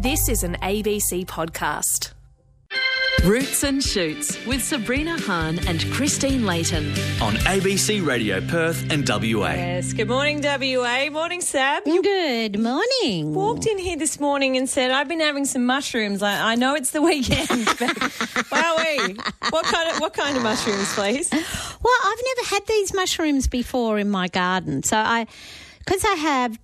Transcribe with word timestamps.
This 0.00 0.28
is 0.28 0.42
an 0.42 0.56
ABC 0.62 1.26
podcast. 1.26 2.12
Roots 3.24 3.62
and 3.64 3.82
Shoots 3.82 4.42
with 4.46 4.62
Sabrina 4.64 5.18
Hahn 5.20 5.58
and 5.68 5.84
Christine 5.92 6.46
Layton. 6.46 6.86
on 7.20 7.34
ABC 7.44 8.04
Radio 8.04 8.40
Perth 8.40 8.90
and 8.90 9.06
WA. 9.06 9.50
Yes. 9.52 9.92
Good 9.92 10.08
morning, 10.08 10.40
WA. 10.42 11.10
Morning, 11.10 11.40
Sab. 11.42 11.84
Good 11.84 12.58
morning. 12.58 13.34
Walked 13.34 13.66
in 13.66 13.76
here 13.78 13.96
this 13.98 14.18
morning 14.20 14.56
and 14.56 14.68
said, 14.68 14.90
"I've 14.90 15.08
been 15.08 15.20
having 15.20 15.44
some 15.44 15.66
mushrooms. 15.66 16.22
I, 16.22 16.52
I 16.52 16.54
know 16.54 16.74
it's 16.74 16.92
the 16.92 17.02
weekend, 17.02 17.48
but 17.78 17.90
wowee, 18.50 19.18
what 19.50 19.64
kind 19.66 19.90
of 19.90 20.00
what 20.00 20.14
kind 20.14 20.36
of 20.36 20.42
mushrooms, 20.42 20.94
please? 20.94 21.30
Well, 21.30 21.98
I've 22.04 22.22
never 22.36 22.48
had 22.48 22.66
these 22.66 22.94
mushrooms 22.94 23.48
before 23.48 23.98
in 23.98 24.08
my 24.10 24.28
garden. 24.28 24.82
So 24.82 24.96
I, 24.96 25.26
because 25.80 26.04
I 26.04 26.14
have 26.14 26.52
s- 26.52 26.58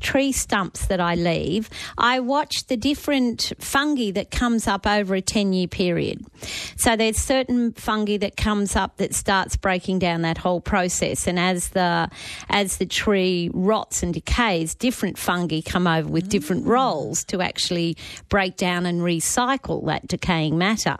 tree 0.00 0.32
stumps 0.32 0.86
that 0.86 1.00
I 1.00 1.14
leave, 1.14 1.68
I 1.98 2.20
watch 2.20 2.66
the 2.66 2.76
different 2.76 3.52
fungi 3.58 4.10
that 4.12 4.30
comes 4.30 4.66
up 4.66 4.86
over 4.86 5.14
a 5.14 5.20
10 5.20 5.52
year 5.52 5.68
period. 5.68 6.24
So 6.76 6.96
there's 6.96 7.16
certain 7.16 7.72
fungi 7.72 8.16
that 8.18 8.36
comes 8.36 8.76
up 8.76 8.96
that 8.98 9.14
starts 9.14 9.56
breaking 9.56 9.98
down 9.98 10.22
that 10.22 10.38
whole 10.38 10.60
process. 10.60 11.26
And 11.26 11.38
as 11.38 11.70
the, 11.70 12.10
as 12.48 12.78
the 12.78 12.86
tree 12.86 13.50
rots 13.52 14.02
and 14.02 14.14
decays, 14.14 14.74
different 14.74 15.18
fungi 15.18 15.60
come 15.60 15.86
over 15.86 16.08
with 16.08 16.28
different 16.28 16.64
mm. 16.64 16.68
roles 16.68 17.24
to 17.24 17.40
actually 17.40 17.96
break 18.28 18.56
down 18.56 18.86
and 18.86 19.00
recycle 19.00 19.86
that 19.86 20.06
decaying 20.06 20.58
matter. 20.58 20.96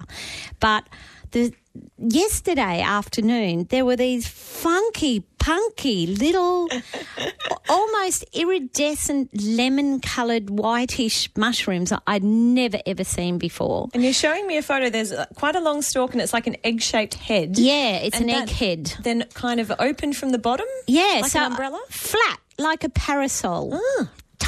But 0.60 0.88
the 1.32 1.52
yesterday 1.98 2.80
afternoon 2.82 3.64
there 3.70 3.84
were 3.84 3.96
these 3.96 4.26
funky 4.28 5.20
punky 5.38 6.06
little 6.06 6.68
almost 7.68 8.24
iridescent 8.34 9.30
lemon 9.42 9.98
coloured 10.00 10.50
whitish 10.50 11.30
mushrooms 11.36 11.92
i'd 12.06 12.22
never 12.22 12.78
ever 12.86 13.02
seen 13.04 13.38
before 13.38 13.88
And 13.94 14.02
you're 14.04 14.12
showing 14.12 14.46
me 14.46 14.56
a 14.58 14.62
photo. 14.62 14.90
There's 14.90 15.12
uh, 15.12 15.26
quite 15.34 15.56
a 15.56 15.60
long 15.60 15.82
stalk, 15.82 16.12
and 16.12 16.20
it's 16.20 16.32
like 16.32 16.46
an 16.46 16.56
egg-shaped 16.64 17.14
head. 17.14 17.58
yeah 17.58 17.96
it's 17.96 18.20
an 18.20 18.28
egg 18.30 18.50
head 18.50 18.92
Then 19.02 19.24
kind 19.34 19.58
of 19.60 19.72
open 19.78 20.12
from 20.12 20.30
the 20.30 20.38
bottom. 20.38 20.66
yeah 20.86 21.20
like 21.22 21.30
so 21.30 21.40
an 21.40 21.52
umbrella. 21.52 21.80
flat 21.88 22.38
like 22.58 22.84
a 22.84 22.90
parasol 22.90 23.80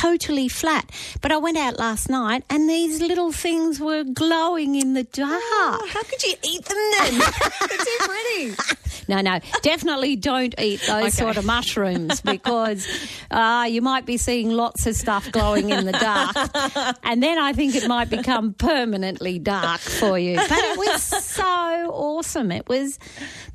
totally 0.05 0.49
flat 0.49 0.91
but 1.23 1.33
i 1.33 1.37
went 1.37 1.57
out 1.57 1.79
last 1.79 2.09
night 2.11 2.43
and 2.51 2.69
these 2.69 3.01
little 3.01 3.33
things 3.33 3.81
were 3.81 4.05
glowing 4.05 4.75
in 4.75 4.93
the 4.95 5.05
dark 5.05 5.41
Oh, 5.67 5.87
how 5.93 6.03
could 6.03 6.23
you 6.23 6.35
eat 6.43 6.65
them 6.65 6.77
then? 6.99 7.19
They're 7.69 7.79
too 7.79 7.99
pretty. 8.01 8.55
No, 9.09 9.21
no, 9.21 9.39
definitely 9.63 10.17
don't 10.17 10.55
eat 10.59 10.81
those 10.87 11.03
Okay. 11.05 11.11
sort 11.11 11.37
of 11.37 11.45
mushrooms 11.45 12.21
because 12.21 12.87
uh, 13.31 13.67
you 13.69 13.83
might 13.83 14.05
be 14.07 14.17
seeing 14.17 14.51
lots 14.51 14.87
of 14.87 14.95
stuff 14.95 15.31
glowing 15.33 15.71
in 15.71 15.85
the 15.87 15.93
dark. 15.93 16.97
and 17.03 17.23
then 17.23 17.39
I 17.39 17.53
think 17.53 17.75
it 17.75 17.87
might 17.89 18.09
become 18.11 18.55
permanently 18.55 19.39
dark 19.39 19.81
for 19.81 20.19
you. 20.19 20.37
But 20.37 20.51
it 20.53 20.79
was 20.79 21.03
so 21.03 21.45
awesome. 21.91 22.51
It 22.53 22.69
was, 22.69 22.99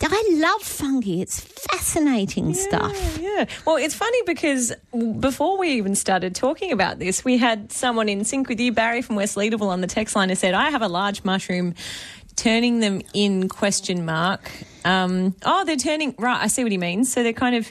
I 0.01 0.29
love 0.33 0.61
fungi, 0.61 1.21
it's 1.21 1.39
fascinating 1.39 2.53
stuff. 2.53 3.17
Yeah. 3.19 3.45
Well, 3.65 3.77
it's 3.77 3.95
funny 3.95 4.21
because 4.25 4.73
before 5.19 5.57
we 5.57 5.69
even 5.71 5.95
started 5.95 6.35
talking 6.39 6.71
about 6.71 6.99
this, 6.99 7.23
we 7.25 7.37
had 7.37 7.71
someone 7.71 8.07
in 8.09 8.23
sync 8.23 8.47
with 8.49 8.59
you, 8.59 8.71
Barry 8.71 9.01
from 9.01 9.15
West 9.17 9.35
Leederville, 9.35 9.67
on 9.69 9.81
the 9.81 9.87
text 9.87 10.15
line 10.15 10.29
who 10.29 10.35
said, 10.35 10.53
I 10.53 10.69
have 10.71 10.81
a 10.81 10.87
large 10.87 11.23
mushroom. 11.23 11.75
Turning 12.35 12.79
them 12.79 13.01
in 13.13 13.49
question 13.49 14.05
mark. 14.05 14.49
Um, 14.85 15.35
oh, 15.43 15.65
they're 15.65 15.75
turning 15.75 16.15
right. 16.17 16.41
I 16.41 16.47
see 16.47 16.63
what 16.63 16.71
he 16.71 16.77
means. 16.77 17.11
So 17.11 17.21
they're 17.21 17.33
kind 17.33 17.53
of 17.53 17.69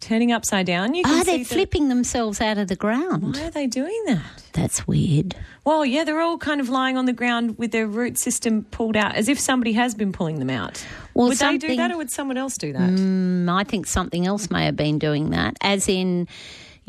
turning 0.00 0.32
upside 0.32 0.64
down. 0.64 0.94
You 0.94 1.02
can 1.04 1.12
Oh, 1.12 1.18
see 1.24 1.24
they're 1.30 1.38
the- 1.40 1.44
flipping 1.44 1.88
themselves 1.90 2.40
out 2.40 2.56
of 2.56 2.68
the 2.68 2.76
ground. 2.76 3.34
Why 3.36 3.42
are 3.48 3.50
they 3.50 3.66
doing 3.66 4.02
that? 4.06 4.22
That's 4.54 4.86
weird. 4.86 5.36
Well, 5.66 5.84
yeah, 5.84 6.04
they're 6.04 6.20
all 6.22 6.38
kind 6.38 6.58
of 6.62 6.70
lying 6.70 6.96
on 6.96 7.04
the 7.04 7.12
ground 7.12 7.58
with 7.58 7.70
their 7.70 7.86
root 7.86 8.18
system 8.18 8.62
pulled 8.70 8.96
out, 8.96 9.14
as 9.14 9.28
if 9.28 9.38
somebody 9.38 9.74
has 9.74 9.94
been 9.94 10.12
pulling 10.12 10.38
them 10.38 10.48
out. 10.48 10.82
Well, 11.12 11.28
would 11.28 11.36
they 11.36 11.58
do 11.58 11.76
that, 11.76 11.90
or 11.90 11.98
would 11.98 12.10
someone 12.10 12.38
else 12.38 12.56
do 12.56 12.72
that? 12.72 12.88
Mm, 12.90 13.52
I 13.54 13.64
think 13.64 13.86
something 13.86 14.24
else 14.26 14.50
may 14.50 14.64
have 14.64 14.76
been 14.76 14.98
doing 14.98 15.30
that, 15.30 15.58
as 15.60 15.86
in, 15.86 16.28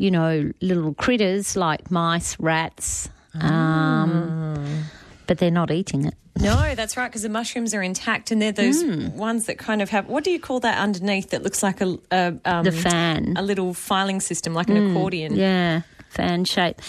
you 0.00 0.10
know, 0.10 0.50
little 0.62 0.94
critters 0.94 1.56
like 1.56 1.90
mice, 1.90 2.38
rats, 2.40 3.08
um, 3.34 4.84
but 5.26 5.38
they're 5.38 5.50
not 5.50 5.70
eating 5.70 6.06
it. 6.06 6.14
No, 6.40 6.74
that's 6.74 6.96
right, 6.96 7.08
because 7.08 7.22
the 7.22 7.28
mushrooms 7.28 7.74
are 7.74 7.82
intact, 7.82 8.30
and 8.30 8.40
they're 8.40 8.52
those 8.52 8.82
Hmm. 8.82 9.08
ones 9.16 9.44
that 9.46 9.58
kind 9.58 9.82
of 9.82 9.90
have 9.90 10.06
what 10.06 10.24
do 10.24 10.30
you 10.30 10.40
call 10.40 10.60
that 10.60 10.78
underneath 10.78 11.30
that 11.30 11.42
looks 11.42 11.62
like 11.62 11.80
a, 11.82 11.98
a 12.10 12.34
um, 12.44 12.64
The 12.64 12.72
fan. 12.72 13.34
a 13.36 13.42
little 13.42 13.74
filing 13.74 14.20
system, 14.20 14.54
like 14.54 14.68
an 14.70 14.78
accordion. 14.78 15.36
Yeah, 15.36 15.82
fan 16.08 16.44
shape. 16.46 16.80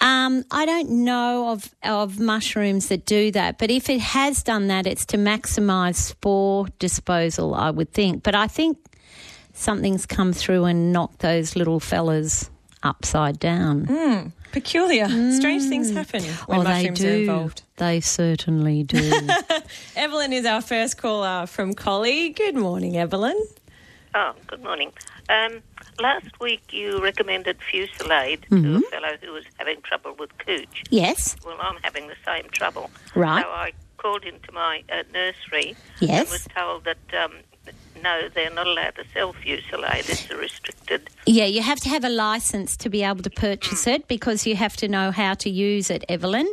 Um, 0.00 0.44
I 0.50 0.64
don't 0.66 0.90
know 1.04 1.48
of 1.48 1.74
of 1.82 2.20
mushrooms 2.20 2.88
that 2.88 3.04
do 3.04 3.32
that, 3.32 3.58
but 3.58 3.70
if 3.70 3.90
it 3.90 4.00
has 4.00 4.42
done 4.44 4.68
that, 4.68 4.86
it's 4.86 5.06
to 5.06 5.16
maximise 5.16 5.96
spore 5.96 6.68
disposal, 6.78 7.54
I 7.54 7.70
would 7.70 7.92
think. 7.92 8.22
But 8.22 8.34
I 8.36 8.46
think 8.46 8.78
something's 9.54 10.04
come 10.04 10.32
through 10.34 10.64
and 10.64 10.92
knocked 10.92 11.20
those 11.20 11.56
little 11.56 11.80
fellas 11.80 12.50
upside 12.82 13.38
down. 13.38 14.32
Peculiar, 14.52 15.08
strange 15.32 15.64
things 15.68 15.90
happen 15.90 16.22
when 16.46 16.60
oh, 16.60 16.62
they 16.64 16.90
mushrooms 16.90 16.98
do. 17.00 17.08
are 17.08 17.14
involved. 17.14 17.62
They 17.76 18.00
certainly 18.00 18.82
do. 18.84 19.10
Evelyn 19.96 20.32
is 20.32 20.44
our 20.46 20.60
first 20.60 20.96
caller 20.98 21.46
from 21.46 21.74
Collie. 21.74 22.28
Good 22.28 22.54
morning, 22.54 22.96
Evelyn. 22.96 23.40
Oh, 24.14 24.32
good 24.46 24.62
morning. 24.62 24.92
Um, 25.28 25.60
last 25.98 26.28
week 26.40 26.72
you 26.72 27.02
recommended 27.02 27.58
Fusilade 27.72 28.42
Mm-hmm. 28.50 28.78
to 28.80 28.86
a 28.86 28.90
fellow 28.90 29.16
who 29.22 29.32
was 29.32 29.44
having 29.58 29.80
trouble 29.82 30.14
with 30.18 30.36
cooch. 30.38 30.84
yes. 30.90 31.34
Well, 31.44 31.56
I'm 31.60 31.78
having 31.82 32.06
the 32.06 32.14
same 32.24 32.48
trouble. 32.50 32.90
Right. 33.16 33.42
So 33.42 33.48
I 33.48 33.72
called 33.96 34.24
into 34.24 34.52
my 34.52 34.84
uh, 34.92 35.02
nursery 35.12 35.74
Yes. 36.00 36.20
and 36.20 36.28
was 36.30 36.46
told 36.54 36.84
that 36.84 36.98
um, 37.24 37.32
no, 38.04 38.28
they're 38.34 38.50
not 38.50 38.66
allowed 38.66 38.96
to 38.96 39.04
sell 39.14 39.32
Fusilade. 39.32 40.10
It's 40.10 40.30
a 40.30 40.36
restricted. 40.36 41.08
Yeah, 41.24 41.46
you 41.46 41.62
have 41.62 41.80
to 41.80 41.88
have 41.88 42.04
a 42.04 42.10
license 42.10 42.76
to 42.76 42.90
be 42.90 43.02
able 43.02 43.22
to 43.22 43.30
purchase 43.30 43.86
it 43.86 44.06
because 44.08 44.46
you 44.46 44.54
have 44.56 44.76
to 44.76 44.88
know 44.88 45.10
how 45.10 45.32
to 45.34 45.48
use 45.48 45.90
it, 45.90 46.04
Evelyn. 46.08 46.46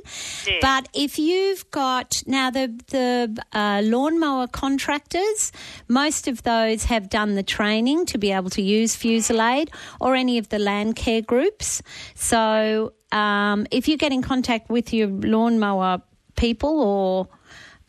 Yeah. 0.48 0.60
But 0.62 0.88
if 0.94 1.20
you've 1.20 1.70
got 1.72 2.24
now 2.26 2.52
the 2.52 2.68
the 2.88 3.44
uh, 3.52 3.82
lawnmower 3.84 4.48
contractors, 4.48 5.52
most 5.90 6.30
of 6.30 6.44
those 6.44 6.86
have 6.86 7.10
done 7.10 7.36
the 7.36 7.44
training 7.44 8.06
to 8.08 8.18
be 8.18 8.32
able 8.32 8.50
to 8.52 8.62
use 8.62 8.96
Fusilade 8.96 9.70
or 10.00 10.16
any 10.16 10.38
of 10.38 10.48
the 10.48 10.60
land 10.60 10.96
care 10.96 11.22
groups. 11.22 11.82
So 12.16 12.94
um, 13.12 13.68
if 13.72 13.90
you 13.90 13.98
get 13.98 14.14
in 14.14 14.22
contact 14.22 14.70
with 14.70 14.94
your 14.94 15.10
lawnmower 15.10 16.02
people 16.38 16.82
or 16.82 17.28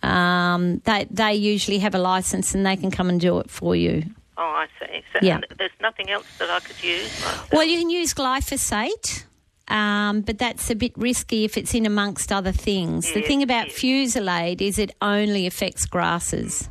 um, 0.02 0.78
they 0.84 1.06
they 1.10 1.34
usually 1.34 1.78
have 1.78 1.94
a 1.94 1.98
license 1.98 2.54
and 2.54 2.64
they 2.66 2.76
can 2.76 2.90
come 2.90 3.08
and 3.08 3.20
do 3.20 3.38
it 3.40 3.50
for 3.50 3.74
you. 3.76 4.04
Oh, 4.36 4.42
I 4.42 4.66
see. 4.80 5.02
So 5.12 5.18
Yeah. 5.22 5.40
there's 5.58 5.70
nothing 5.80 6.10
else 6.10 6.26
that 6.38 6.50
I 6.50 6.60
could 6.60 6.82
use. 6.82 7.10
myself? 7.22 7.52
Well, 7.52 7.64
you 7.64 7.78
can 7.78 7.90
use 7.90 8.14
glyphosate, 8.14 9.24
um, 9.68 10.22
but 10.22 10.38
that's 10.38 10.70
a 10.70 10.74
bit 10.74 10.92
risky 10.96 11.44
if 11.44 11.56
it's 11.56 11.74
in 11.74 11.86
amongst 11.86 12.32
other 12.32 12.52
things. 12.52 13.12
the 13.12 13.22
thing 13.22 13.42
about 13.42 13.68
yes. 13.68 13.78
Fusilade 13.78 14.60
is 14.62 14.78
it 14.78 14.90
only 15.02 15.46
affects 15.46 15.84
grasses. 15.86 16.68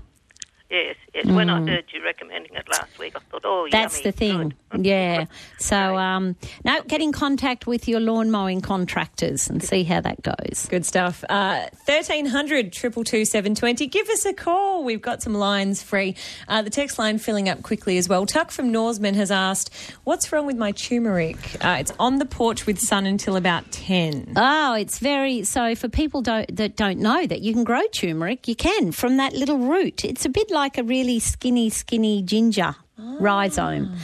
yes, 0.69 0.95
yes. 1.13 1.25
When 1.25 1.49
I 1.49 1.59
heard 1.59 1.85
you 1.93 2.03
recommending 2.03 2.55
it 2.55 2.67
last 2.69 2.97
week, 2.99 3.15
I 3.15 3.19
thought, 3.31 3.41
oh, 3.45 3.67
Mm. 3.67 3.71
That's 3.71 3.97
yummy, 3.97 4.03
the 4.03 4.11
thing. 4.11 4.37
good. 4.37 4.55
Yeah. 4.85 5.25
So, 5.59 5.97
um, 5.97 6.37
no, 6.63 6.81
get 6.83 7.01
in 7.01 7.11
contact 7.11 7.67
with 7.67 7.89
your 7.89 7.99
lawn 7.99 8.31
mowing 8.31 8.61
contractors 8.61 9.49
and 9.49 9.61
see 9.61 9.83
how 9.83 9.99
that 9.99 10.21
goes. 10.23 10.65
Good 10.69 10.85
stuff. 10.85 11.25
Uh, 11.27 11.65
1300 11.85 12.71
222 12.71 13.25
720. 13.25 13.87
Give 13.87 14.07
us 14.09 14.25
a 14.25 14.33
call. 14.33 14.85
We've 14.85 15.01
got 15.01 15.21
some 15.21 15.33
lines 15.33 15.83
free. 15.83 16.15
Uh, 16.47 16.61
the 16.61 16.69
text 16.69 16.97
line 16.97 17.17
filling 17.17 17.49
up 17.49 17.63
quickly 17.63 17.97
as 17.97 18.07
well. 18.07 18.25
Tuck 18.25 18.49
from 18.51 18.71
Norseman 18.71 19.13
has 19.15 19.29
asked, 19.29 19.73
What's 20.05 20.31
wrong 20.31 20.45
with 20.45 20.55
my 20.57 20.71
turmeric? 20.71 21.35
Uh, 21.63 21.77
it's 21.81 21.91
on 21.99 22.19
the 22.19 22.25
porch 22.25 22.65
with 22.65 22.79
sun 22.79 23.05
until 23.05 23.35
about 23.35 23.69
10. 23.71 24.33
Oh, 24.37 24.73
it's 24.75 24.99
very 24.99 25.43
so 25.43 25.75
for 25.75 25.89
people 25.89 26.21
don't, 26.21 26.55
that 26.55 26.77
don't 26.77 26.99
know 26.99 27.27
that 27.27 27.41
you 27.41 27.53
can 27.53 27.65
grow 27.65 27.85
turmeric, 27.87 28.47
you 28.47 28.55
can 28.55 28.93
from 28.93 29.17
that 29.17 29.33
little 29.33 29.57
root. 29.57 30.05
It's 30.05 30.23
a 30.25 30.29
bit 30.29 30.49
like 30.49 30.77
a 30.77 30.83
really 30.83 31.00
skinny, 31.19 31.69
skinny 31.69 32.21
ginger 32.21 32.75
rhizome. 33.19 33.95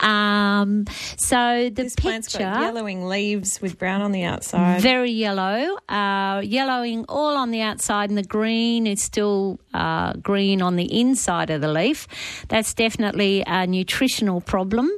Um, 0.00 0.86
so 1.18 1.64
the 1.64 1.82
This 1.82 1.94
plant's 1.94 2.28
picture 2.32 2.44
got 2.50 2.62
yellowing 2.62 3.06
leaves 3.06 3.60
with 3.60 3.78
brown 3.78 4.00
on 4.00 4.12
the 4.12 4.24
outside. 4.24 4.80
very 4.80 5.10
yellow, 5.10 5.76
uh, 5.88 6.40
yellowing 6.42 7.04
all 7.08 7.36
on 7.36 7.50
the 7.50 7.60
outside, 7.60 8.08
and 8.08 8.18
the 8.18 8.22
green 8.22 8.86
is 8.86 9.02
still 9.02 9.60
uh, 9.74 10.14
green 10.14 10.62
on 10.62 10.76
the 10.76 11.00
inside 11.00 11.50
of 11.50 11.60
the 11.60 11.68
leaf. 11.68 12.08
That's 12.48 12.72
definitely 12.74 13.44
a 13.46 13.66
nutritional 13.66 14.40
problem. 14.40 14.90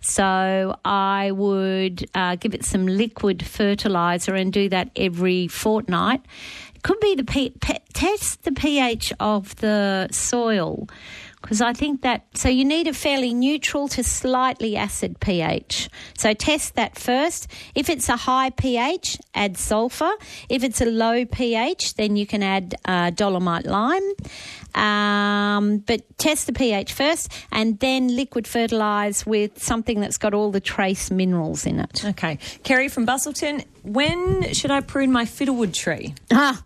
So 0.00 0.76
I 0.84 1.32
would 1.32 2.06
uh, 2.14 2.36
give 2.36 2.54
it 2.54 2.64
some 2.64 2.86
liquid 2.86 3.44
fertilizer 3.44 4.34
and 4.34 4.52
do 4.52 4.68
that 4.68 4.90
every 4.96 5.48
fortnight. 5.48 6.20
Could 6.84 7.00
be 7.00 7.14
the 7.16 7.24
P- 7.24 7.54
P- 7.60 7.78
test 7.94 8.44
the 8.44 8.52
pH 8.52 9.12
of 9.18 9.56
the 9.56 10.06
soil 10.12 10.86
Because 11.40 11.60
I 11.60 11.72
think 11.74 12.02
that, 12.02 12.24
so 12.34 12.48
you 12.48 12.64
need 12.64 12.86
a 12.88 12.94
fairly 12.94 13.34
neutral 13.34 13.88
to 13.88 14.02
slightly 14.02 14.76
acid 14.76 15.20
pH. 15.20 15.90
So 16.16 16.32
test 16.32 16.74
that 16.76 16.98
first. 16.98 17.48
If 17.74 17.90
it's 17.90 18.08
a 18.08 18.16
high 18.16 18.48
pH, 18.48 19.18
add 19.34 19.58
sulphur. 19.58 20.10
If 20.48 20.64
it's 20.64 20.80
a 20.80 20.86
low 20.86 21.26
pH, 21.26 21.94
then 21.94 22.16
you 22.16 22.26
can 22.26 22.42
add 22.42 22.74
uh, 22.84 23.10
dolomite 23.10 23.66
lime. 23.66 24.02
Um, 24.74 25.78
but 25.78 26.18
test 26.18 26.46
the 26.46 26.52
pH 26.52 26.94
first 26.94 27.30
and 27.52 27.78
then 27.78 28.14
liquid 28.16 28.46
fertilise 28.46 29.24
with 29.26 29.62
something 29.62 30.00
that's 30.00 30.18
got 30.18 30.34
all 30.34 30.50
the 30.50 30.60
trace 30.60 31.10
minerals 31.10 31.66
in 31.66 31.80
it. 31.80 32.04
Okay. 32.04 32.38
Kerry 32.62 32.88
from 32.88 33.06
Busselton, 33.06 33.64
when 33.82 34.52
should 34.54 34.70
I 34.70 34.80
prune 34.80 35.12
my 35.12 35.24
fiddlewood 35.26 35.74
tree? 35.74 36.14
Ah. 36.32 36.62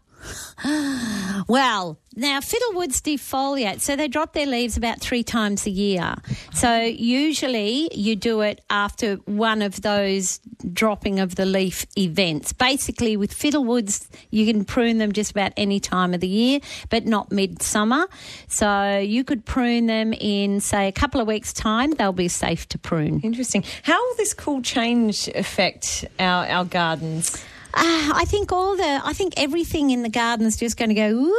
Well, 1.47 1.99
now 2.15 2.41
fiddlewoods 2.41 3.01
defoliate, 3.01 3.81
so 3.81 3.97
they 3.97 4.09
drop 4.09 4.35
their 4.35 4.45
leaves 4.45 4.77
about 4.77 5.01
three 5.01 5.23
times 5.23 5.67
a 5.67 5.71
year. 5.71 6.17
So 6.53 6.81
usually 6.81 7.89
you 7.95 8.17
do 8.17 8.43
it 8.43 8.61
after 8.69 9.17
one 9.25 9.63
of 9.63 9.81
those 9.81 10.41
dropping 10.73 11.21
of 11.21 11.37
the 11.37 11.47
leaf 11.47 11.87
events. 11.97 12.53
Basically, 12.53 13.17
with 13.17 13.33
fiddlewoods, 13.33 14.09
you 14.31 14.53
can 14.53 14.65
prune 14.65 14.99
them 14.99 15.13
just 15.13 15.31
about 15.31 15.53
any 15.57 15.81
time 15.81 16.13
of 16.13 16.21
the 16.21 16.29
year, 16.29 16.61
but 16.91 17.07
not 17.07 17.33
midsummer. 17.33 18.07
So 18.49 18.99
you 18.99 19.25
could 19.25 19.47
prune 19.47 19.87
them 19.87 20.13
in, 20.13 20.61
say, 20.61 20.89
a 20.89 20.93
couple 20.93 21.21
of 21.21 21.27
weeks' 21.27 21.53
time. 21.53 21.93
They'll 21.93 22.13
be 22.13 22.29
safe 22.29 22.69
to 22.71 22.79
prune. 22.79 23.21
Interesting. 23.21 23.65
How 23.85 24.07
will 24.07 24.17
this 24.17 24.35
cool 24.35 24.61
change 24.61 25.29
affect 25.29 26.05
our, 26.19 26.47
our 26.47 26.65
gardens? 26.65 27.43
Uh, 27.75 28.13
I 28.15 28.25
think 28.27 28.51
all 28.51 28.77
the, 28.77 29.01
I 29.05 29.13
think 29.13 29.35
everything 29.37 29.91
in 29.91 30.03
the 30.03 30.09
garden 30.09 30.47
is 30.47 30.57
just 30.57 30.77
going 30.77 30.89
to 30.89 30.95
go 30.95 31.33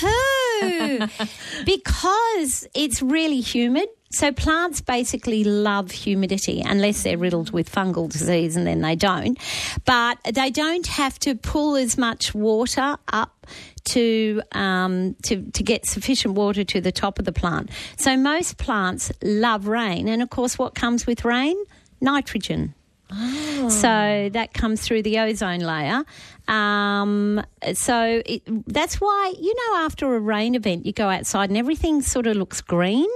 woohoo 0.00 1.64
because 1.66 2.66
it's 2.74 3.02
really 3.02 3.40
humid. 3.40 3.88
So 4.10 4.30
plants 4.30 4.80
basically 4.80 5.42
love 5.42 5.90
humidity 5.90 6.62
unless 6.64 7.02
they're 7.02 7.18
riddled 7.18 7.50
with 7.50 7.70
fungal 7.70 8.08
disease 8.08 8.54
and 8.56 8.64
then 8.64 8.80
they 8.80 8.94
don't. 8.94 9.36
But 9.84 10.18
they 10.32 10.50
don't 10.50 10.86
have 10.86 11.18
to 11.20 11.34
pull 11.34 11.74
as 11.74 11.98
much 11.98 12.32
water 12.32 12.96
up 13.12 13.46
to 13.86 14.40
um, 14.52 15.14
to 15.24 15.50
to 15.50 15.62
get 15.62 15.86
sufficient 15.86 16.34
water 16.34 16.64
to 16.64 16.80
the 16.80 16.92
top 16.92 17.18
of 17.18 17.24
the 17.24 17.32
plant. 17.32 17.70
So 17.96 18.16
most 18.16 18.56
plants 18.56 19.10
love 19.22 19.66
rain, 19.66 20.08
and 20.08 20.22
of 20.22 20.30
course, 20.30 20.58
what 20.58 20.74
comes 20.74 21.06
with 21.06 21.24
rain? 21.24 21.56
Nitrogen. 22.00 22.74
So 23.70 24.28
that 24.32 24.52
comes 24.52 24.82
through 24.82 25.02
the 25.02 25.18
ozone 25.20 25.60
layer. 25.60 26.04
Um, 26.48 27.44
so 27.72 28.22
it, 28.26 28.42
that's 28.66 29.00
why, 29.00 29.34
you 29.40 29.54
know, 29.54 29.78
after 29.84 30.14
a 30.14 30.20
rain 30.20 30.54
event, 30.54 30.84
you 30.84 30.92
go 30.92 31.08
outside 31.08 31.50
and 31.50 31.56
everything 31.56 32.02
sort 32.02 32.26
of 32.26 32.36
looks 32.36 32.60
green. 32.60 33.08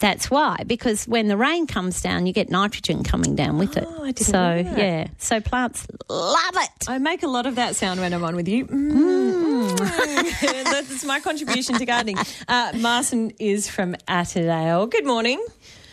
That's 0.00 0.30
why, 0.30 0.62
because 0.64 1.08
when 1.08 1.26
the 1.26 1.36
rain 1.36 1.66
comes 1.66 2.00
down, 2.00 2.26
you 2.26 2.32
get 2.32 2.50
nitrogen 2.50 3.02
coming 3.02 3.34
down 3.34 3.58
with 3.58 3.76
it. 3.76 3.84
Oh, 3.84 4.04
I 4.04 4.12
didn't 4.12 4.26
so, 4.26 4.32
know 4.32 4.62
that. 4.62 4.78
yeah. 4.78 5.08
So 5.18 5.40
plants 5.40 5.88
love 6.08 6.54
it. 6.54 6.88
I 6.88 6.98
make 6.98 7.24
a 7.24 7.26
lot 7.26 7.46
of 7.46 7.56
that 7.56 7.74
sound 7.74 7.98
when 7.98 8.14
I'm 8.14 8.22
on 8.22 8.36
with 8.36 8.46
you. 8.46 8.66
Mm. 8.66 9.76
That's 10.64 11.04
my 11.04 11.18
contribution 11.18 11.76
to 11.78 11.84
gardening. 11.84 12.16
Uh, 12.46 12.72
Martin 12.76 13.32
is 13.40 13.68
from 13.68 13.96
Attadale. 14.06 14.88
Good 14.88 15.04
morning. 15.04 15.44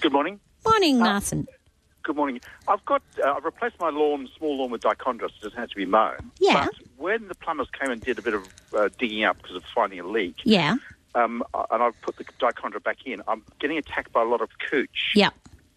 Good 0.01 0.13
morning. 0.13 0.39
Morning, 0.63 0.99
Martin. 0.99 1.47
Good 2.05 2.15
morning. 2.15 2.39
I've 2.67 2.85
got 2.85 3.01
uh, 3.25 3.33
I've 3.33 3.43
replaced 3.45 3.79
my 3.79 3.89
lawn, 3.89 4.29
small 4.37 4.59
lawn, 4.59 4.69
with 4.69 4.81
dichondra. 4.83 5.23
It 5.23 5.31
doesn't 5.41 5.57
have 5.57 5.69
to 5.71 5.75
be 5.75 5.87
mown. 5.87 6.31
Yeah. 6.39 6.65
But 6.67 6.75
when 6.97 7.27
the 7.29 7.33
plumbers 7.33 7.67
came 7.79 7.89
and 7.89 7.99
did 7.99 8.19
a 8.19 8.21
bit 8.21 8.35
of 8.35 8.47
uh, 8.77 8.89
digging 8.99 9.23
up 9.23 9.37
because 9.41 9.55
of 9.55 9.63
finding 9.73 9.99
a 9.99 10.07
leak, 10.07 10.35
Yeah. 10.43 10.75
um, 11.15 11.43
and 11.71 11.81
I've 11.81 11.99
put 12.03 12.17
the 12.17 12.23
dichondra 12.39 12.83
back 12.83 12.97
in, 13.05 13.23
I'm 13.27 13.41
getting 13.59 13.79
attacked 13.79 14.13
by 14.13 14.21
a 14.21 14.25
lot 14.25 14.41
of 14.41 14.49
cooch. 14.69 15.13
Yeah. 15.15 15.29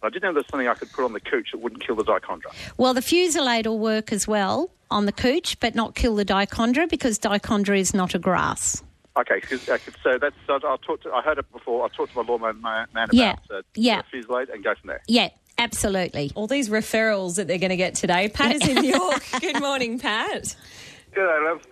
I 0.02 0.10
didn't 0.10 0.22
know 0.24 0.34
there's 0.34 0.46
something 0.50 0.68
I 0.68 0.74
could 0.74 0.92
put 0.92 1.06
on 1.06 1.14
the 1.14 1.20
cooch 1.20 1.48
that 1.52 1.58
wouldn't 1.62 1.80
kill 1.84 1.96
the 1.96 2.04
dichondra. 2.04 2.54
Well, 2.76 2.92
the 2.92 3.00
fusilade 3.00 3.66
will 3.66 3.78
work 3.78 4.12
as 4.12 4.28
well 4.28 4.70
on 4.90 5.06
the 5.06 5.12
cooch, 5.12 5.58
but 5.60 5.74
not 5.74 5.94
kill 5.94 6.14
the 6.14 6.26
dichondra 6.26 6.90
because 6.90 7.18
dichondra 7.18 7.78
is 7.78 7.94
not 7.94 8.14
a 8.14 8.18
grass. 8.18 8.82
Okay, 9.18 9.40
'cause- 9.40 9.66
uh, 9.68 9.78
so 10.04 10.18
that's 10.18 10.36
so 10.46 10.60
I'll 10.62 10.76
talk 10.78 11.00
to. 11.04 11.10
I 11.12 11.22
heard 11.22 11.38
it 11.38 11.50
before. 11.52 11.82
I'll 11.84 11.88
talk 11.88 12.12
to 12.12 12.22
my 12.22 12.30
lawnmower 12.30 12.52
man 12.52 12.86
about 12.92 13.14
Yeah. 13.14 13.36
uh, 13.50 13.62
Yeah. 13.74 14.02
fusilade 14.12 14.52
and 14.52 14.62
go 14.62 14.74
from 14.76 14.88
there. 14.88 15.00
Yeah, 15.08 15.30
absolutely. 15.58 16.30
All 16.34 16.46
these 16.46 16.68
referrals 16.68 17.36
that 17.36 17.46
they're 17.48 17.58
going 17.58 17.70
to 17.70 17.76
get 17.76 17.94
today. 17.94 18.28
Pat 18.28 18.52
is 18.56 18.66
in 18.66 18.84
York. 18.84 19.22
Good 19.40 19.60
morning, 19.60 19.98
Pat. 19.98 20.56
G'day, 21.14 21.44
love. 21.44 21.62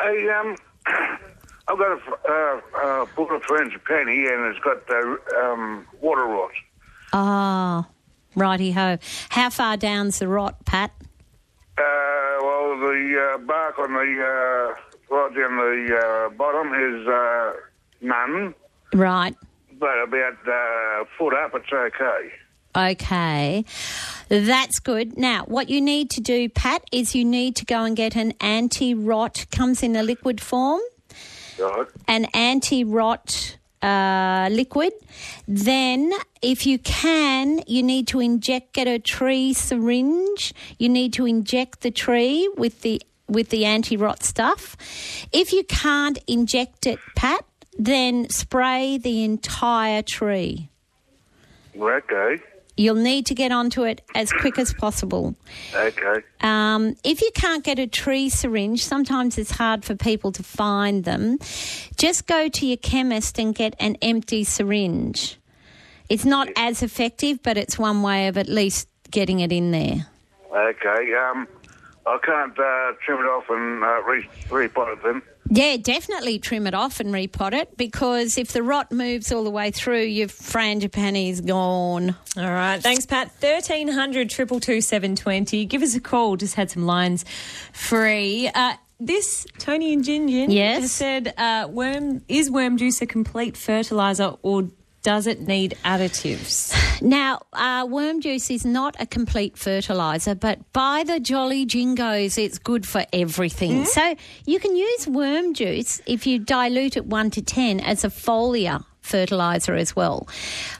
Hey, 0.00 0.28
um, 0.30 0.56
I've 1.68 1.78
got 1.78 1.92
a 1.92 1.98
fr- 1.98 2.28
uh, 2.28 2.60
uh, 3.02 3.06
book 3.16 3.30
of 3.30 3.42
friends, 3.42 3.72
Penny, 3.86 4.26
and 4.26 4.46
it's 4.54 4.58
got 4.60 4.78
uh, 4.90 5.44
um, 5.52 5.86
water 6.00 6.24
rot. 6.24 6.50
Ah, 7.12 7.86
righty 8.34 8.72
ho. 8.72 8.98
How 9.28 9.50
far 9.50 9.76
down's 9.76 10.18
the 10.18 10.28
rot, 10.28 10.64
Pat? 10.64 10.90
Uh, 11.78 11.82
well, 12.42 12.78
the 12.78 13.32
uh, 13.34 13.38
bark 13.38 13.78
on 13.78 13.92
the 13.92 13.98
uh, 13.98 15.14
right 15.14 15.34
down 15.34 15.56
the 15.56 15.96
uh, 15.96 16.28
bottom 16.36 16.72
is 16.74 17.06
uh, 17.08 17.52
none, 18.00 18.54
Right. 18.94 19.34
but 19.78 20.02
about 20.02 20.38
uh, 20.46 21.04
foot 21.18 21.34
up, 21.34 21.52
it's 21.54 21.72
okay. 21.72 22.30
Okay. 22.74 23.64
That's 24.28 24.78
good. 24.78 25.18
Now, 25.18 25.44
what 25.44 25.68
you 25.68 25.80
need 25.80 26.10
to 26.10 26.20
do, 26.20 26.48
Pat, 26.48 26.82
is 26.90 27.14
you 27.14 27.24
need 27.24 27.56
to 27.56 27.64
go 27.66 27.84
and 27.84 27.94
get 27.96 28.16
an 28.16 28.32
anti 28.40 28.94
rot, 28.94 29.46
comes 29.50 29.82
in 29.82 29.94
a 29.94 30.02
liquid 30.02 30.40
form, 30.40 30.80
Right? 31.58 31.86
an 32.08 32.26
anti 32.32 32.82
rot 32.84 33.56
uh, 33.82 34.48
liquid. 34.50 34.92
Then, 35.46 36.12
if 36.40 36.66
you 36.66 36.78
can, 36.78 37.62
you 37.66 37.82
need 37.82 38.08
to 38.08 38.20
inject, 38.20 38.72
get 38.72 38.88
a 38.88 38.98
tree 38.98 39.52
syringe. 39.52 40.54
You 40.78 40.88
need 40.88 41.12
to 41.14 41.26
inject 41.26 41.82
the 41.82 41.90
tree 41.90 42.48
with 42.56 42.80
the 42.80 43.02
with 43.28 43.50
the 43.50 43.64
anti 43.64 43.96
rot 43.96 44.22
stuff. 44.22 44.76
If 45.32 45.52
you 45.52 45.64
can't 45.64 46.18
inject 46.26 46.86
it, 46.86 46.98
Pat, 47.16 47.44
then 47.78 48.28
spray 48.30 48.98
the 48.98 49.24
entire 49.24 50.02
tree. 50.02 50.68
Okay. 51.78 52.40
You'll 52.82 52.96
need 52.96 53.26
to 53.26 53.34
get 53.34 53.52
onto 53.52 53.84
it 53.84 54.00
as 54.16 54.32
quick 54.32 54.58
as 54.58 54.74
possible. 54.74 55.36
Okay. 55.72 56.16
Um, 56.40 56.96
if 57.04 57.22
you 57.22 57.30
can't 57.32 57.62
get 57.62 57.78
a 57.78 57.86
tree 57.86 58.28
syringe, 58.28 58.84
sometimes 58.84 59.38
it's 59.38 59.52
hard 59.52 59.84
for 59.84 59.94
people 59.94 60.32
to 60.32 60.42
find 60.42 61.04
them. 61.04 61.38
Just 61.96 62.26
go 62.26 62.48
to 62.48 62.66
your 62.66 62.76
chemist 62.78 63.38
and 63.38 63.54
get 63.54 63.76
an 63.78 63.96
empty 64.02 64.42
syringe. 64.42 65.38
It's 66.08 66.24
not 66.24 66.48
as 66.56 66.82
effective, 66.82 67.40
but 67.44 67.56
it's 67.56 67.78
one 67.78 68.02
way 68.02 68.26
of 68.26 68.36
at 68.36 68.48
least 68.48 68.88
getting 69.12 69.38
it 69.38 69.52
in 69.52 69.70
there. 69.70 70.08
Okay. 70.52 71.14
Um, 71.14 71.46
I 72.04 72.18
can't 72.18 72.58
uh, 72.58 72.92
trim 73.06 73.20
it 73.20 73.28
off 73.28 73.44
and 73.48 73.84
uh, 73.84 74.02
re- 74.02 74.28
repot 74.48 74.92
it 74.92 75.02
then. 75.04 75.22
Yeah, 75.50 75.76
definitely 75.76 76.38
trim 76.38 76.66
it 76.66 76.74
off 76.74 77.00
and 77.00 77.10
repot 77.12 77.52
it 77.52 77.76
because 77.76 78.38
if 78.38 78.52
the 78.52 78.62
rot 78.62 78.90
moves 78.92 79.32
all 79.32 79.44
the 79.44 79.50
way 79.50 79.70
through, 79.70 80.02
your 80.02 80.28
frangipani's 80.28 81.40
gone. 81.40 82.14
All 82.36 82.42
right. 82.50 82.80
Thanks, 82.82 83.04
Pat. 83.06 83.28
1300 83.40 84.30
222 84.30 84.80
720. 84.80 85.66
Give 85.66 85.82
us 85.82 85.94
a 85.94 86.00
call. 86.00 86.36
Just 86.36 86.54
had 86.54 86.70
some 86.70 86.86
lines 86.86 87.24
free. 87.72 88.50
Uh, 88.54 88.74
this 89.00 89.46
Tony 89.58 89.92
and 89.92 90.04
Gin 90.04 90.28
Yes? 90.28 90.82
has 90.82 90.92
said, 90.92 91.34
uh, 91.36 91.66
worm 91.68 92.22
is 92.28 92.50
worm 92.50 92.76
juice 92.76 93.02
a 93.02 93.06
complete 93.06 93.56
fertilizer 93.56 94.34
or 94.42 94.68
does 95.02 95.26
it 95.26 95.40
need 95.40 95.76
additives? 95.84 96.72
Now, 97.02 97.42
uh, 97.52 97.86
worm 97.88 98.20
juice 98.20 98.50
is 98.50 98.64
not 98.64 98.94
a 99.00 99.06
complete 99.06 99.56
fertiliser, 99.56 100.34
but 100.34 100.72
by 100.72 101.02
the 101.04 101.18
jolly 101.18 101.66
jingoes, 101.66 102.38
it's 102.38 102.58
good 102.58 102.86
for 102.86 103.04
everything. 103.12 103.84
So 103.84 104.14
you 104.46 104.60
can 104.60 104.76
use 104.76 105.08
worm 105.08 105.54
juice 105.54 106.00
if 106.06 106.26
you 106.26 106.38
dilute 106.38 106.96
it 106.96 107.06
1 107.06 107.30
to 107.30 107.42
10 107.42 107.80
as 107.80 108.04
a 108.04 108.08
foliar 108.08 108.84
fertiliser 109.02 109.74
as 109.74 109.94
well. 109.94 110.28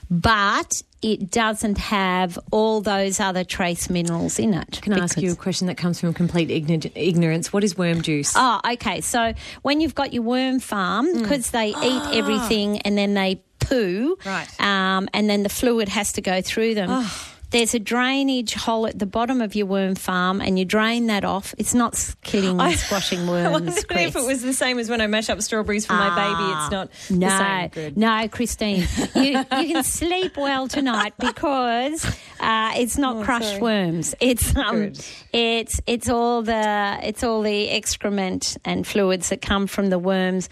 But 0.09 0.81
it 1.01 1.29
doesn't 1.29 1.77
have 1.77 2.39
all 2.51 2.79
those 2.81 3.19
other 3.19 3.43
trace 3.43 3.89
minerals 3.89 4.39
in 4.39 4.53
it. 4.53 4.79
Can 4.81 4.93
I 4.93 4.99
ask 4.99 5.21
you 5.21 5.33
a 5.33 5.35
question 5.35 5.67
that 5.67 5.75
comes 5.77 5.99
from 5.99 6.13
complete 6.13 6.49
ignorance? 6.49 7.51
What 7.51 7.63
is 7.63 7.77
worm 7.77 8.01
juice? 8.01 8.33
Oh, 8.35 8.61
okay. 8.73 9.01
So 9.01 9.33
when 9.63 9.81
you've 9.81 9.95
got 9.95 10.13
your 10.13 10.23
worm 10.23 10.59
farm, 10.59 11.21
because 11.21 11.51
they 11.51 11.67
eat 11.83 12.03
everything 12.13 12.79
and 12.81 12.97
then 12.97 13.13
they 13.13 13.41
poo, 13.59 14.17
Right. 14.25 14.47
Um, 14.61 15.09
and 15.13 15.29
then 15.29 15.43
the 15.43 15.49
fluid 15.49 15.89
has 15.89 16.13
to 16.13 16.21
go 16.21 16.41
through 16.41 16.75
them. 16.75 17.05
There's 17.53 17.73
a 17.73 17.79
drainage 17.79 18.53
hole 18.55 18.85
at 18.87 18.99
the 18.99 19.05
bottom 19.05 19.39
of 19.41 19.55
your 19.55 19.65
worm 19.67 19.95
farm, 19.95 20.41
and 20.41 20.59
you 20.59 20.65
drain 20.65 21.07
that 21.07 21.23
off. 21.23 21.53
It's 21.57 21.73
not 21.73 21.93
killing 22.23 22.59
and 22.59 22.75
squashing 22.77 23.19
I 23.29 23.47
wondered 23.49 23.73
worms. 23.75 23.85
if 23.89 24.15
it 24.15 24.25
was 24.25 24.41
the 24.41 24.53
same 24.53 24.79
as 24.79 24.89
when 24.89 24.99
I 24.99 25.07
mash 25.07 25.29
up 25.29 25.41
strawberries 25.41 25.85
for 25.85 25.93
my 25.93 26.09
baby. 26.15 26.51
It's 26.51 26.71
not 26.71 26.89
no, 27.11 27.27
the 27.29 27.37
same 27.37 27.69
good. 27.69 27.97
no, 27.97 28.27
Christine. 28.27 28.85
You, 29.15 29.37
you 29.39 29.73
can 29.73 29.83
sleep 29.83 30.35
well 30.35 30.67
tonight 30.67 31.13
because 31.19 32.03
uh, 32.39 32.71
it's 32.75 32.97
not 32.97 33.17
Oh, 33.17 33.23
crushed 33.23 33.45
sorry. 33.49 33.61
worms. 33.61 34.15
It's 34.19 34.55
um, 34.55 34.75
Good. 34.79 35.05
it's 35.31 35.79
it's 35.87 36.09
all 36.09 36.41
the 36.41 36.99
it's 37.03 37.23
all 37.23 37.41
the 37.43 37.69
excrement 37.69 38.57
and 38.65 38.85
fluids 38.87 39.29
that 39.29 39.41
come 39.41 39.67
from 39.67 39.89
the 39.91 39.99
worms. 39.99 40.49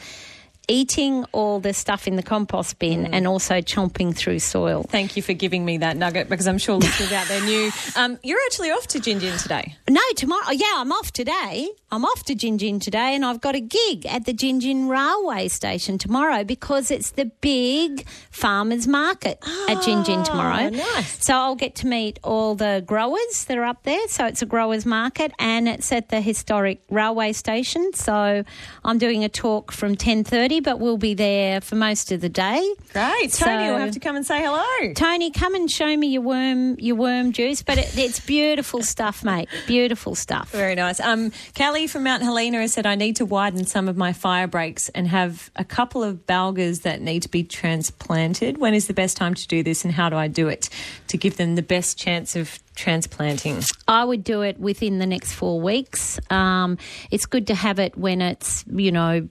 Eating 0.71 1.25
all 1.33 1.59
the 1.59 1.73
stuff 1.73 2.07
in 2.07 2.15
the 2.15 2.23
compost 2.23 2.79
bin 2.79 3.13
and 3.13 3.27
also 3.27 3.55
chomping 3.55 4.15
through 4.15 4.39
soil. 4.39 4.83
Thank 4.87 5.15
you 5.17 5.21
for 5.21 5.33
giving 5.33 5.65
me 5.65 5.77
that 5.79 5.97
nugget 5.97 6.29
because 6.29 6.47
I'm 6.47 6.57
sure 6.57 6.75
listeners 6.77 7.11
out 7.11 7.27
there 7.27 7.41
knew. 7.43 7.69
Um, 7.93 8.17
you're 8.23 8.39
actually 8.45 8.71
off 8.71 8.87
to 8.87 8.99
Gin 9.01 9.19
Gin 9.19 9.37
today. 9.37 9.75
No, 9.89 9.99
tomorrow. 10.15 10.43
oh, 10.47 10.51
Yeah, 10.51 10.75
I'm 10.77 10.91
off 10.93 11.11
today. 11.11 11.69
I'm 11.91 12.05
off 12.05 12.23
to 12.25 12.35
Gin 12.35 12.57
Gin 12.57 12.79
today, 12.79 13.13
and 13.15 13.25
I've 13.25 13.41
got 13.41 13.53
a 13.53 13.59
gig 13.59 14.05
at 14.05 14.25
the 14.25 14.31
Gin 14.31 14.61
Gin 14.61 14.87
railway 14.87 15.49
station 15.49 15.97
tomorrow 15.97 16.45
because 16.45 16.89
it's 16.89 17.11
the 17.11 17.25
big 17.41 18.07
farmers 18.31 18.87
market 18.87 19.43
at 19.67 19.81
Gin 19.83 20.05
Gin 20.05 20.23
tomorrow. 20.23 20.69
nice. 20.69 21.23
So 21.25 21.33
I'll 21.35 21.55
get 21.55 21.75
to 21.75 21.87
meet 21.87 22.17
all 22.23 22.55
the 22.55 22.81
growers 22.85 23.43
that 23.47 23.57
are 23.57 23.65
up 23.65 23.83
there. 23.83 24.07
So 24.07 24.25
it's 24.25 24.41
a 24.41 24.45
growers 24.45 24.85
market, 24.85 25.33
and 25.37 25.67
it's 25.67 25.91
at 25.91 26.07
the 26.09 26.21
historic 26.21 26.81
railway 26.89 27.33
station. 27.33 27.91
So 27.93 28.43
I'm 28.85 28.97
doing 28.97 29.25
a 29.25 29.29
talk 29.29 29.71
from 29.73 29.95
10:30, 29.95 30.60
but 30.61 30.79
we'll 30.79 30.97
be 30.97 31.13
there 31.13 31.61
for 31.61 31.75
most 31.75 32.11
of 32.11 32.21
the 32.21 32.29
day. 32.29 32.73
Great. 32.93 33.31
Tony 33.33 33.65
So- 33.67 33.73
will 33.73 33.79
have 33.79 33.91
to 33.91 33.99
come 33.99 34.15
and 34.15 34.25
say 34.25 34.41
hello. 34.41 34.93
Tony, 34.93 35.31
come 35.31 35.55
and 35.55 35.69
show 35.69 35.95
me 35.95 36.07
your 36.07 36.21
worm, 36.21 36.75
your 36.79 36.95
worm 36.95 37.31
juice. 37.31 37.61
But 37.61 37.77
it, 37.77 37.97
it's 37.97 38.19
beautiful 38.19 38.83
stuff, 38.83 39.23
mate. 39.23 39.49
Beautiful 39.67 40.15
stuff. 40.15 40.51
Very 40.51 40.75
nice. 40.75 40.99
Um, 40.99 41.31
Kelly 41.53 41.87
from 41.87 42.03
Mount 42.03 42.23
Helena 42.23 42.59
has 42.61 42.73
said, 42.73 42.85
I 42.85 42.95
need 42.95 43.17
to 43.17 43.25
widen 43.25 43.65
some 43.65 43.87
of 43.87 43.97
my 43.97 44.13
fire 44.13 44.47
breaks 44.47 44.89
and 44.89 45.07
have 45.07 45.49
a 45.55 45.63
couple 45.65 46.03
of 46.03 46.25
balgas 46.25 46.81
that 46.83 47.01
need 47.01 47.23
to 47.23 47.29
be 47.29 47.43
transplanted. 47.43 48.57
When 48.57 48.73
is 48.73 48.87
the 48.87 48.93
best 48.93 49.17
time 49.17 49.33
to 49.33 49.47
do 49.47 49.63
this 49.63 49.83
and 49.83 49.93
how 49.93 50.09
do 50.09 50.15
I 50.15 50.27
do 50.27 50.47
it 50.47 50.69
to 51.07 51.17
give 51.17 51.37
them 51.37 51.55
the 51.55 51.61
best 51.61 51.97
chance 51.97 52.35
of 52.35 52.59
transplanting? 52.75 53.61
I 53.87 54.03
would 54.05 54.23
do 54.23 54.41
it 54.41 54.59
within 54.59 54.99
the 54.99 55.05
next 55.05 55.33
four 55.33 55.59
weeks. 55.59 56.19
Um, 56.29 56.77
it's 57.09 57.25
good 57.25 57.47
to 57.47 57.55
have 57.55 57.79
it 57.79 57.97
when 57.97 58.21
it's, 58.21 58.63
you 58.71 58.91
know, 58.91 59.27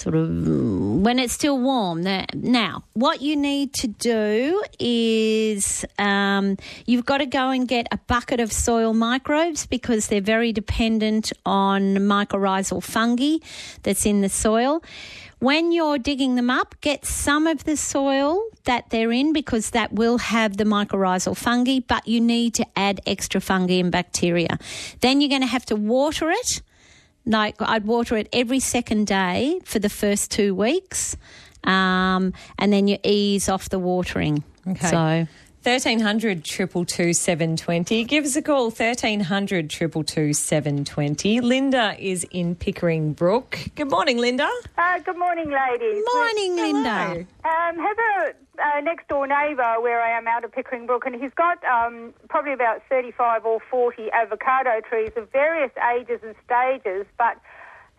sort 0.00 0.14
of 0.14 0.28
when 1.02 1.18
it's 1.18 1.34
still 1.34 1.58
warm. 1.58 2.02
Now, 2.34 2.84
what 2.94 3.20
you 3.20 3.36
need 3.36 3.74
to 3.74 3.86
do 3.86 4.62
is 4.78 5.84
um, 5.98 6.56
you've 6.86 7.04
got 7.04 7.18
to 7.18 7.26
go 7.26 7.50
and 7.50 7.68
get 7.68 7.86
a 7.92 7.98
bucket 7.98 8.40
of 8.40 8.52
soil 8.52 8.94
microbes 8.94 9.66
because 9.66 10.08
they're 10.08 10.20
very 10.20 10.52
dependent 10.52 11.32
on 11.44 11.96
mycorrhizal 11.96 12.82
fungi 12.82 13.38
that's 13.82 14.06
in 14.06 14.22
the 14.22 14.28
soil. 14.28 14.82
When 15.38 15.72
you're 15.72 15.96
digging 15.96 16.34
them 16.34 16.50
up, 16.50 16.74
get 16.82 17.06
some 17.06 17.46
of 17.46 17.64
the 17.64 17.76
soil 17.76 18.42
that 18.64 18.90
they're 18.90 19.12
in 19.12 19.32
because 19.32 19.70
that 19.70 19.92
will 19.92 20.18
have 20.18 20.58
the 20.58 20.64
mycorrhizal 20.64 21.34
fungi, 21.36 21.80
but 21.86 22.06
you 22.06 22.20
need 22.20 22.54
to 22.54 22.66
add 22.76 23.00
extra 23.06 23.40
fungi 23.40 23.74
and 23.74 23.90
bacteria. 23.90 24.58
Then 25.00 25.20
you're 25.20 25.30
going 25.30 25.40
to 25.40 25.46
have 25.46 25.64
to 25.66 25.76
water 25.76 26.30
it. 26.30 26.60
Like 27.30 27.56
I'd 27.60 27.84
water 27.84 28.16
it 28.16 28.28
every 28.32 28.60
second 28.60 29.06
day 29.06 29.60
for 29.64 29.78
the 29.78 29.88
first 29.88 30.30
two 30.32 30.54
weeks, 30.54 31.16
um, 31.64 32.32
and 32.58 32.72
then 32.72 32.88
you 32.88 32.98
ease 33.04 33.48
off 33.48 33.68
the 33.68 33.78
watering. 33.78 34.42
Okay. 34.66 34.88
So 34.88 35.26
1300 35.62 36.42
222 36.42 37.12
720. 37.12 38.04
Give 38.04 38.24
us 38.24 38.34
a 38.34 38.40
call, 38.40 38.70
1300 38.70 39.68
222 39.68 40.32
720. 40.32 41.42
Linda 41.42 41.94
is 41.98 42.26
in 42.30 42.54
Pickering 42.54 43.12
Brook. 43.12 43.58
Good 43.74 43.90
morning, 43.90 44.16
Linda. 44.16 44.48
Uh, 44.78 44.98
good 45.00 45.18
morning, 45.18 45.50
ladies. 45.50 46.02
morning, 46.14 46.56
Linda. 46.56 47.26
Um, 47.44 47.76
have 47.76 47.96
a 47.98 48.34
uh, 48.58 48.80
next 48.80 49.08
door 49.08 49.26
neighbour 49.26 49.76
where 49.82 50.00
I 50.00 50.16
am 50.16 50.26
out 50.26 50.44
of 50.44 50.52
Pickering 50.52 50.86
Brook, 50.86 51.04
and 51.04 51.14
he's 51.20 51.34
got 51.34 51.62
um, 51.64 52.14
probably 52.30 52.54
about 52.54 52.80
35 52.88 53.44
or 53.44 53.60
40 53.70 54.10
avocado 54.12 54.80
trees 54.88 55.10
of 55.16 55.30
various 55.30 55.72
ages 55.94 56.20
and 56.22 56.34
stages, 56.42 57.04
but 57.18 57.36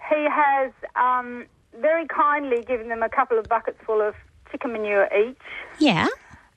he 0.09 0.25
has 0.31 0.71
um, 0.95 1.45
very 1.79 2.07
kindly 2.07 2.63
given 2.63 2.89
them 2.89 3.03
a 3.03 3.09
couple 3.09 3.37
of 3.37 3.47
buckets 3.47 3.77
full 3.85 4.01
of 4.01 4.15
chicken 4.51 4.73
manure 4.73 5.07
each. 5.15 5.37
Yeah. 5.77 6.07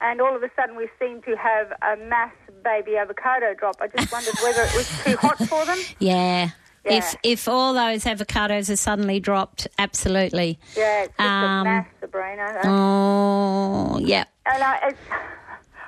And 0.05 0.21
all 0.21 0.37
of 0.37 0.43
a 0.43 0.51
sudden, 0.55 0.77
we 0.77 0.89
seem 1.01 1.23
to 1.23 1.35
have 1.37 1.73
a 1.83 1.97
mass 2.05 2.33
baby 2.63 2.97
avocado 2.97 3.55
drop. 3.55 3.77
I 3.81 3.89
just 3.89 4.13
wondered 4.13 4.35
whether 4.43 4.63
it 4.63 4.75
was 4.77 4.89
too 5.05 5.17
hot 5.17 5.39
for 5.49 5.65
them. 5.65 5.79
Yeah. 5.99 6.51
Yeah. 6.87 6.99
If 6.99 7.17
if 7.23 7.49
all 7.49 7.73
those 7.73 8.05
avocados 8.05 8.69
are 8.69 8.77
suddenly 8.77 9.19
dropped, 9.19 9.67
absolutely. 9.79 10.59
Yeah, 10.77 11.05
it's 11.05 11.17
just 11.17 11.21
Um, 11.21 11.61
a 11.61 11.65
mass, 11.65 11.87
Sabrina. 11.99 12.61
Oh, 12.65 13.99
yeah. 14.03 14.25
And 14.45 14.63
I, 14.63 14.89
it's, 14.89 14.99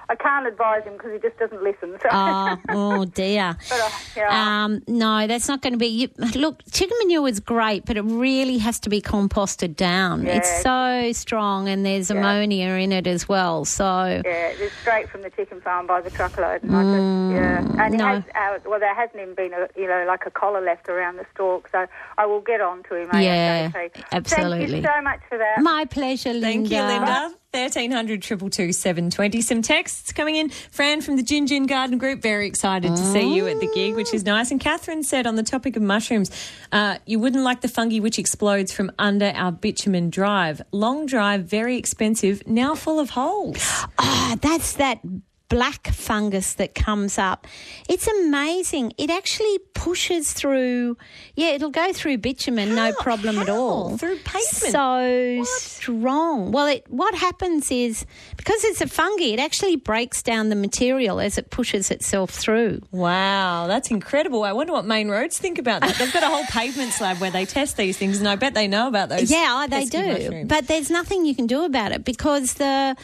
I 0.08 0.14
can't 0.14 0.46
advise 0.46 0.84
him 0.84 0.94
because 0.94 1.12
he 1.12 1.18
just 1.18 1.36
doesn't 1.38 1.62
listen. 1.62 1.96
So. 2.02 2.08
Oh, 2.12 2.56
oh 2.70 3.04
dear. 3.06 3.56
But, 3.68 3.80
uh, 3.80 3.90
yeah. 4.16 4.64
Um, 4.64 4.82
no, 4.86 5.26
that's 5.26 5.48
not 5.48 5.62
going 5.62 5.72
to 5.72 5.78
be. 5.78 5.86
You, 5.86 6.08
look, 6.34 6.62
chicken 6.70 6.96
manure 7.02 7.28
is 7.28 7.40
great, 7.40 7.84
but 7.84 7.96
it 7.96 8.02
really 8.02 8.58
has 8.58 8.78
to 8.80 8.90
be 8.90 9.00
composted 9.00 9.74
down. 9.76 10.24
Yeah. 10.24 10.36
It's 10.36 10.62
so 10.62 11.12
strong, 11.12 11.68
and 11.68 11.84
there's 11.84 12.10
ammonia 12.10 12.68
in 12.74 12.92
it 12.92 13.06
as 13.06 13.28
well. 13.28 13.64
So, 13.64 13.84
Yeah, 14.24 14.52
it's 14.54 14.74
straight 14.78 15.08
from 15.08 15.22
the 15.22 15.30
chicken 15.30 15.60
farm 15.60 15.86
by 15.86 16.00
the 16.00 16.10
truckload. 16.10 16.62
And 16.62 16.74
I 16.76 16.82
just, 16.84 16.94
yeah. 17.32 17.58
And 17.84 17.94
it 17.94 17.96
Mm, 17.96 17.98
no. 17.98 18.06
has, 18.06 18.22
uh, 18.34 18.58
well, 18.68 18.80
there 18.80 18.94
hasn't 18.94 19.20
even 19.20 19.34
been, 19.34 19.52
a, 19.52 19.68
you 19.76 19.86
know, 19.88 20.04
like 20.06 20.24
a 20.26 20.30
collar 20.30 20.60
left 20.60 20.88
around 20.88 21.16
the 21.16 21.26
stalk, 21.34 21.68
so 21.72 21.86
I 22.18 22.26
will 22.26 22.40
get 22.40 22.60
on 22.60 22.82
to 22.84 22.94
him 22.94 23.08
Yeah, 23.12 23.68
ASAP. 23.70 23.92
Thank 24.28 24.70
you 24.72 24.82
so 24.82 25.02
much 25.02 25.20
for 25.28 25.38
that. 25.38 25.60
my 25.62 25.84
pleasure, 25.86 26.32
Linda. 26.32 26.46
Thank 26.46 26.70
you, 26.70 26.82
Linda. 26.82 27.34
1300 27.56 28.22
222 28.22 28.72
720. 28.72 29.40
Some 29.40 29.62
texts 29.62 30.12
coming 30.12 30.36
in. 30.36 30.50
Fran 30.70 31.00
from 31.00 31.16
the 31.16 31.22
Gin 31.22 31.46
Gin 31.46 31.66
Garden 31.66 31.96
Group, 31.96 32.20
very 32.20 32.46
excited 32.46 32.90
to 32.90 33.02
see 33.02 33.34
you 33.34 33.46
at 33.48 33.60
the 33.60 33.70
gig, 33.74 33.94
which 33.94 34.12
is 34.12 34.24
nice. 34.24 34.50
And 34.50 34.60
Catherine 34.60 35.02
said 35.02 35.26
on 35.26 35.36
the 35.36 35.42
topic 35.42 35.74
of 35.76 35.82
mushrooms, 35.82 36.30
uh, 36.70 36.98
you 37.06 37.18
wouldn't 37.18 37.44
like 37.44 37.62
the 37.62 37.68
fungi 37.68 37.98
which 37.98 38.18
explodes 38.18 38.72
from 38.72 38.92
under 38.98 39.32
our 39.34 39.52
bitumen 39.52 40.10
drive. 40.10 40.60
Long 40.70 41.06
drive, 41.06 41.44
very 41.44 41.76
expensive, 41.78 42.46
now 42.46 42.74
full 42.74 43.00
of 43.00 43.10
holes. 43.10 43.56
Ah, 43.98 44.36
that's 44.40 44.74
that 44.74 45.00
black 45.48 45.88
fungus 45.88 46.54
that 46.54 46.74
comes 46.74 47.18
up. 47.18 47.46
It's 47.88 48.06
amazing. 48.06 48.92
It 48.98 49.10
actually 49.10 49.58
pushes 49.74 50.32
through. 50.32 50.96
Yeah, 51.34 51.48
it'll 51.50 51.70
go 51.70 51.92
through 51.92 52.18
bitumen, 52.18 52.74
no 52.74 52.92
How? 52.92 53.02
problem 53.02 53.38
at 53.38 53.48
all. 53.48 53.96
Through 53.96 54.18
pavement? 54.18 54.72
So 54.72 55.44
strong. 55.44 56.52
Well, 56.52 56.66
it 56.66 56.84
what 56.88 57.14
happens 57.14 57.70
is 57.70 58.06
because 58.46 58.62
it's 58.62 58.80
a 58.80 58.86
fungi, 58.86 59.24
it 59.32 59.40
actually 59.40 59.74
breaks 59.74 60.22
down 60.22 60.50
the 60.50 60.54
material 60.54 61.18
as 61.18 61.36
it 61.36 61.50
pushes 61.50 61.90
itself 61.90 62.30
through. 62.30 62.80
Wow, 62.92 63.66
that's 63.66 63.90
incredible. 63.90 64.44
I 64.44 64.52
wonder 64.52 64.72
what 64.72 64.84
main 64.84 65.08
roads 65.08 65.36
think 65.36 65.58
about 65.58 65.80
that. 65.80 65.96
They've 65.96 66.12
got 66.12 66.22
a 66.22 66.26
whole 66.28 66.44
pavement 66.44 66.92
slab 66.92 67.16
where 67.18 67.32
they 67.32 67.44
test 67.44 67.76
these 67.76 67.98
things, 67.98 68.20
and 68.20 68.28
I 68.28 68.36
bet 68.36 68.54
they 68.54 68.68
know 68.68 68.86
about 68.86 69.08
those. 69.08 69.32
Yeah, 69.32 69.66
they 69.68 69.86
do. 69.86 69.98
mushrooms. 70.06 70.48
But 70.48 70.68
there's 70.68 70.90
nothing 70.90 71.24
you 71.26 71.34
can 71.34 71.48
do 71.48 71.64
about 71.64 71.90
it 71.90 72.04
because 72.04 72.54
the 72.54 72.96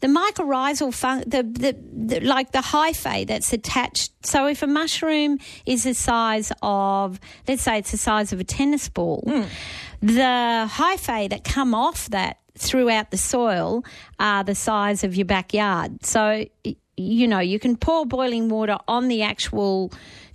the 0.00 0.06
mycorrhizal 0.06 0.92
fun, 0.92 1.24
the, 1.26 1.44
the, 1.44 1.76
the 1.92 2.20
like 2.20 2.52
the 2.52 2.58
hyphae 2.58 3.26
that's 3.26 3.54
attached. 3.54 4.12
So 4.26 4.46
if 4.48 4.62
a 4.62 4.66
mushroom 4.66 5.38
is 5.64 5.84
the 5.84 5.94
size 5.94 6.52
of, 6.62 7.18
let's 7.48 7.62
say 7.62 7.78
it's 7.78 7.90
the 7.92 7.96
size 7.96 8.34
of 8.34 8.40
a 8.40 8.44
tennis 8.44 8.90
ball, 8.90 9.22
Hmm. 9.26 9.42
the 10.02 10.68
hyphae 10.70 11.30
that 11.30 11.44
come 11.44 11.74
off 11.74 12.08
that 12.10 12.36
throughout 12.60 13.10
the 13.10 13.16
soil 13.16 13.84
are 14.18 14.44
the 14.44 14.54
size 14.54 15.02
of 15.02 15.16
your 15.16 15.24
backyard. 15.24 16.04
So 16.04 16.44
you 16.96 17.26
know 17.26 17.38
you 17.40 17.58
can 17.58 17.76
pour 17.76 18.04
boiling 18.04 18.48
water 18.48 18.78
on 18.86 19.08
the 19.08 19.22
actual 19.22 19.90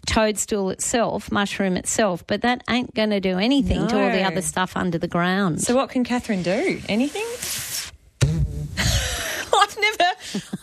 toadstool 0.06 0.70
itself, 0.70 1.32
mushroom 1.32 1.78
itself, 1.78 2.26
but 2.28 2.42
that 2.42 2.64
ain't 2.70 2.94
going 2.94 3.10
to 3.10 3.20
do 3.20 3.38
anything 3.38 3.88
to 3.88 3.96
all 4.00 4.12
the 4.12 4.24
other 4.24 4.42
stuff 4.42 4.78
under 4.78 4.98
the 4.98 5.08
ground. 5.08 5.62
So 5.62 5.76
what 5.76 5.90
can 5.90 6.04
Catherine 6.04 6.44
do? 6.44 6.82
Anything? 6.88 7.26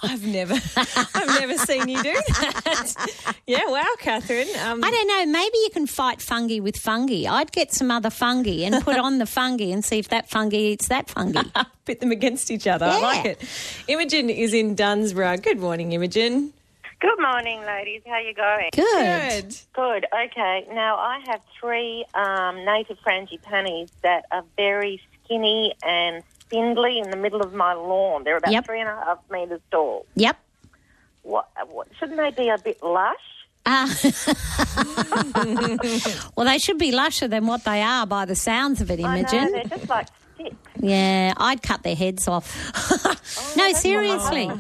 I've 0.03 0.27
never, 0.27 0.55
I've 0.77 1.41
never 1.41 1.57
seen 1.59 1.89
you 1.89 2.03
do 2.03 2.13
that. 2.13 2.95
Yeah, 3.47 3.67
wow, 3.69 3.87
Catherine. 3.99 4.49
Um, 4.65 4.83
I 4.83 4.91
don't 4.91 5.09
know. 5.09 5.27
Maybe 5.27 5.59
you 5.59 5.71
can 5.73 5.87
fight 5.87 6.21
fungi 6.21 6.59
with 6.61 6.77
fungi. 6.77 7.27
I'd 7.29 7.53
get 7.53 7.73
some 7.73 7.91
other 7.91 8.11
fungi 8.11 8.65
and 8.65 8.83
put 8.85 8.99
on 8.99 9.19
the 9.19 9.27
fungi 9.27 9.67
and 9.67 9.85
see 9.85 9.99
if 9.99 10.09
that 10.09 10.29
fungi 10.29 10.57
eats 10.57 10.89
that 10.89 11.09
fungi. 11.09 11.43
pit 11.85 12.01
them 12.01 12.11
against 12.11 12.51
each 12.51 12.67
other. 12.67 12.87
I 12.87 13.01
like 13.01 13.25
it. 13.25 13.43
Imogen 13.89 14.31
is 14.31 14.55
in 14.55 14.75
Dunsborough. 14.75 15.39
Good 15.39 15.59
morning, 15.59 15.93
Imogen. 15.93 16.53
Good 17.01 17.21
morning, 17.21 17.61
ladies. 17.63 18.03
How 18.07 18.19
you 18.19 18.33
going? 18.33 18.71
Good. 18.73 19.43
Good. 19.43 19.57
Good. 19.73 20.07
Okay. 20.15 20.67
Now 20.73 20.97
I 20.97 21.21
have 21.27 21.41
three 21.59 22.05
um, 22.15 22.65
native 22.65 22.99
frangipanis 23.05 23.91
that 24.03 24.27
are 24.31 24.45
very 24.57 25.01
skinny 25.25 25.75
and 25.83 26.23
spindly 26.53 26.99
in 26.99 27.11
the 27.11 27.17
middle 27.17 27.41
of 27.41 27.53
my 27.55 27.73
lawn. 27.75 28.25
They're 28.25 28.37
about 28.37 28.53
Yep. 28.53 28.67
three 28.67 28.81
and 28.81 28.89
a 28.89 28.95
half 28.95 29.19
metres 29.31 29.61
tall. 29.71 30.07
Yep. 30.17 30.37
What, 31.23 31.49
what? 31.71 31.89
Shouldn't 31.99 32.19
they 32.19 32.31
be 32.31 32.49
a 32.49 32.59
bit 32.59 32.83
lush? 32.83 33.17
Ah. 33.65 33.89
well, 36.37 36.47
they 36.47 36.59
should 36.59 36.79
be 36.79 36.91
lusher 36.93 37.29
than 37.29 37.47
what 37.47 37.65
they 37.65 37.81
are 37.81 38.07
by 38.07 38.25
the 38.25 38.35
sounds 38.35 38.81
of 38.81 38.91
it, 38.91 39.01
I 39.01 39.19
Imogen. 39.21 39.45
know 39.45 39.53
they're 39.53 39.65
just 39.79 39.89
like 39.89 40.09
sticks. 40.47 40.57
Yeah, 40.81 41.35
I'd 41.37 41.63
cut 41.63 41.83
their 41.83 41.95
heads 41.95 42.29
off. 42.29 42.55
no, 43.57 43.73
seriously. 43.73 44.51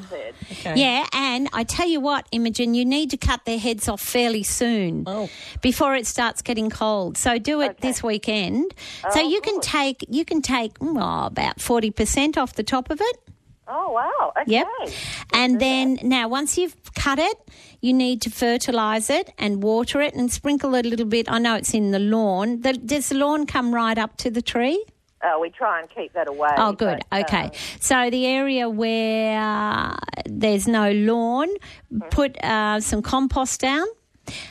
Okay. 0.51 0.75
Yeah, 0.77 1.07
and 1.12 1.49
I 1.53 1.65
tell 1.65 1.89
you 1.89 2.01
what, 2.01 2.27
Imogen, 2.33 2.75
you 2.75 2.85
need 2.85 3.11
to 3.11 3.17
cut 3.17 3.45
their 3.45 3.59
heads 3.59 3.89
off 3.89 4.01
fairly 4.01 4.43
soon 4.43 5.05
Oh. 5.07 5.29
before 5.61 5.95
it 5.95 6.07
starts 6.07 6.43
getting 6.43 6.71
cold. 6.71 7.17
So 7.17 7.39
do 7.39 7.61
it 7.61 7.81
this 7.81 8.03
weekend. 8.03 8.75
so 9.12 9.21
you 9.21 9.41
can 9.41 9.61
take 9.61 10.05
you 10.09 10.25
can 10.25 10.43
take 10.43 10.79
mm, 10.79 10.97
oh, 11.01 11.27
about 11.27 11.61
forty 11.61 11.91
percent 11.91 12.39
off 12.39 12.55
the 12.55 12.62
top 12.62 12.91
of 12.91 13.01
it. 13.01 13.17
Oh, 13.69 13.93
wow. 13.93 14.33
Okay. 14.43 14.53
Yep. 14.53 14.67
And 15.33 15.61
then 15.61 15.99
now, 16.03 16.29
once 16.29 16.59
you've 16.59 16.77
cut 16.95 17.19
it, 17.19 17.37
you 17.81 17.93
need 17.95 18.21
to 18.23 18.31
fertilise 18.31 19.09
it 19.09 19.33
and 19.39 19.62
water 19.62 20.01
it 20.03 20.15
and 20.15 20.31
sprinkle 20.31 20.75
it 20.75 20.85
a 20.85 20.89
little 20.89 21.07
bit. 21.07 21.31
I 21.31 21.39
know 21.39 21.55
it's 21.55 21.73
in 21.73 21.91
the 21.93 22.01
lawn. 22.01 22.61
The, 22.61 22.75
does 22.75 23.09
the 23.11 23.15
lawn 23.15 23.47
come 23.47 23.73
right 23.75 23.97
up 23.97 24.17
to 24.19 24.31
the 24.31 24.43
tree? 24.43 24.85
Uh, 25.23 25.38
we 25.38 25.50
try 25.50 25.81
and 25.81 25.88
keep 25.91 26.12
that 26.14 26.29
away. 26.29 26.50
Oh, 26.57 26.73
good. 26.73 27.02
but, 27.11 27.19
uh, 27.19 27.23
Okay. 27.23 27.50
So 27.81 28.11
the 28.11 28.26
area 28.26 28.69
where 28.69 29.38
uh, 29.41 29.97
there's 30.26 30.67
no 30.67 30.91
lawn, 30.93 31.49
put 32.11 32.37
uh, 32.43 32.81
some 32.81 33.02
compost 33.02 33.61
down. 33.61 33.87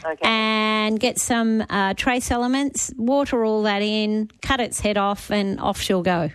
Okay. 0.06 0.18
And 0.24 1.00
get 1.00 1.18
some 1.18 1.64
uh, 1.70 1.94
trace 1.94 2.30
elements, 2.32 2.94
water 2.98 3.44
all 3.46 3.64
that 3.64 3.82
in, 3.82 4.30
cut 4.42 4.60
its 4.60 4.80
head 4.82 4.98
off, 4.98 5.32
and 5.32 5.60
off 5.60 5.80
she'll 5.80 6.04
go. 6.04 6.30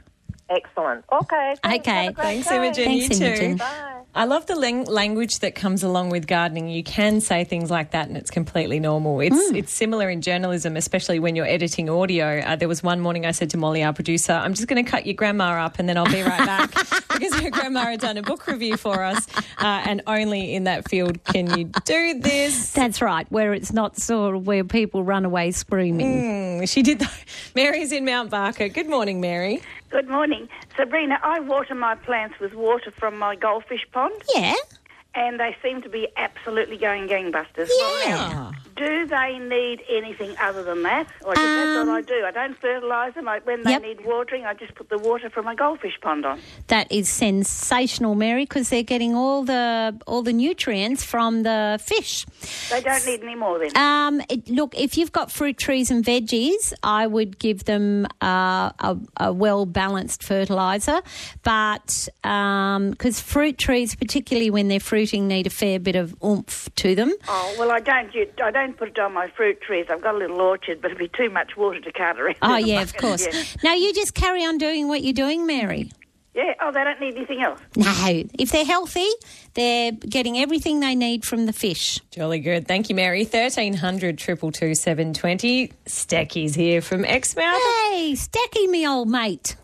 Excellent. 0.49 1.05
Okay. 1.13 1.55
Thanks. 1.63 1.89
Okay. 1.89 2.05
Have 2.05 2.11
a 2.11 2.13
great 2.15 2.25
Thanks, 2.25 2.49
day. 2.49 2.57
Imogen. 2.57 2.85
Thanks, 2.85 3.09
you 3.11 3.17
too. 3.19 3.25
Imogen. 3.25 3.57
Bye. 3.57 3.93
I 4.15 4.25
love 4.25 4.47
the 4.47 4.55
lang- 4.57 4.85
language 4.85 5.41
that 5.41 5.55
comes 5.55 5.83
along 5.83 6.09
with 6.11 6.27
gardening. 6.27 6.69
You 6.69 6.83
can 6.85 7.21
say 7.21 7.45
things 7.45 7.71
like 7.71 7.91
that, 7.91 8.09
and 8.09 8.17
it's 8.17 8.31
completely 8.31 8.79
normal. 8.81 9.21
It's 9.21 9.51
Hmm. 9.51 9.57
it's 9.57 9.73
similar 9.73 10.09
in 10.09 10.23
journalism, 10.23 10.77
especially 10.77 11.19
when 11.19 11.37
you're 11.37 11.47
editing 11.47 11.91
audio. 11.91 12.39
Uh, 12.41 12.57
there 12.57 12.69
was 12.69 12.83
one 12.83 13.01
morning 13.01 13.27
I 13.27 13.33
said 13.33 13.51
to 13.51 13.59
Molly, 13.59 13.83
our 13.83 13.93
producer, 13.93 14.33
"I'm 14.33 14.55
just 14.55 14.69
going 14.69 14.83
to 14.83 14.89
cut 14.91 15.05
your 15.05 15.15
grandma 15.15 15.65
up, 15.65 15.79
and 15.79 15.89
then 15.89 15.99
I'll 15.99 16.07
be 16.11 16.23
right 16.23 16.47
back," 16.47 16.71
because 17.13 17.35
her 17.41 17.51
grandma 17.51 17.81
had 17.87 18.01
done 18.01 18.17
a 18.17 18.23
book 18.23 18.47
review 18.47 18.77
for 18.79 19.03
us, 19.05 19.27
uh, 19.59 19.83
and 19.85 20.01
only 20.07 20.55
in 20.55 20.65
that 20.65 20.89
field 20.89 21.23
can 21.25 21.59
you 21.59 21.65
do 21.85 22.21
this. 22.21 22.73
That's 22.73 23.03
right, 23.03 23.27
where 23.31 23.53
it's 23.53 23.73
not 23.73 23.99
sort 23.99 24.35
of 24.37 24.47
where 24.47 24.65
people 24.65 25.03
run 25.03 25.25
away 25.27 25.51
screaming. 25.51 26.61
Mm, 26.61 26.69
she 26.73 26.83
did. 26.83 27.01
That. 27.01 27.13
Mary's 27.55 27.93
in 27.93 28.05
Mount 28.07 28.31
Barker. 28.31 28.69
Good 28.69 28.89
morning, 28.89 29.21
Mary. 29.21 29.61
Good 29.91 30.09
morning. 30.09 30.49
Sabrina, 30.77 31.19
I 31.23 31.41
water 31.41 31.75
my 31.75 31.95
plants 31.95 32.35
with 32.41 32.55
water 32.55 32.91
from 32.99 33.19
my 33.19 33.37
goldfish 33.37 33.87
pond, 33.93 34.15
Yeah. 34.35 34.55
And 35.17 35.41
they 35.41 35.57
seem 35.63 35.83
to 35.83 35.89
be 35.89 36.07
absolutely 36.17 36.77
going 36.77 37.09
gangbusters. 37.09 37.69
Yeah. 38.05 38.53
Do 38.77 39.07
they 39.07 39.39
need 39.39 39.83
anything 39.89 40.37
other 40.39 40.63
than 40.63 40.83
that? 40.83 41.07
Or 41.25 41.35
just, 41.35 41.47
that's 41.47 41.79
Um, 41.79 41.89
what 41.89 41.97
I 41.97 42.01
do. 42.03 42.25
I 42.27 42.31
don't 42.31 42.59
fertilise 42.61 43.15
them. 43.15 43.27
I, 43.27 43.39
when 43.45 43.63
they 43.65 43.71
Yep. 43.71 43.83
need 43.83 44.05
watering, 44.05 44.45
I 44.45 44.53
just 44.53 44.75
put 44.75 44.91
the 44.91 44.99
water 44.99 45.31
from 45.31 45.47
my 45.47 45.55
goldfish 45.55 45.99
pond 46.03 46.27
on. 46.27 46.39
That 46.67 46.93
is 46.93 47.09
sensational, 47.09 48.15
Mary, 48.15 48.43
because 48.45 48.69
they're 48.69 48.83
getting 48.83 49.15
all 49.15 49.45
the 49.45 49.99
all 50.07 50.23
the 50.23 50.35
nutrients 50.35 51.03
from 51.03 51.43
the 51.43 51.81
fish. 51.83 52.27
They 52.71 52.83
don't 52.83 53.07
need 53.07 53.23
any 53.23 53.35
more 53.35 53.59
then. 53.59 53.75
Um, 53.77 54.21
it, 54.29 54.47
look, 54.51 54.75
if 54.79 54.99
you've 54.99 55.13
got 55.13 55.33
fruit 55.33 55.57
trees 55.57 55.91
and 55.91 56.05
veggies, 56.05 56.75
I 56.83 57.07
would 57.07 57.39
give 57.39 57.65
them 57.65 58.07
uh, 58.21 58.71
a, 58.79 58.97
a 59.19 59.33
well 59.33 59.65
balanced 59.65 60.23
fertiliser. 60.23 61.01
But 61.43 62.09
because 62.23 63.21
fruit 63.21 63.57
trees, 63.57 63.95
particularly 63.95 64.51
when 64.51 64.69
they're 64.69 64.81
fruiting, 65.07 65.29
need 65.29 65.47
a 65.47 65.51
fair 65.51 65.79
bit 65.79 65.97
of 65.97 66.17
oomph 66.25 66.69
to 66.77 66.95
them. 66.95 67.13
Oh 67.29 67.55
well, 67.59 67.71
I 67.71 67.81
don't. 67.81 68.11
I 68.43 68.51
don't 68.51 68.77
put 68.77 68.89
it 68.89 68.99
on 68.99 69.13
my 69.13 69.29
fruit 69.29 69.61
trees. 69.61 69.87
I've 69.89 70.03
got 70.03 70.15
a 70.15 70.19
little 70.19 70.41
orchard, 70.41 70.81
but 70.83 70.91
it'd 70.91 70.99
be 70.99 71.09
too 71.09 71.31
much 71.31 71.57
water 71.57 71.81
to 71.81 71.93
cart 71.93 72.19
around. 72.19 72.37
Oh 72.43 72.57
yeah, 72.57 72.83
of 72.83 72.97
course. 72.97 73.27
Yeah. 73.27 73.43
Now 73.63 73.75
you 73.75 73.93
just 73.93 74.15
carry 74.15 74.45
on 74.45 74.59
doing 74.59 74.89
what 74.89 75.03
you're 75.03 75.13
doing, 75.13 75.47
Mary. 75.47 75.91
yeah. 76.35 76.55
Oh, 76.61 76.73
they 76.73 76.83
don't 76.83 77.01
need 77.01 77.15
anything 77.17 77.43
else. 77.43 77.61
No, 77.77 77.95
if 78.39 78.51
they're 78.51 78.65
healthy, 78.65 79.09
they're 79.55 79.93
getting 79.93 80.39
everything 80.39 80.81
they 80.81 80.95
need 80.95 81.25
from 81.25 81.47
the 81.47 81.53
fish. 81.53 82.01
Jolly 82.11 82.41
good. 82.41 82.67
Thank 82.67 82.89
you, 82.89 82.95
Mary. 82.97 83.21
1300 83.23 84.19
222 84.19 84.75
720. 84.75 85.69
Stecky's 85.87 86.55
here 86.55 86.81
from 86.83 87.05
Exmouth. 87.05 87.55
Hey, 87.91 88.15
Stacky, 88.17 88.69
me 88.69 88.87
old 88.89 89.09
mate. 89.09 89.57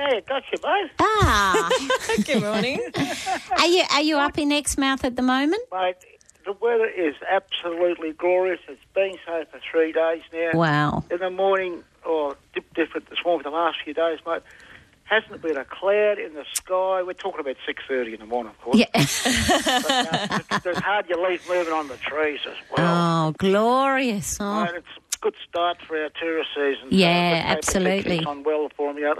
Yeah, 0.00 0.20
gotcha, 0.20 0.56
mate. 0.64 0.90
Ah, 0.98 1.68
Good 2.24 2.40
morning. 2.42 2.80
are 3.58 3.66
you 3.66 3.82
are 3.92 4.00
you 4.00 4.16
up 4.16 4.38
in 4.38 4.50
Exmouth 4.50 5.04
at 5.04 5.14
the 5.16 5.22
moment? 5.22 5.62
Mate, 5.70 5.96
the 6.46 6.52
weather 6.52 6.86
is 6.88 7.14
absolutely 7.30 8.12
glorious. 8.12 8.60
It's 8.68 8.80
been 8.94 9.16
so 9.26 9.44
for 9.50 9.60
three 9.70 9.92
days 9.92 10.22
now. 10.32 10.50
Wow. 10.54 11.04
In 11.10 11.18
the 11.18 11.28
morning, 11.28 11.84
or 12.06 12.36
dip 12.54 12.72
different 12.74 13.10
this 13.10 13.18
morning 13.26 13.44
for 13.44 13.50
the 13.50 13.56
last 13.56 13.78
few 13.84 13.92
days, 13.92 14.18
mate. 14.26 14.40
Hasn't 15.04 15.42
been 15.42 15.56
a 15.58 15.64
cloud 15.64 16.18
in 16.18 16.32
the 16.34 16.44
sky. 16.54 17.02
We're 17.02 17.12
talking 17.14 17.40
about 17.40 17.56
six 17.66 17.82
thirty 17.86 18.14
in 18.14 18.20
the 18.20 18.26
morning, 18.26 18.52
of 18.52 18.60
course. 18.62 18.78
Yeah. 18.78 18.86
But, 18.94 20.50
uh, 20.52 20.58
there's 20.60 20.78
hardly 20.78 21.12
a 21.14 21.28
leaf 21.28 21.46
moving 21.48 21.72
on 21.74 21.88
the 21.88 21.96
trees 21.96 22.40
as 22.46 22.56
well. 22.74 23.28
Oh, 23.28 23.32
glorious. 23.36 24.38
Oh. 24.40 24.64
Mate, 24.64 24.76
it's 24.76 24.86
a 24.96 25.09
good 25.20 25.34
start 25.48 25.78
for 25.86 25.96
our 26.02 26.08
tourist 26.20 26.48
season. 26.54 26.88
Yeah, 26.90 27.36
hope 27.42 27.44
it 27.44 27.56
absolutely. 27.58 28.24
on 28.24 28.42
well 28.42 28.68
for 28.76 28.92
me. 28.94 29.02
And 29.04 29.18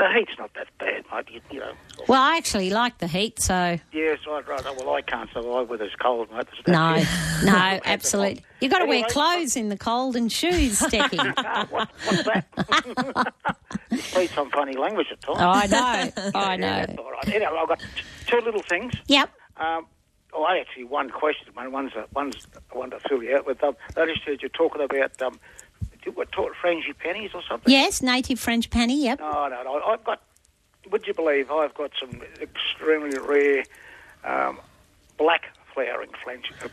the 0.00 0.08
heat's 0.16 0.38
not 0.38 0.52
that 0.54 0.68
bad, 0.78 1.04
mate. 1.12 1.26
You, 1.34 1.40
you 1.50 1.60
know. 1.60 1.72
Well, 2.08 2.20
I 2.22 2.36
actually 2.36 2.70
like 2.70 2.98
the 2.98 3.06
heat, 3.08 3.40
so 3.42 3.78
Yes, 3.92 4.18
I'd 4.30 4.46
rather. 4.46 4.72
Well, 4.74 4.94
I 4.94 5.02
can't 5.02 5.28
survive 5.32 5.68
with 5.68 5.80
this 5.80 5.92
cold, 6.00 6.30
mate. 6.32 6.46
No, 6.66 6.94
it. 6.94 7.06
no, 7.44 7.52
absolutely. 7.84 8.42
You've 8.60 8.70
got 8.70 8.78
to 8.78 8.84
wear 8.86 8.94
Anyway, 8.98 9.08
clothes 9.10 9.56
in 9.56 9.68
the 9.68 9.76
cold 9.76 10.14
and 10.16 10.30
shoes, 10.30 10.78
Stecky. 10.80 11.18
what, 11.70 11.90
what's 12.06 12.22
that? 12.24 13.34
Speak 13.98 14.30
some 14.30 14.50
funny 14.50 14.76
language 14.76 15.08
at 15.10 15.20
times. 15.20 15.38
Oh, 15.40 15.48
I 15.48 15.66
know, 15.66 16.32
I 16.38 16.54
Yeah, 16.54 16.56
know. 16.56 16.86
that's 16.86 16.98
all 16.98 17.10
right. 17.10 17.28
Anyway, 17.28 17.58
I've 17.60 17.68
got 17.68 17.80
two 18.26 18.40
little 18.40 18.62
things. 18.62 18.92
Yep. 19.08 19.30
Um, 19.56 19.86
oh, 20.32 20.44
I 20.44 20.58
actually 20.58 20.84
one 20.84 21.10
question. 21.10 21.48
One, 21.54 21.72
one's 21.72 21.92
a, 21.94 22.06
one's 22.14 22.46
I 22.72 22.78
want 22.78 22.92
to 22.92 23.00
fill 23.08 23.22
you 23.22 23.36
out 23.36 23.46
with. 23.46 23.62
Um, 23.62 23.76
I 23.96 24.06
just 24.06 24.22
heard 24.22 24.42
you 24.42 24.48
talking 24.48 24.82
about 24.82 25.20
um, 25.22 25.38
were 26.16 26.24
taught 26.26 26.52
Frangie 26.62 26.96
pennies 26.98 27.30
or 27.34 27.42
something. 27.48 27.72
Yes, 27.72 28.02
native 28.02 28.38
French 28.40 28.70
penny. 28.70 29.04
Yep. 29.04 29.20
No, 29.20 29.48
no, 29.48 29.62
no. 29.62 29.82
I've 29.86 30.04
got. 30.04 30.22
Would 30.90 31.06
you 31.06 31.14
believe 31.14 31.50
I've 31.50 31.74
got 31.74 31.92
some 32.00 32.20
extremely 32.40 33.16
rare 33.18 33.64
um, 34.24 34.58
black 35.16 35.52
flowering 35.72 36.10
French, 36.22 36.50
uh, 36.62 36.68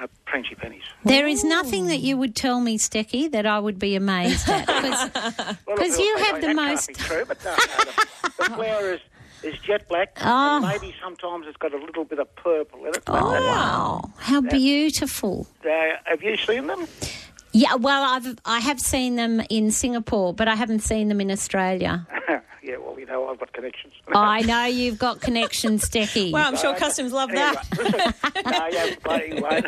uh, 0.00 0.06
Frenchy 0.26 0.54
pennies. 0.54 0.82
There 1.04 1.26
is 1.26 1.44
nothing 1.44 1.86
that 1.86 2.00
you 2.00 2.16
would 2.16 2.34
tell 2.34 2.60
me, 2.60 2.78
Stecky, 2.78 3.30
that 3.30 3.46
I 3.46 3.58
would 3.58 3.78
be 3.78 3.94
amazed 3.94 4.48
at 4.48 4.66
because 4.66 5.56
look, 5.68 5.98
you 5.98 6.16
have 6.18 6.40
the 6.40 6.54
most- 6.54 6.94
true, 6.94 7.24
but 7.26 7.42
no, 7.44 7.50
no, 7.50 7.56
the, 7.56 8.06
the 8.38 8.44
flower 8.44 8.92
is, 8.94 9.00
is 9.42 9.58
jet 9.58 9.88
black. 9.88 10.16
Oh. 10.20 10.56
and 10.56 10.66
maybe 10.66 10.94
sometimes 11.02 11.46
it's 11.46 11.56
got 11.56 11.72
a 11.72 11.78
little 11.78 12.04
bit 12.04 12.18
of 12.18 12.34
purple 12.36 12.80
in 12.86 12.94
it. 12.94 13.02
oh, 13.06 13.30
wow. 13.32 14.02
How 14.18 14.40
beautiful. 14.40 15.46
Uh, 15.64 15.68
have 16.04 16.22
you 16.22 16.36
seen 16.36 16.66
them? 16.66 16.86
Yeah, 17.52 17.74
well, 17.74 18.02
I've 18.04 18.38
I 18.44 18.60
have 18.60 18.78
seen 18.80 19.16
them 19.16 19.42
in 19.50 19.72
Singapore, 19.72 20.32
but 20.32 20.46
I 20.46 20.54
haven't 20.54 20.80
seen 20.80 21.08
them 21.08 21.20
in 21.20 21.32
Australia. 21.32 22.06
yeah, 22.62 22.76
well, 22.76 22.96
you 22.96 23.06
know, 23.06 23.26
I've 23.28 23.40
got 23.40 23.52
connections. 23.52 23.92
I 24.14 24.42
know 24.42 24.66
you've 24.66 24.98
got 25.00 25.20
connections, 25.20 25.88
Stecky. 25.88 26.30
well, 26.30 26.46
I'm 26.46 26.56
sure 26.56 26.76
customs 26.76 27.12
love 27.12 27.30
Anyway, 27.34 27.52
that. 27.52 27.78
listen, 27.78 28.50
no, 28.52 28.66
yeah, 28.68 28.94
but 29.02 29.22
he 29.22 29.40
won't. 29.40 29.66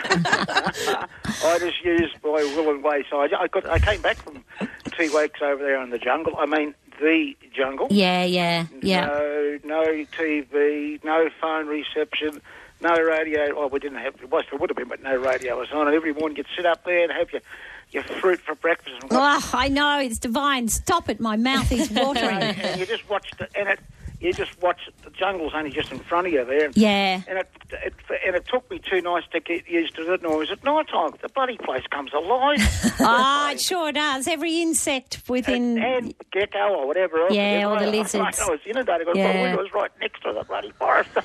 I 1.44 1.58
just 1.58 1.84
used 1.84 2.14
my 2.22 2.30
will 2.30 2.70
and 2.70 2.84
way. 2.84 3.04
So 3.10 3.20
I, 3.20 3.28
I 3.36 3.48
got, 3.48 3.68
I 3.68 3.80
came 3.80 4.00
back 4.00 4.16
from 4.18 4.44
two 4.92 5.12
weeks 5.16 5.40
over 5.42 5.62
there 5.64 5.82
in 5.82 5.90
the 5.90 5.98
jungle. 5.98 6.34
I 6.38 6.46
mean, 6.46 6.74
the 7.02 7.36
jungle. 7.54 7.88
Yeah, 7.90 8.24
yeah, 8.24 8.66
yeah. 8.80 9.06
No, 9.06 9.58
no 9.64 9.84
TV, 10.16 11.02
no 11.04 11.28
phone 11.40 11.66
reception, 11.66 12.40
no 12.80 12.94
radio. 12.94 13.58
Well, 13.58 13.68
we 13.68 13.78
didn't 13.80 13.98
have. 13.98 14.14
Well, 14.30 14.42
there 14.48 14.58
would 14.58 14.70
have 14.70 14.76
been, 14.76 14.88
but 14.88 15.02
no 15.02 15.16
radio 15.16 15.58
was 15.58 15.70
on. 15.72 15.86
And 15.86 15.94
every 15.96 16.14
morning 16.14 16.36
you'd 16.36 16.46
sit 16.56 16.64
up 16.64 16.84
there 16.84 17.02
and 17.02 17.12
have 17.12 17.32
your 17.32 17.42
your 17.90 18.02
fruit 18.04 18.40
for 18.40 18.54
breakfast. 18.54 18.96
And 19.02 19.12
Oh, 19.12 19.50
I 19.52 19.68
know 19.68 19.98
it's 20.00 20.18
divine. 20.18 20.68
Stop 20.68 21.08
it! 21.10 21.20
My 21.20 21.36
mouth 21.36 21.70
is 21.72 21.90
watering. 22.02 22.38
and 22.38 22.80
you 22.80 22.86
just 22.86 23.08
watched 23.10 23.40
it, 23.40 23.50
and 23.54 23.68
it. 23.68 23.80
You 24.22 24.32
just 24.32 24.60
watch 24.62 24.80
the 25.04 25.10
jungle's 25.10 25.52
only 25.54 25.70
just 25.70 25.90
in 25.90 25.98
front 25.98 26.28
of 26.28 26.32
you 26.32 26.44
there. 26.44 26.70
yeah. 26.74 27.22
And 27.26 27.38
it, 27.38 27.50
it 27.72 27.94
and 28.24 28.36
it 28.36 28.46
took 28.46 28.70
me 28.70 28.78
two 28.78 29.00
nights 29.02 29.26
to 29.32 29.40
get 29.40 29.68
used 29.68 29.96
to 29.96 30.04
the 30.04 30.16
noise 30.18 30.50
at 30.52 30.62
night 30.62 30.88
time. 30.88 31.10
The 31.20 31.28
bloody 31.28 31.58
place 31.58 31.82
comes 31.90 32.12
alive. 32.12 32.58
Ah, 33.04 33.50
it 33.50 33.60
sure 33.60 33.90
does. 33.90 34.28
Every 34.28 34.62
insect 34.62 35.22
within. 35.28 35.76
and 35.82 36.14
gecko 36.32 36.68
or 36.68 36.86
whatever 36.86 37.18
else. 37.22 37.32
Yeah, 37.34 37.50
it 37.56 37.58
is. 37.60 37.64
or 37.66 37.78
the 37.80 37.86
I- 37.86 37.90
lizards. 37.90 38.38
I, 38.40 38.48
was 38.50 38.60
inundated. 38.64 39.08
I 39.08 39.12
Yeah. 39.14 39.56
was 39.56 39.72
right 39.74 39.90
next 40.00 40.22
to 40.22 40.32
the 40.32 40.44
bloody 40.44 40.70
forest. 40.78 41.10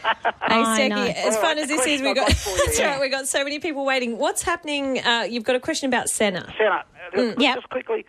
Hey, 0.47 0.63
I 0.63 0.87
know. 0.87 1.03
As 1.05 1.35
All 1.35 1.41
fun 1.41 1.55
right, 1.55 1.57
as 1.59 1.67
the 1.69 1.75
this 1.75 1.85
is, 1.85 2.01
we 2.01 2.09
I've 2.09 2.15
got, 2.15 2.27
got 2.29 2.45
you, 2.47 2.65
that's 2.65 2.79
yeah. 2.79 2.91
right, 2.91 3.01
we 3.01 3.09
got 3.09 3.27
so 3.27 3.43
many 3.43 3.59
people 3.59 3.85
waiting. 3.85 4.17
What's 4.17 4.41
happening? 4.41 4.99
Uh, 5.05 5.27
you've 5.29 5.43
got 5.43 5.55
a 5.55 5.59
question 5.59 5.87
about 5.89 6.09
Senna. 6.09 6.51
Senna, 6.57 6.83
uh, 7.13 7.17
Mm, 7.17 7.39
yep. 7.39 7.55
just 7.55 7.69
quickly, 7.69 8.05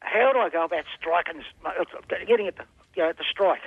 how 0.00 0.32
do 0.32 0.38
I 0.38 0.48
go 0.48 0.64
about 0.64 0.84
striking, 0.98 1.42
getting 2.26 2.46
it, 2.46 2.56
you 2.96 3.02
know, 3.02 3.12
the 3.12 3.24
strike? 3.28 3.60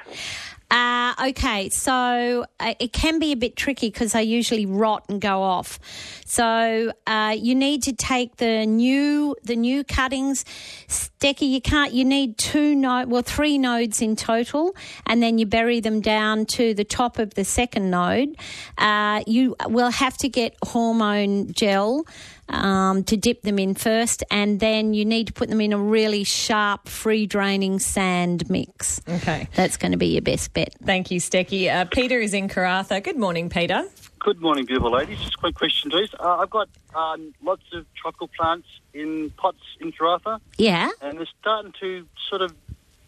Uh, 0.73 1.13
okay, 1.27 1.69
so 1.69 2.45
uh, 2.59 2.73
it 2.79 2.91
can 2.91 3.19
be 3.19 3.31
a 3.31 3.35
bit 3.35 3.55
tricky 3.55 3.91
because 3.91 4.13
they 4.13 4.23
usually 4.23 4.65
rot 4.65 5.05
and 5.07 5.21
go 5.21 5.43
off. 5.43 5.77
So 6.25 6.91
uh, 7.05 7.35
you 7.39 7.53
need 7.53 7.83
to 7.83 7.93
take 7.93 8.37
the 8.37 8.65
new 8.65 9.35
the 9.43 9.55
new 9.55 9.83
cuttings. 9.83 10.43
Stecky, 10.87 11.47
you 11.47 11.61
can't. 11.61 11.93
You 11.93 12.03
need 12.03 12.39
two 12.39 12.73
node, 12.73 13.11
well, 13.11 13.21
three 13.21 13.59
nodes 13.59 14.01
in 14.01 14.15
total, 14.15 14.75
and 15.05 15.21
then 15.21 15.37
you 15.37 15.45
bury 15.45 15.79
them 15.79 16.01
down 16.01 16.47
to 16.57 16.73
the 16.73 16.83
top 16.83 17.19
of 17.19 17.35
the 17.35 17.45
second 17.45 17.91
node. 17.91 18.35
Uh, 18.79 19.21
you 19.27 19.55
will 19.67 19.91
have 19.91 20.17
to 20.17 20.27
get 20.27 20.55
hormone 20.63 21.53
gel 21.53 22.03
um, 22.49 23.03
to 23.05 23.17
dip 23.17 23.41
them 23.43 23.57
in 23.59 23.73
first, 23.75 24.23
and 24.29 24.59
then 24.59 24.93
you 24.93 25.05
need 25.05 25.27
to 25.27 25.33
put 25.33 25.49
them 25.49 25.61
in 25.61 25.73
a 25.73 25.77
really 25.77 26.23
sharp, 26.23 26.87
free 26.87 27.25
draining 27.25 27.79
sand 27.79 28.49
mix. 28.49 29.01
Okay. 29.07 29.47
That's 29.55 29.77
going 29.77 29.91
to 29.93 29.97
be 29.97 30.07
your 30.07 30.21
best 30.21 30.53
bet. 30.53 30.75
Thank 30.83 31.09
you, 31.11 31.19
Stecky. 31.19 31.73
Uh, 31.73 31.85
Peter 31.85 32.19
is 32.19 32.33
in 32.33 32.47
Karratha. 32.47 33.01
Good 33.03 33.17
morning, 33.17 33.49
Peter. 33.49 33.83
Good 34.19 34.39
morning, 34.41 34.65
beautiful 34.65 34.91
ladies. 34.91 35.19
Just 35.19 35.35
a 35.35 35.37
quick 35.37 35.55
question, 35.55 35.91
please. 35.91 36.09
Uh, 36.19 36.37
I've 36.37 36.49
got 36.49 36.69
um, 36.95 37.33
lots 37.41 37.63
of 37.73 37.85
tropical 37.95 38.29
plants 38.29 38.67
in 38.93 39.31
pots 39.37 39.57
in 39.81 39.91
Karratha, 39.91 40.39
Yeah. 40.57 40.89
and 41.01 41.17
they're 41.17 41.27
starting 41.41 41.73
to 41.81 42.05
sort 42.29 42.41
of 42.41 42.53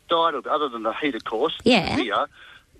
die 0.10 0.16
a 0.18 0.26
little 0.26 0.42
bit, 0.42 0.52
other 0.52 0.68
than 0.70 0.84
the 0.84 0.94
heat, 0.94 1.16
of 1.16 1.24
course. 1.24 1.58
Yeah. 1.64 1.96
Here, 1.98 2.28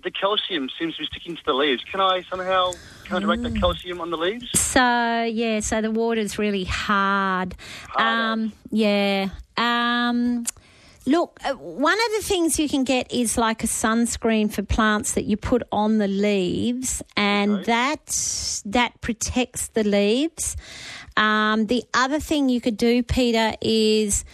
the 0.06 0.10
calcium 0.12 0.68
seems 0.78 0.94
to 0.94 1.02
be 1.02 1.06
sticking 1.06 1.34
to 1.34 1.42
the 1.44 1.52
leaves. 1.52 1.82
Can 1.90 2.00
I 2.00 2.22
somehow 2.30 2.72
counteract 3.06 3.42
Mm. 3.42 3.52
the 3.54 3.60
calcium 3.60 4.00
on 4.00 4.10
the 4.10 4.16
leaves? 4.16 4.46
So 4.58 5.24
yeah, 5.42 5.58
so 5.60 5.80
the 5.82 5.90
water's 5.90 6.38
really 6.38 6.62
hard. 6.64 7.56
Um, 7.98 8.52
yeah. 8.70 9.30
Um, 9.56 10.44
look, 11.06 11.40
uh, 11.44 11.54
one 11.54 11.98
of 12.06 12.10
the 12.16 12.22
things 12.22 12.56
you 12.62 12.68
can 12.68 12.84
get 12.84 13.12
is 13.12 13.36
like 13.36 13.64
a 13.64 13.66
sunscreen 13.66 14.46
for 14.54 14.62
plants 14.62 15.12
that 15.16 15.24
you 15.24 15.36
put 15.36 15.62
on 15.72 15.98
the 15.98 16.08
leaves, 16.08 17.02
and 17.16 17.64
that 17.64 18.06
that 18.76 18.92
protects 19.00 19.68
the 19.68 19.82
leaves. 19.82 20.56
Um, 21.16 21.66
the 21.66 21.82
other 21.94 22.20
thing 22.20 22.48
you 22.48 22.60
could 22.60 22.76
do, 22.76 23.02
Peter, 23.02 23.54
is 23.60 24.24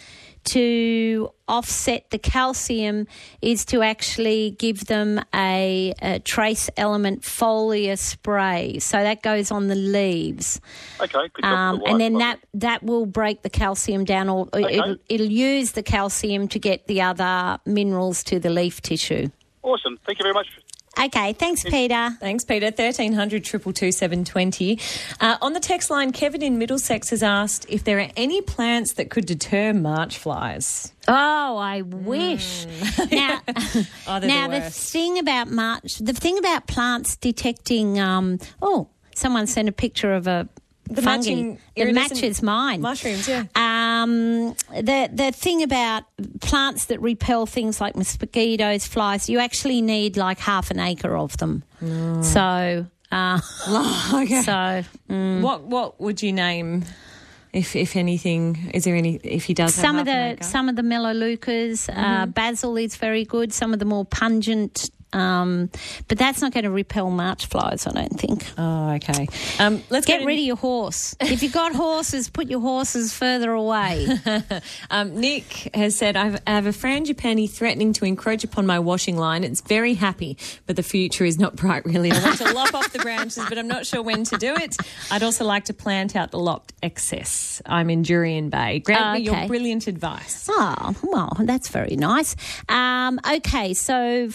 to 0.45 1.31
offset 1.47 2.09
the 2.09 2.17
calcium 2.17 3.07
is 3.41 3.65
to 3.65 3.81
actually 3.81 4.51
give 4.51 4.85
them 4.85 5.19
a, 5.33 5.93
a 6.01 6.19
trace 6.19 6.69
element 6.77 7.21
foliar 7.21 7.97
spray. 7.97 8.79
So 8.79 8.97
that 8.97 9.21
goes 9.21 9.51
on 9.51 9.67
the 9.67 9.75
leaves. 9.75 10.59
Okay. 11.01 11.29
Um, 11.43 11.79
the 11.79 11.85
and 11.85 11.99
then 11.99 12.17
that, 12.19 12.39
that 12.55 12.83
will 12.83 13.05
break 13.05 13.41
the 13.41 13.49
calcium 13.49 14.05
down, 14.05 14.29
or 14.29 14.47
it'll, 14.53 14.97
it'll 15.09 15.27
use 15.27 15.71
the 15.71 15.83
calcium 15.83 16.47
to 16.49 16.59
get 16.59 16.87
the 16.87 17.01
other 17.01 17.59
minerals 17.65 18.23
to 18.25 18.39
the 18.39 18.49
leaf 18.49 18.81
tissue. 18.81 19.29
Awesome. 19.61 19.97
Thank 20.05 20.19
you 20.19 20.23
very 20.23 20.33
much. 20.33 20.47
Okay, 20.99 21.33
thanks, 21.33 21.63
Peter. 21.63 22.11
Thanks, 22.19 22.45
Peter. 22.45 22.67
1300 22.67 23.43
222 23.43 23.91
720. 23.91 24.79
Uh, 25.19 25.37
on 25.41 25.53
the 25.53 25.59
text 25.59 25.89
line, 25.89 26.11
Kevin 26.11 26.41
in 26.41 26.57
Middlesex 26.57 27.09
has 27.09 27.23
asked 27.23 27.65
if 27.67 27.83
there 27.83 27.99
are 27.99 28.09
any 28.15 28.41
plants 28.41 28.93
that 28.93 29.09
could 29.09 29.25
deter 29.25 29.73
March 29.73 30.17
flies. 30.17 30.93
Oh, 31.07 31.57
I 31.57 31.81
wish. 31.81 32.65
Now, 33.11 33.41
Oh, 34.07 34.19
now 34.19 34.47
the 34.47 34.59
the, 34.59 34.69
thing 34.69 35.19
about 35.19 35.49
March, 35.49 35.97
the 35.97 36.13
thing 36.13 36.37
about 36.37 36.67
plants 36.67 37.15
detecting. 37.17 37.99
Um, 37.99 38.39
oh, 38.61 38.89
someone 39.15 39.47
sent 39.47 39.67
a 39.67 39.71
picture 39.73 40.13
of 40.13 40.27
a 40.27 40.47
The 40.89 41.01
fungi 41.01 41.29
matching 41.29 41.53
that 41.55 41.81
iridescent 41.81 42.21
matches 42.21 42.43
mine. 42.43 42.81
Mushrooms, 42.81 43.27
yeah. 43.27 43.45
Um, 43.55 44.53
the 44.69 45.09
the 45.11 45.31
thing 45.31 45.63
about 45.63 46.03
plants 46.41 46.85
that 46.85 47.01
repel 47.01 47.45
things 47.45 47.79
like 47.79 47.95
mosquitoes, 47.95 48.85
flies, 48.85 49.29
you 49.29 49.39
actually 49.39 49.81
need 49.81 50.17
like 50.17 50.39
half 50.39 50.71
an 50.71 50.79
acre 50.79 51.15
of 51.15 51.37
them. 51.37 51.63
So, 52.21 52.85
uh, 53.11 53.39
okay. 54.13 54.41
so 54.41 54.83
mm. 55.09 55.41
What 55.41 55.63
what 55.63 56.01
would 56.01 56.21
you 56.21 56.33
name, 56.33 56.83
if 57.53 57.75
if 57.75 57.95
anything? 57.95 58.71
Is 58.73 58.83
there 58.83 58.95
any? 58.95 59.15
If 59.23 59.45
he 59.45 59.53
does 59.53 59.75
have 59.75 59.85
some 59.85 59.97
of 59.99 60.05
the 60.05 60.37
some 60.41 60.67
of 60.67 60.75
the 60.75 60.81
melaleucas, 60.81 61.89
uh, 61.95 62.25
basil 62.25 62.75
is 62.77 62.97
very 62.97 63.23
good. 63.23 63.53
Some 63.53 63.73
of 63.73 63.79
the 63.79 63.85
more 63.85 64.05
pungent. 64.05 64.89
Um, 65.13 65.69
but 66.07 66.17
that's 66.17 66.41
not 66.41 66.53
going 66.53 66.63
to 66.63 66.71
repel 66.71 67.09
march 67.09 67.45
flies, 67.45 67.85
I 67.87 67.91
don't 67.91 68.19
think. 68.19 68.45
Oh, 68.57 68.91
okay. 68.93 69.27
Um, 69.59 69.83
let's 69.89 70.05
get 70.05 70.25
rid 70.25 70.39
of 70.39 70.45
your 70.45 70.55
horse. 70.55 71.15
if 71.21 71.43
you've 71.43 71.53
got 71.53 71.73
horses, 71.75 72.29
put 72.29 72.47
your 72.47 72.59
horses 72.61 73.13
further 73.13 73.51
away. 73.51 74.07
Um, 74.89 75.19
Nick 75.19 75.69
has 75.73 75.95
said, 75.95 76.15
I've, 76.15 76.41
I 76.45 76.51
have 76.51 76.65
a 76.65 76.71
frangipani 76.71 77.49
threatening 77.49 77.93
to 77.93 78.05
encroach 78.05 78.43
upon 78.43 78.65
my 78.65 78.79
washing 78.79 79.17
line. 79.17 79.43
It's 79.43 79.61
very 79.61 79.93
happy, 79.93 80.37
but 80.67 80.75
the 80.75 80.83
future 80.83 81.25
is 81.25 81.39
not 81.39 81.55
bright, 81.55 81.85
really. 81.85 82.11
I 82.11 82.21
want 82.23 82.37
to 82.39 82.53
lop 82.53 82.73
off 82.73 82.91
the 82.91 82.99
branches, 82.99 83.43
but 83.49 83.57
I'm 83.57 83.67
not 83.67 83.85
sure 83.85 84.01
when 84.01 84.23
to 84.25 84.37
do 84.37 84.53
it. 84.55 84.75
I'd 85.11 85.23
also 85.23 85.45
like 85.45 85.65
to 85.65 85.73
plant 85.73 86.15
out 86.15 86.31
the 86.31 86.39
lopped 86.39 86.73
excess. 86.83 87.61
I'm 87.65 87.89
in 87.89 88.03
Jurien 88.03 88.49
Bay. 88.49 88.79
Grant 88.79 89.19
me 89.19 89.25
your 89.25 89.47
brilliant 89.47 89.87
advice. 89.87 90.47
Oh, 90.49 90.95
well, 91.03 91.35
that's 91.41 91.69
very 91.69 91.95
nice. 91.95 92.35
Um, 92.69 93.19
okay, 93.37 93.73
so 93.73 94.29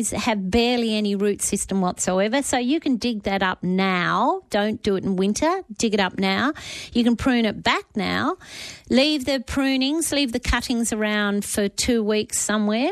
have 0.00 0.50
barely 0.50 0.94
any 0.96 1.14
root 1.14 1.42
system 1.42 1.80
whatsoever, 1.80 2.42
so 2.42 2.58
you 2.58 2.80
can 2.80 2.96
dig 2.96 3.24
that 3.24 3.42
up 3.42 3.62
now. 3.62 4.42
Don't 4.50 4.82
do 4.82 4.96
it 4.96 5.04
in 5.04 5.16
winter. 5.16 5.62
Dig 5.76 5.94
it 5.94 6.00
up 6.00 6.18
now. 6.18 6.52
You 6.92 7.04
can 7.04 7.16
prune 7.16 7.44
it 7.44 7.62
back 7.62 7.84
now. 7.94 8.36
Leave 8.90 9.24
the 9.24 9.40
prunings, 9.40 10.12
leave 10.12 10.32
the 10.32 10.40
cuttings 10.40 10.92
around 10.92 11.44
for 11.44 11.68
two 11.68 12.02
weeks 12.02 12.38
somewhere 12.40 12.90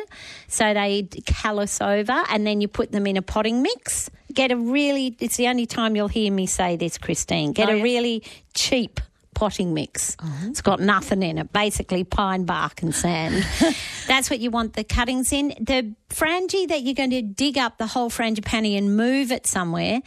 so 0.49 0.75
they 0.75 1.03
callus 1.27 1.81
over, 1.81 2.25
and 2.31 2.47
then 2.47 2.61
you 2.61 2.69
put 2.69 2.93
them 2.93 3.07
in 3.07 3.17
a 3.17 3.23
potting 3.23 3.63
mix. 3.63 4.11
Get 4.33 4.53
a 4.53 4.57
really, 4.57 5.17
it's 5.19 5.37
the 5.37 5.49
only 5.49 5.67
time 5.67 5.97
you'll 5.97 6.09
hear 6.09 6.31
me 6.33 6.47
say 6.47 6.77
this, 6.77 6.99
Christine. 6.99 7.53
Get 7.53 7.69
Oh, 7.69 7.79
a 7.79 7.83
really 7.83 8.23
cheap 8.55 9.01
potting 9.41 9.73
mix. 9.73 10.19
It's 10.43 10.61
got 10.61 10.81
nothing 10.81 11.23
in 11.23 11.39
it, 11.39 11.51
basically 11.51 12.05
pine 12.05 12.45
bark 12.45 12.83
and 12.83 12.95
sand. 12.95 13.43
That's 14.07 14.29
what 14.29 14.39
you 14.39 14.51
want 14.51 14.75
the 14.75 14.85
cuttings 14.85 15.33
in. 15.33 15.55
The 15.59 15.95
frangie 16.11 16.69
that 16.69 16.83
you're 16.83 16.95
going 16.95 17.11
to 17.11 17.23
dig 17.23 17.57
up 17.57 17.79
the 17.79 17.87
whole 17.87 18.11
frangipani 18.11 18.77
and 18.77 18.99
move 18.99 19.33
it 19.33 19.47
somewhere, 19.47 20.03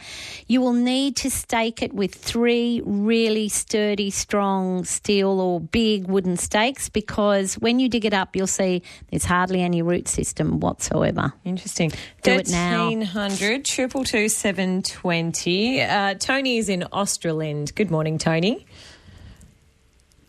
you 0.46 0.60
will 0.60 0.72
need 0.72 1.16
to 1.16 1.30
stake 1.30 1.82
it 1.82 1.92
with 1.92 2.14
three 2.14 2.80
really 2.84 3.48
sturdy, 3.48 4.10
strong 4.10 4.84
steel 4.84 5.40
or 5.40 5.58
big 5.58 6.06
wooden 6.06 6.36
stakes 6.36 6.88
because 6.88 7.54
when 7.54 7.80
you 7.80 7.88
dig 7.88 8.04
it 8.04 8.14
up, 8.14 8.36
you'll 8.36 8.46
see 8.46 8.82
there's 9.10 9.24
hardly 9.24 9.62
any 9.62 9.82
root 9.82 10.06
system 10.06 10.60
whatsoever. 10.60 11.32
Interesting. 11.44 11.90
Do 12.22 12.34
it 12.34 12.50
now. 12.50 12.84
1300 12.84 13.64
222 13.64 14.28
720. 14.28 15.82
Uh, 15.82 16.14
Tony 16.14 16.58
is 16.58 16.68
in 16.68 16.84
Australind. 16.92 17.74
Good 17.74 17.90
morning, 17.90 18.16
Tony. 18.18 18.64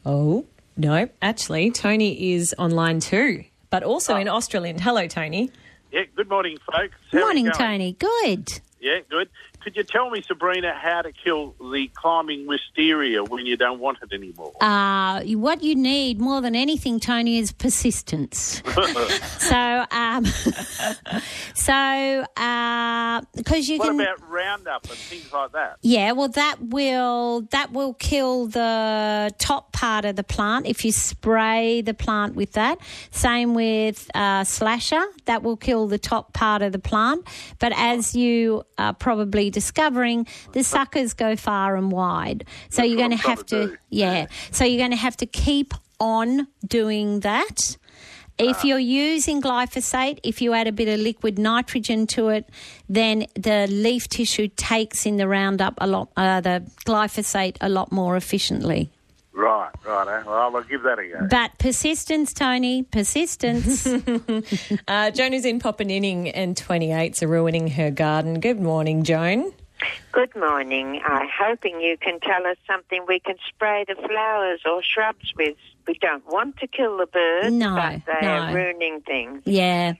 Oh, 0.06 0.46
no, 0.78 1.10
actually, 1.22 1.72
Tony 1.72 2.34
is 2.34 2.54
online 2.58 3.00
too, 3.00 3.44
but 3.70 3.84
also 3.84 4.16
in 4.16 4.28
Australind. 4.28 4.80
Hello, 4.80 5.08
Tony. 5.08 5.52
Yeah, 5.92 6.04
good 6.16 6.30
morning, 6.30 6.58
folks. 6.72 6.96
How 7.12 7.20
Morning. 7.20 7.50
Tony. 7.52 7.94
Good. 7.94 8.60
Yeah, 8.82 9.00
good. 9.10 9.30
Could 9.66 9.78
you 9.78 9.84
tell 9.84 10.12
me, 10.12 10.22
Sabrina, 10.22 10.76
how 10.76 11.02
to 11.02 11.12
kill 11.12 11.56
the 11.60 11.90
climbing 11.96 12.46
wisteria 12.46 13.24
when 13.24 13.48
you 13.48 13.58
don't 13.58 13.80
want 13.80 13.98
it 14.04 14.14
anymore? 14.14 14.54
Uh, 14.62 15.24
what 15.24 15.64
you 15.64 15.74
need 15.74 16.22
more 16.22 16.40
than 16.40 16.56
anything, 16.56 17.00
Tony, 17.00 17.40
is 17.40 17.52
persistence. 17.52 18.62
so, 19.40 19.86
um, 19.90 20.24
so 21.56 22.26
because 23.36 23.68
you 23.68 23.80
what 23.80 23.88
can. 23.88 24.02
about 24.02 24.30
Roundup 24.30 24.84
and 24.84 24.94
things 24.94 25.34
like 25.34 25.52
that? 25.54 25.78
Yeah, 25.82 26.12
well, 26.12 26.30
that 26.30 26.58
will 26.62 27.42
that 27.50 27.74
will 27.74 27.96
kill 27.96 28.46
the 28.46 29.34
top 29.40 29.72
part 29.72 30.06
of 30.06 30.16
the 30.16 30.24
plant 30.24 30.68
if 30.68 30.86
you 30.86 30.92
spray 30.92 31.82
the 31.82 31.96
plant 31.96 32.36
with 32.36 32.52
that. 32.52 32.78
Same 33.10 33.56
with 33.56 34.12
uh, 34.14 34.44
slasher, 34.44 35.02
that 35.26 35.42
will 35.42 35.58
kill 35.58 35.88
the 35.88 35.98
top 35.98 36.34
part 36.34 36.62
of 36.62 36.72
the 36.72 36.78
plant. 36.78 37.26
But 37.58 37.74
as 37.76 38.16
you 38.16 38.62
are 38.78 38.94
probably 38.94 39.50
discovering, 39.56 40.28
the 40.52 40.64
suckers 40.64 41.14
go 41.14 41.36
far 41.36 41.76
and 41.76 41.92
wide. 41.92 42.46
So 42.70 42.84
you're 42.84 43.04
going 43.06 43.18
to 43.18 43.28
have 43.30 43.44
to, 43.48 43.68
to 43.68 43.78
yeah. 43.90 44.28
So 44.52 44.66
you're 44.66 44.84
going 44.86 44.92
to 44.92 45.04
have 45.08 45.18
to 45.18 45.26
keep 45.26 45.74
on 46.00 46.48
doing 46.68 47.22
that. 47.22 47.78
If 48.38 48.66
you're 48.66 48.80
using 48.80 49.42
glyphosate, 49.42 50.20
if 50.24 50.42
you 50.42 50.54
add 50.54 50.68
a 50.68 50.74
bit 50.74 50.90
of 50.90 51.00
liquid 51.00 51.40
nitrogen 51.40 52.06
to 52.08 52.28
it, 52.30 52.50
then 52.90 53.28
the 53.36 53.66
leaf 53.68 54.10
tissue 54.10 54.50
takes 54.58 55.06
in 55.06 55.16
the 55.16 55.26
Roundup 55.26 55.76
a 55.78 55.88
lot, 55.88 56.10
uh, 56.18 56.42
the 56.42 56.70
glyphosate 56.86 57.56
a 57.62 57.70
lot 57.70 57.94
more 57.94 58.18
efficiently. 58.18 58.92
Right, 59.36 59.70
right. 59.86 60.08
eh? 60.08 60.24
Well, 60.26 60.56
I'll 60.56 60.64
give 60.64 60.84
that 60.84 60.98
a 60.98 61.08
go. 61.08 61.28
But 61.30 61.58
persistence, 61.60 62.34
Tony, 62.34 62.84
persistence. 62.84 63.86
Uh, 64.88 65.12
Joan 65.12 65.34
is 65.34 65.46
in 65.46 65.60
Popanyinning 65.60 66.32
and 66.34 66.56
28s 66.56 67.22
are 67.24 67.28
ruining 67.28 67.68
her 67.70 67.92
garden. 67.92 68.40
Good 68.40 68.60
morning, 68.60 69.04
Joan. 69.04 69.52
Good 70.12 70.36
morning. 70.36 71.02
I'm 71.06 71.28
hoping 71.38 71.82
you 71.82 71.98
can 71.98 72.20
tell 72.20 72.46
us 72.48 72.58
something 72.68 73.04
we 73.08 73.20
can 73.20 73.36
spray 73.48 73.84
the 73.88 73.96
flowers 73.96 74.62
or 74.66 74.82
shrubs 74.84 75.34
with. 75.36 75.56
We 75.88 75.96
don't 75.96 76.26
want 76.28 76.58
to 76.58 76.68
kill 76.68 76.98
the 76.98 77.06
birds, 77.08 77.54
No, 77.54 77.76
but 77.76 78.02
they 78.06 78.26
no. 78.26 78.34
are 78.34 78.54
ruining 78.56 79.02
things. 79.02 79.42
yeah. 79.46 79.94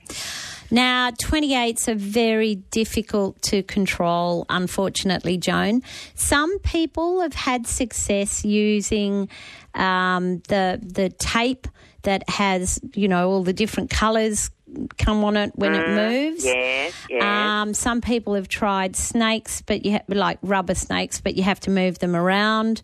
Now, 0.70 1.10
28s 1.10 1.88
are 1.88 1.94
very 1.94 2.56
difficult 2.56 3.40
to 3.42 3.62
control, 3.62 4.46
unfortunately, 4.48 5.38
Joan. 5.38 5.82
Some 6.14 6.58
people 6.60 7.20
have 7.20 7.34
had 7.34 7.66
success 7.66 8.44
using 8.44 9.28
um, 9.74 10.42
the 10.48 10.80
the 10.82 11.10
tape 11.10 11.68
that 12.02 12.28
has, 12.30 12.80
you 12.94 13.08
know, 13.08 13.30
all 13.30 13.42
the 13.42 13.52
different 13.52 13.90
colours 13.90 14.50
come 14.98 15.24
on 15.24 15.36
it 15.36 15.52
when 15.54 15.74
it 15.74 15.88
moves. 15.88 16.44
Yes, 16.44 16.92
yes. 17.08 17.22
Um, 17.22 17.74
some 17.74 18.00
people 18.00 18.34
have 18.34 18.48
tried 18.48 18.96
snakes, 18.96 19.62
but 19.62 19.84
you 19.84 19.92
ha- 19.92 20.04
like 20.08 20.38
rubber 20.42 20.74
snakes, 20.74 21.20
but 21.20 21.36
you 21.36 21.42
have 21.42 21.60
to 21.60 21.70
move 21.70 21.98
them 21.98 22.14
around. 22.16 22.82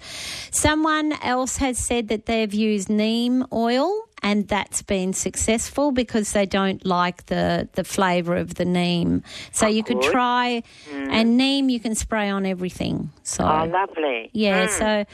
Someone 0.51 1.13
else 1.23 1.57
has 1.59 1.79
said 1.79 2.09
that 2.09 2.27
they've 2.27 2.53
used 2.53 2.89
neem 2.89 3.45
oil. 3.53 4.09
And 4.23 4.47
that's 4.47 4.83
been 4.83 5.13
successful 5.13 5.91
because 5.91 6.31
they 6.33 6.47
don't 6.47 6.85
like 6.87 7.27
the, 7.27 7.69
the 7.73 7.83
flavour 7.85 8.37
of 8.37 8.55
the 8.55 8.65
neem. 8.65 9.23
So 9.51 9.67
you 9.67 9.83
could 9.83 10.01
good. 10.01 10.13
try, 10.13 10.63
Mm. 10.91 11.09
and 11.11 11.37
neem 11.37 11.69
you 11.69 11.81
can 11.81 11.95
spray 11.97 12.29
on 12.31 12.47
everything. 12.47 13.11
So 13.25 13.43
oh, 13.45 13.65
lovely. 13.65 14.31
yeah, 14.33 14.67
Mm. 14.67 14.79
so 14.79 15.05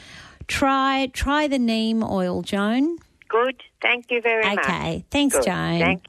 try 0.47 1.09
try 1.13 1.47
the 1.47 1.59
neem 1.59 2.03
oil, 2.03 2.41
Joan. 2.43 2.97
Good. 3.27 3.63
Thank 3.81 4.11
you 4.11 4.21
very 4.21 4.43
much. 4.43 4.59
Okay, 4.65 5.05
thanks, 5.11 5.35
Good. 5.35 5.45
Joan. 5.45 5.79
Thank 5.79 6.03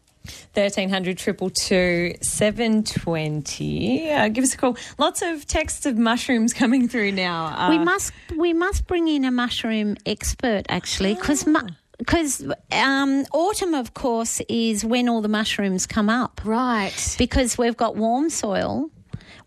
1300 0.54 1.16
222 1.18 2.16
720. 2.22 4.10
Uh, 4.12 4.28
give 4.28 4.44
us 4.44 4.54
a 4.54 4.56
call. 4.56 4.76
Lots 4.98 5.22
of 5.22 5.46
texts 5.46 5.86
of 5.86 5.96
mushrooms 5.96 6.52
coming 6.62 6.88
through 6.88 7.12
now. 7.12 7.46
Uh, 7.46 7.70
we 7.70 7.78
must 7.78 8.12
we 8.36 8.52
must 8.52 8.86
bring 8.86 9.08
in 9.08 9.24
a 9.24 9.30
mushroom 9.30 9.96
expert 10.06 10.62
actually 10.68 11.14
because 11.14 11.46
because 12.00 12.44
um, 12.72 13.24
autumn 13.32 13.74
of 13.74 13.94
course 13.94 14.40
is 14.48 14.84
when 14.84 15.08
all 15.08 15.20
the 15.20 15.28
mushrooms 15.28 15.86
come 15.86 16.10
up. 16.10 16.40
Right. 16.44 17.14
Because 17.16 17.56
we've 17.56 17.76
got 17.76 17.94
warm 17.94 18.30
soil 18.30 18.90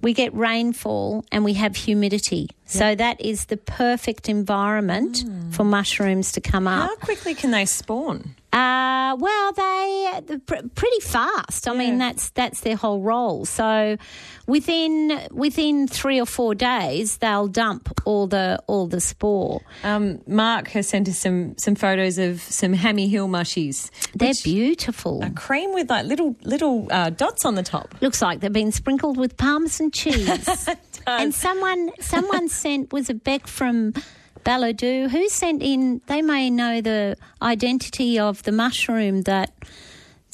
we 0.04 0.14
get 0.14 0.34
rainfall 0.36 1.26
and 1.32 1.44
we 1.44 1.54
have 1.54 1.76
humidity 1.76 2.50
so 2.66 2.96
that 2.96 3.20
is 3.22 3.46
the 3.46 3.58
perfect 3.58 4.30
environment 4.30 5.24
for 5.52 5.64
mushrooms 5.64 6.32
to 6.34 6.42
come 6.42 6.68
up 6.68 6.90
How 6.90 6.96
quickly 6.98 7.34
can 7.36 7.52
they 7.52 7.66
spawn? 7.66 8.36
uh, 8.54 9.16
well, 9.18 9.52
they 9.54 10.22
pr- 10.46 10.68
pretty 10.76 11.00
fast. 11.02 11.68
I 11.68 11.74
mean, 11.74 11.98
that's 11.98 12.30
that's 12.32 12.62
their 12.62 12.76
whole 12.76 13.02
role. 13.02 13.46
So, 13.46 13.98
within 14.46 15.28
within 15.32 15.88
three 15.88 16.20
or 16.22 16.28
four 16.28 16.54
days, 16.54 17.18
they'll 17.18 17.48
dump 17.48 17.90
all 18.06 18.28
the 18.28 18.62
all 18.68 18.86
the 18.86 19.02
spore. 19.02 19.62
Um, 19.84 20.22
Mark 20.28 20.68
has 20.70 20.88
sent 20.88 21.10
us 21.10 21.18
some 21.18 21.58
some 21.58 21.74
photos 21.74 22.20
of 22.20 22.42
some 22.42 22.74
Hammy 22.74 23.08
Hill 23.08 23.28
mushies. 23.28 23.90
They're 24.14 24.34
beautiful. 24.44 25.24
A 25.24 25.32
cream 25.32 25.74
with 25.74 25.90
like 25.90 26.06
little 26.06 26.36
little 26.44 26.88
uh, 26.92 27.10
dots 27.10 27.46
on 27.46 27.56
the 27.56 27.64
top. 27.64 27.96
Looks 28.02 28.22
like 28.22 28.40
they've 28.42 28.54
been 28.54 28.72
sprinkled 28.72 29.18
with 29.18 29.36
parmesan 29.36 29.90
cheese. 29.90 30.30
and 31.08 31.34
someone 31.34 31.90
someone 32.00 32.50
sent 32.64 32.94
was 32.94 33.10
a 33.10 33.14
Beck 33.14 33.48
from 33.48 33.94
Balladoo 34.44 35.10
who 35.10 35.28
sent 35.30 35.62
in. 35.62 36.02
They 36.08 36.22
may 36.22 36.50
know 36.50 36.82
the 36.82 37.16
identity 37.42 38.18
of 38.20 38.44
the 38.44 38.52
mushroom 38.52 39.22
that. 39.24 39.52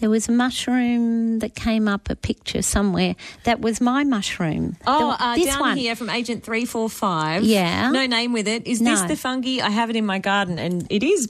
There 0.02 0.10
was 0.10 0.30
a 0.30 0.32
mushroom 0.32 1.40
that 1.40 1.56
came 1.56 1.90
up 1.90 2.10
a 2.10 2.16
picture 2.16 2.62
somewhere. 2.62 3.16
That 3.44 3.60
was 3.60 3.82
my 3.82 4.06
mushroom. 4.06 4.78
Oh, 4.88 5.10
The- 5.12 5.24
uh, 5.26 5.36
this 5.36 5.46
down 5.48 5.60
one. 5.60 5.78
here 5.78 5.94
from 5.94 6.10
Agent 6.10 6.42
345. 6.46 7.44
Yeah. 7.44 7.92
No 7.92 8.06
name 8.06 8.32
with 8.32 8.48
it. 8.48 8.66
Is 8.66 8.80
No. 8.80 8.92
this 8.92 9.02
the 9.12 9.18
fungi? 9.18 9.60
I 9.62 9.70
have 9.70 9.90
it 9.90 9.98
in 9.98 10.06
my 10.06 10.20
garden 10.20 10.58
and 10.58 10.88
it 10.90 11.04
is. 11.04 11.30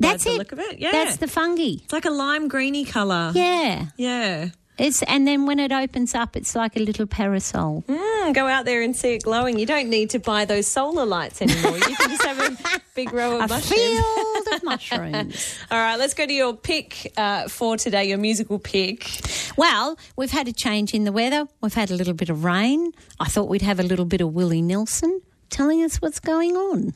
That's 0.00 0.24
the 0.24 0.30
it. 0.34 0.38
look 0.38 0.50
of 0.50 0.58
it. 0.58 0.80
Yeah. 0.80 0.90
That's 0.90 1.18
the 1.18 1.28
fungi. 1.28 1.76
It's 1.84 1.92
like 1.92 2.06
a 2.06 2.10
lime 2.10 2.48
greeny 2.48 2.84
colour. 2.84 3.30
Yeah. 3.36 3.86
Yeah. 3.96 4.48
It's 4.78 5.02
and 5.02 5.26
then 5.26 5.46
when 5.46 5.58
it 5.58 5.72
opens 5.72 6.14
up, 6.14 6.36
it's 6.36 6.54
like 6.54 6.76
a 6.76 6.80
little 6.80 7.06
parasol. 7.06 7.82
Mm, 7.88 8.32
go 8.34 8.46
out 8.46 8.64
there 8.64 8.80
and 8.80 8.94
see 8.94 9.14
it 9.14 9.24
glowing. 9.24 9.58
You 9.58 9.66
don't 9.66 9.88
need 9.90 10.10
to 10.10 10.20
buy 10.20 10.44
those 10.44 10.66
solar 10.68 11.04
lights 11.04 11.42
anymore. 11.42 11.76
you 11.76 11.96
can 11.96 12.10
just 12.10 12.22
have 12.24 12.38
a 12.38 12.80
big 12.94 13.12
row 13.12 13.36
of 13.40 13.42
A 13.50 13.54
mushrooms. 13.54 13.80
field 13.80 14.48
of 14.54 14.62
mushrooms. 14.62 15.58
All 15.72 15.78
right, 15.78 15.96
let's 15.98 16.14
go 16.14 16.24
to 16.26 16.32
your 16.32 16.54
pick 16.54 17.12
uh, 17.16 17.48
for 17.48 17.76
today, 17.76 18.04
your 18.08 18.18
musical 18.18 18.60
pick. 18.60 19.08
Well, 19.56 19.98
we've 20.16 20.30
had 20.30 20.46
a 20.46 20.52
change 20.52 20.94
in 20.94 21.02
the 21.02 21.12
weather. 21.12 21.46
We've 21.60 21.74
had 21.74 21.90
a 21.90 21.94
little 21.94 22.14
bit 22.14 22.28
of 22.30 22.44
rain. 22.44 22.92
I 23.18 23.26
thought 23.28 23.48
we'd 23.48 23.62
have 23.62 23.80
a 23.80 23.84
little 23.84 24.04
bit 24.04 24.20
of 24.20 24.32
Willie 24.32 24.62
Nelson 24.62 25.20
telling 25.50 25.82
us 25.82 25.96
what's 25.96 26.20
going 26.20 26.54
on. 26.56 26.94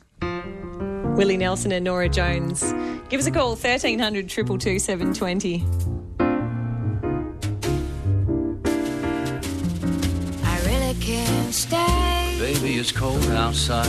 Willie 1.17 1.37
Nelson 1.37 1.71
and 1.73 1.83
Norah 1.83 2.07
Jones. 2.09 2.61
Give 3.09 3.19
us 3.19 3.27
a 3.27 3.31
call, 3.31 3.49
1300 3.49 4.29
222 4.29 4.79
720. 4.79 5.92
Stay. 11.53 12.35
Baby, 12.39 12.77
it's 12.77 12.91
cold 12.91 13.25
outside. 13.31 13.87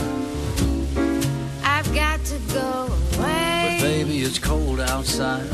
I've 1.63 1.93
got 1.93 2.23
to 2.25 2.37
go 2.53 2.87
away. 3.17 3.77
But 3.79 3.81
baby, 3.81 4.19
it's 4.21 4.39
cold 4.39 4.79
outside. 4.79 5.47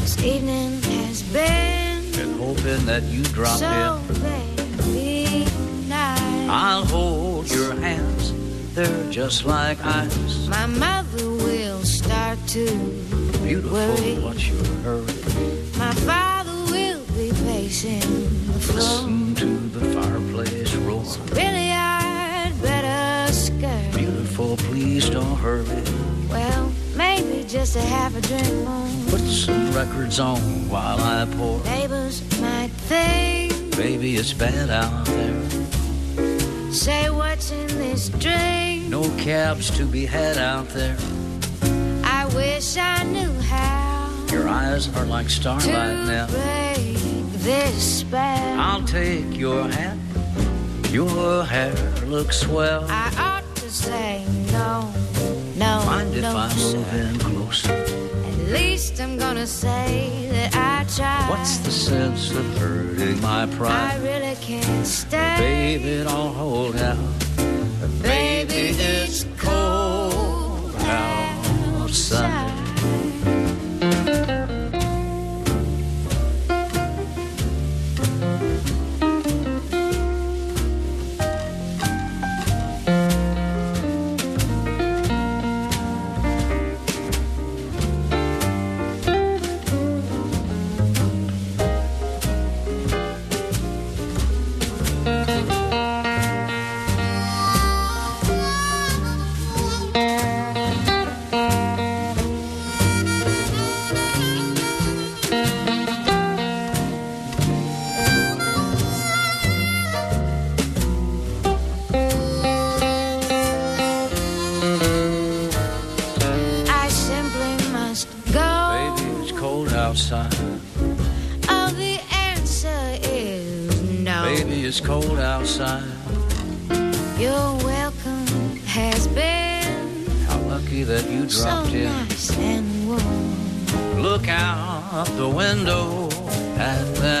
This 0.00 0.18
evening 0.22 0.82
has 0.82 1.22
been 1.22 2.10
Been 2.12 2.38
hoping 2.38 2.84
that 2.86 3.02
you 3.04 3.22
drop 3.24 3.58
so 3.58 4.00
in. 4.08 4.14
very 4.16 5.44
nice. 5.88 6.48
I'll 6.50 6.84
hold 6.84 7.50
your 7.50 7.74
hands. 7.76 8.32
They're 8.74 9.10
just 9.10 9.44
like 9.44 9.78
ice. 9.84 10.46
My 10.48 10.66
mother 10.66 11.28
will 11.30 11.82
start 11.84 12.38
to 12.48 12.66
Beautiful, 13.44 13.72
worry. 13.72 14.18
what's 14.18 14.48
your 14.48 14.64
hurry? 14.82 15.04
My 15.78 15.92
father 16.06 16.41
pacing 17.52 18.00
the 18.46 18.58
floor. 18.60 18.76
Listen 18.78 19.34
to 19.34 19.46
the 19.78 19.84
fireplace 19.96 20.74
roar. 20.86 21.04
Really, 21.40 21.70
I'd 21.70 22.52
better 22.62 23.32
skirt. 23.32 23.92
Beautiful, 23.94 24.56
please 24.68 25.10
don't 25.10 25.36
hurry. 25.36 25.82
Well, 26.30 26.72
maybe 26.96 27.44
just 27.44 27.76
a 27.76 27.82
half 27.82 28.16
a 28.16 28.20
drink 28.22 28.52
more. 28.66 28.88
Put 29.10 29.20
some 29.20 29.72
records 29.74 30.18
on 30.18 30.38
while 30.68 30.98
I 31.00 31.26
pour. 31.36 31.62
Neighbors 31.64 32.16
might 32.40 32.70
think, 32.90 33.76
Baby, 33.76 34.16
it's 34.16 34.32
bad 34.32 34.70
out 34.70 35.04
there. 35.06 36.72
say 36.72 37.10
what's 37.10 37.50
in 37.50 37.68
this 37.78 38.08
drink. 38.24 38.88
No 38.88 39.02
cabs 39.18 39.70
to 39.78 39.84
be 39.84 40.06
had 40.06 40.38
out 40.38 40.68
there. 40.70 40.96
I 42.04 42.26
wish 42.34 42.76
I 42.78 43.02
knew 43.04 43.32
how 43.40 44.10
Your 44.32 44.48
eyes 44.48 44.94
are 44.96 45.04
like 45.06 45.28
starlight 45.28 46.06
now. 46.06 46.26
This 47.42 48.04
bad. 48.04 48.58
I'll 48.58 48.84
take 48.84 49.36
your 49.36 49.68
hat. 49.68 49.96
Your 50.90 51.44
hair 51.44 51.74
looks 52.06 52.40
swell. 52.40 52.86
I 52.88 53.12
ought 53.18 53.56
to 53.56 53.70
say 53.70 54.24
no, 54.52 54.92
no, 55.56 55.84
Mind 55.86 56.14
if 56.14 56.24
I 56.24 56.54
move 56.54 56.94
in 56.94 57.18
closer? 57.18 57.72
At 57.72 58.38
least 58.52 59.00
I'm 59.00 59.18
gonna 59.18 59.46
say 59.46 60.28
that 60.30 60.54
I 60.54 60.84
tried. 60.94 61.30
What's 61.30 61.56
the 61.58 61.70
sense 61.70 62.30
of 62.30 62.44
hurting 62.58 63.20
my 63.20 63.46
pride? 63.46 63.94
I 63.94 64.04
really 64.04 64.36
can't 64.36 64.86
stay. 64.86 65.36
Baby, 65.38 66.04
don't 66.04 66.34
hold 66.34 66.76
out. 66.76 66.98
Baby, 68.02 68.76
it's 68.78 69.24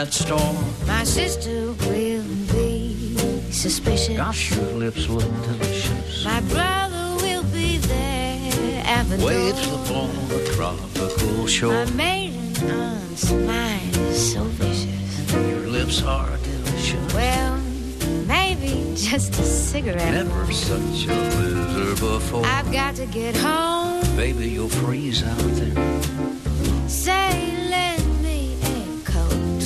that 0.04 0.12
storm. 0.12 0.56
My 0.86 1.04
sister 1.04 1.72
will 1.88 2.24
be 2.52 3.16
suspicious. 3.52 4.16
Gosh, 4.16 4.50
your 4.50 4.72
lips 4.84 5.08
look 5.08 5.30
delicious. 5.44 6.24
My 6.24 6.40
brother 6.40 7.22
will 7.22 7.44
be 7.44 7.78
there 7.78 8.82
at 8.84 9.04
the 9.04 9.24
Waves 9.24 9.64
door. 9.66 9.84
upon 9.84 10.10
a 10.32 10.44
tropical 10.54 11.46
shore. 11.46 11.72
My 11.72 11.90
maiden 11.92 12.70
aunt's 12.70 13.30
mind 13.30 13.96
is 13.96 14.32
so 14.32 14.42
vicious. 14.44 15.32
Your 15.32 15.66
lips 15.68 16.02
are 16.02 16.36
delicious. 16.38 17.14
Well, 17.14 17.58
maybe 18.26 18.94
just 18.96 19.38
a 19.38 19.44
cigarette. 19.44 20.14
Never 20.14 20.52
such 20.52 21.06
a 21.06 21.14
loser 21.38 21.90
before. 22.06 22.44
I've 22.44 22.72
got 22.72 22.96
to 22.96 23.06
get 23.06 23.36
home. 23.36 24.04
Baby, 24.16 24.50
you'll 24.50 24.68
freeze 24.68 25.22
out 25.22 25.38
there. 25.38 26.41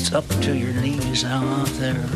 It's 0.07 0.15
up 0.15 0.29
to 0.43 0.57
your 0.57 0.73
knees 0.73 1.25
out 1.25 1.67
there. 1.83 2.07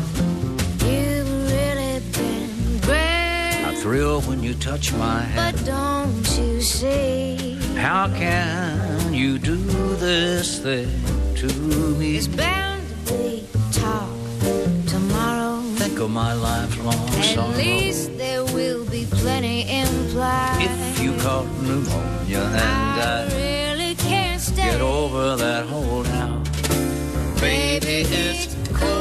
You've 0.87 1.29
really 1.51 1.99
been 2.15 2.79
great. 2.79 3.65
I 3.67 3.75
thrill 3.81 4.21
when 4.21 4.41
you 4.41 4.53
touch 4.53 4.93
my 4.93 5.19
hand. 5.19 5.57
But 5.57 5.65
don't 5.65 6.37
you 6.39 6.61
see? 6.61 7.57
How 7.75 8.07
can 8.07 9.13
you 9.13 9.37
do 9.37 9.57
this 9.95 10.59
thing 10.59 10.87
to 11.35 11.47
me? 11.99 12.13
There's 12.13 12.29
bound 12.29 12.81
to 13.07 13.13
be 13.13 13.45
talk 13.73 14.07
tomorrow. 14.87 15.59
Think 15.75 15.99
of 15.99 16.11
my 16.11 16.31
lifelong 16.31 16.95
At 16.95 17.25
sorrow. 17.35 17.49
least 17.57 18.17
there 18.17 18.45
will 18.45 18.85
be 18.85 19.05
plenty 19.05 19.63
implied. 19.69 20.61
If 20.61 21.03
you 21.03 21.11
caught 21.17 21.45
pneumonia 21.61 22.39
and 22.39 22.55
I 22.55 23.27
I 23.27 23.35
really 23.35 23.95
can't 23.95 24.39
stay. 24.39 24.71
get 24.71 24.79
over 24.79 25.35
that 25.35 25.65
hole 25.65 26.03
now, 26.03 26.41
baby, 27.41 28.05
it's 28.07 28.55
cold 28.73 28.91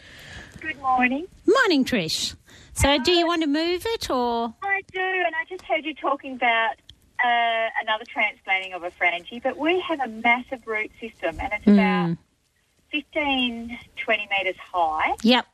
Good 0.67 0.81
morning. 0.81 1.27
Morning, 1.47 1.85
Trish. 1.85 2.35
So, 2.73 2.99
do 3.03 3.13
you 3.13 3.27
want 3.27 3.43
to 3.43 3.47
move 3.47 3.83
it 3.87 4.09
or? 4.11 4.55
I 4.63 4.81
do, 4.93 4.99
and 5.01 5.35
I 5.37 5.45
just 5.47 5.63
heard 5.63 5.85
you 5.85 5.95
talking 5.95 6.33
about 6.37 6.77
uh, 7.23 7.69
another 7.83 8.05
transplanting 8.07 8.73
of 8.73 8.83
a 8.83 8.91
frangie, 8.91 9.43
but 9.43 9.59
we 9.59 9.79
have 9.81 10.01
a 10.01 10.09
massive 10.09 10.67
root 10.67 10.91
system, 11.01 11.39
and 11.39 11.53
it's 11.53 11.67
about 11.67 12.09
Mm. 12.11 12.19
15, 12.91 13.79
20 13.97 14.29
metres 14.31 14.57
high 14.59 15.15
Yep. 15.23 15.47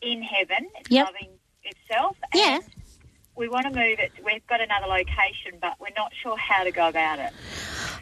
in 0.00 0.22
heaven. 0.22 0.70
It's 0.80 0.90
Yep. 0.90 1.06
loving 1.06 1.28
itself. 1.64 2.16
Yeah. 2.34 2.60
We 3.38 3.48
want 3.48 3.64
to 3.66 3.70
move 3.70 3.98
it. 4.00 4.10
We've 4.24 4.44
got 4.48 4.60
another 4.60 4.86
location, 4.86 5.58
but 5.62 5.74
we're 5.80 5.94
not 5.96 6.12
sure 6.22 6.36
how 6.36 6.64
to 6.64 6.72
go 6.72 6.88
about 6.88 7.20
it. 7.20 7.30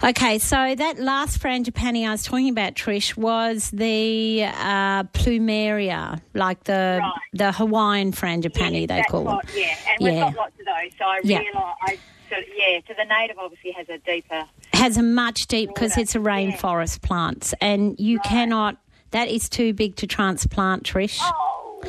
Okay, 0.03 0.39
so 0.39 0.75
that 0.75 0.99
last 0.99 1.41
frangipani 1.41 2.07
I 2.09 2.13
was 2.13 2.23
talking 2.23 2.49
about, 2.49 2.75
Trish, 2.75 3.17
was 3.17 3.71
the 3.71 4.45
uh, 4.45 5.03
plumeria, 5.05 6.21
like 6.35 6.65
the 6.65 7.01
Right. 7.03 7.13
the 7.35 7.53
Hawaiian 7.53 8.13
frangipani 8.13 8.81
they 8.81 8.87
That's 8.87 9.11
call 9.11 9.25
them. 9.25 9.35
what, 9.37 9.47
yeah, 9.55 9.75
and 9.89 9.97
we've 10.01 10.15
Yeah. 10.15 10.21
got 10.31 10.37
lots 10.37 10.53
of 10.59 10.65
those. 10.67 10.93
So 10.99 11.05
I 11.05 11.21
Yeah. 11.23 11.39
realise, 11.41 11.75
I 11.83 11.99
sort 12.31 12.45
yeah. 12.57 12.81
So 12.89 12.95
the 12.97 13.05
native 13.05 13.39
obviously 13.39 13.73
has 13.73 13.89
a 13.91 13.99
deeper. 13.99 14.45
has 14.73 14.97
a 14.97 15.03
much 15.03 15.47
deep 15.49 15.69
because 15.75 15.97
it's 15.99 16.15
a 16.15 16.19
rainforest 16.19 17.03
plant, 17.03 17.53
and 17.61 17.99
you 17.99 18.21
cannot. 18.21 18.77
That 19.13 19.29
is 19.29 19.49
too 19.49 19.73
big 19.73 19.97
to 19.97 20.07
transplant, 20.07 20.83
Trish. 20.85 21.19
Oh. 21.23 21.83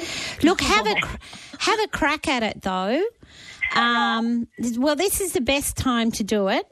Look, 0.44 0.62
have 0.62 0.86
a 0.86 0.96
have 1.60 1.80
a 1.84 1.88
crack 1.88 2.28
at 2.28 2.44
it 2.44 2.62
though. 2.62 3.04
Um, 3.76 4.48
well, 4.78 4.96
this 4.96 5.22
is 5.22 5.34
the 5.34 5.42
best 5.42 5.78
time 5.78 6.12
to 6.12 6.24
do 6.24 6.48
it. 6.48 6.66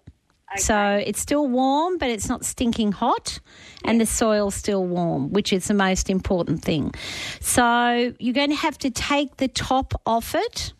So 0.57 1.01
it's 1.05 1.19
still 1.19 1.47
warm, 1.47 1.97
but 1.97 2.09
it's 2.09 2.29
not 2.29 2.45
stinking 2.45 2.93
hot, 2.93 3.39
and 3.83 3.99
the 3.99 4.05
soil's 4.05 4.55
still 4.55 4.85
warm, 4.85 5.31
which 5.33 5.51
is 5.51 5.67
the 5.67 5.73
most 5.73 6.09
important 6.09 6.61
thing. 6.61 6.93
So 7.41 8.13
you're 8.19 8.33
going 8.33 8.51
to 8.51 8.55
have 8.55 8.77
to 8.79 8.89
take 8.89 9.35
the 9.37 9.49
top 9.49 9.99
off 10.05 10.33
it 10.33 10.71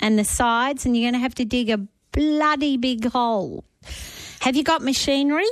and 0.00 0.18
the 0.18 0.24
sides, 0.24 0.84
and 0.84 0.96
you're 0.96 1.04
going 1.04 1.14
to 1.20 1.20
have 1.22 1.34
to 1.36 1.44
dig 1.44 1.70
a 1.70 1.78
bloody 2.10 2.76
big 2.76 3.04
hole. 3.08 3.62
Have 4.40 4.56
you 4.56 4.64
got 4.64 4.82
machinery 4.82 5.46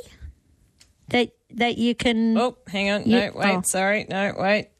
that 1.11 1.31
that 1.50 1.78
you 1.78 1.94
can? 1.94 2.37
Oh, 2.37 2.57
hang 2.66 2.90
on. 2.90 3.04
You- 3.09 3.16
no, 3.20 3.33
wait. 3.37 3.54
oh. 3.59 3.62
Sorry. 3.64 4.07
No, 4.09 4.35
wait. 4.37 4.70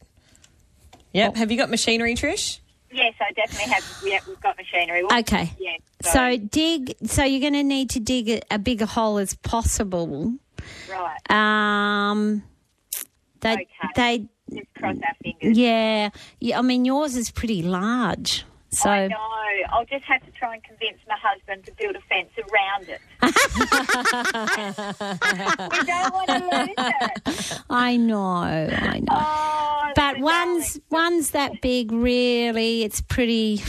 Yep. 1.13 1.37
Have 1.37 1.53
you 1.53 1.57
got 1.59 1.71
machinery, 1.71 2.15
Trish? 2.17 2.59
Yes, 2.91 3.15
I 3.21 3.33
definitely 3.33 3.71
have. 3.73 3.85
Yeah, 4.05 4.19
we've 4.27 4.41
got 4.41 4.57
machinery. 4.57 5.05
Well, 5.05 5.19
Okay. 5.21 5.53
Yeah. 5.59 5.77
So 6.03 6.37
dig. 6.37 6.95
So 7.05 7.23
you're 7.25 7.41
going 7.41 7.53
to 7.55 7.63
need 7.63 7.91
to 7.91 8.01
dig 8.01 8.29
a, 8.31 8.41
a 8.51 8.59
bigger 8.59 8.87
hole 8.87 9.19
as 9.19 9.35
possible. 9.35 10.35
right. 10.91 11.19
Um, 11.31 12.43
they 13.41 13.67
they 13.95 14.27
Just 14.53 14.67
cross 14.75 14.97
our 14.97 15.15
fingers. 15.23 15.57
yeah 15.57 16.11
yeah. 16.41 16.59
I 16.59 16.63
mean 16.63 16.85
yours 16.85 17.15
is 17.17 17.31
pretty 17.31 17.63
large. 17.63 18.45
So 18.71 18.91
I 18.91 19.07
know. 19.09 19.17
I'll 19.71 19.85
just 19.87 20.05
have 20.05 20.23
to 20.25 20.31
try 20.33 20.55
and 20.55 20.63
convince 20.63 20.99
my 21.09 21.17
husband 21.21 21.65
to 21.67 21.73
build 21.79 21.97
a 21.97 22.01
fence 22.03 22.31
around 22.39 22.89
it. 22.89 23.01
we 25.73 25.83
don't 25.87 26.13
want 26.13 26.29
to 26.29 26.39
lose 26.39 26.75
it. 26.77 27.61
I 27.71 27.97
know, 27.97 28.21
I 28.23 29.01
know. 29.01 29.07
Oh, 29.11 29.48
one's 30.29 30.81
one's 30.91 31.31
that 31.31 31.61
big. 31.61 31.93
Really, 31.93 32.83
it's 32.85 33.01
pretty. 33.01 33.63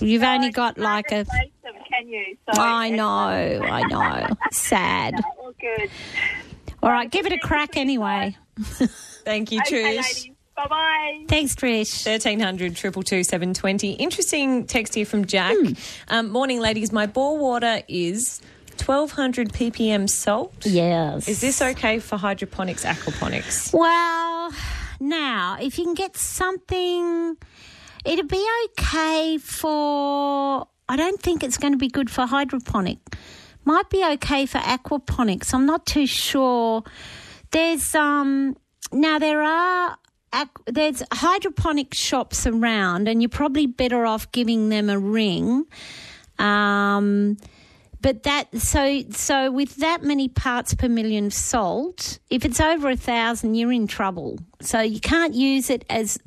You've 0.00 0.22
only 0.22 0.50
got 0.50 0.78
like 0.78 1.10
a. 1.12 1.24
Them, 1.24 1.74
can 1.88 2.08
you? 2.08 2.36
So 2.52 2.60
I 2.60 2.90
know, 2.90 3.06
I 3.06 3.82
know. 3.82 4.26
Sad. 4.52 5.14
all 5.38 5.52
good. 5.60 5.90
All 6.82 6.90
right, 6.90 7.10
give 7.10 7.26
it 7.26 7.32
a 7.32 7.38
crack 7.38 7.76
anyway. 7.76 8.36
Thank 9.24 9.52
you, 9.52 9.60
Okay, 9.60 9.82
Trish. 9.82 9.96
ladies. 9.96 10.30
Bye 10.56 10.66
bye. 10.68 11.24
Thanks, 11.28 11.54
Trish. 11.56 12.06
1300 12.06 12.76
222 12.76 13.24
720. 13.24 13.92
Interesting 13.92 14.66
text 14.66 14.94
here 14.94 15.06
from 15.06 15.24
Jack. 15.24 15.56
Hmm. 15.58 15.72
Um, 16.08 16.30
morning, 16.30 16.60
ladies. 16.60 16.92
My 16.92 17.06
bore 17.06 17.38
water 17.38 17.82
is 17.88 18.40
1200 18.84 19.52
ppm 19.52 20.08
salt. 20.08 20.54
Yes. 20.64 21.26
Is 21.28 21.40
this 21.40 21.60
okay 21.62 21.98
for 21.98 22.16
hydroponics, 22.16 22.84
aquaponics? 22.84 23.72
Well, 23.72 24.52
now, 25.00 25.56
if 25.60 25.78
you 25.78 25.84
can 25.84 25.94
get 25.94 26.16
something, 26.16 27.36
it'd 28.04 28.28
be 28.28 28.46
okay 28.66 29.38
for. 29.38 30.66
I 30.88 30.96
don't 30.96 31.20
think 31.20 31.42
it's 31.42 31.58
going 31.58 31.72
to 31.72 31.78
be 31.78 31.88
good 31.88 32.10
for 32.10 32.26
hydroponic. 32.26 32.98
Might 33.64 33.88
be 33.88 34.04
okay 34.04 34.44
for 34.46 34.58
aquaponics. 34.58 35.54
I'm 35.54 35.64
not 35.64 35.86
too 35.86 36.06
sure. 36.06 36.82
There's 37.50 37.94
um 37.94 38.56
now 38.92 39.18
there 39.18 39.42
are 39.42 39.96
there's 40.66 41.02
hydroponic 41.12 41.94
shops 41.94 42.46
around, 42.46 43.08
and 43.08 43.22
you're 43.22 43.28
probably 43.28 43.66
better 43.66 44.04
off 44.04 44.30
giving 44.32 44.68
them 44.68 44.90
a 44.90 44.98
ring. 44.98 45.64
Um, 46.38 47.36
but 48.04 48.24
that 48.24 48.54
so 48.60 49.02
so 49.12 49.50
with 49.50 49.76
that 49.76 50.02
many 50.02 50.28
parts 50.28 50.74
per 50.74 50.90
million 50.90 51.24
of 51.24 51.32
salt, 51.32 52.18
if 52.28 52.44
it's 52.44 52.60
over 52.60 52.90
a 52.90 52.96
thousand, 52.96 53.54
you're 53.54 53.72
in 53.72 53.86
trouble. 53.86 54.38
So 54.60 54.82
you 54.82 55.00
can't 55.00 55.32
use 55.32 55.70
it 55.70 55.86
as 55.88 56.18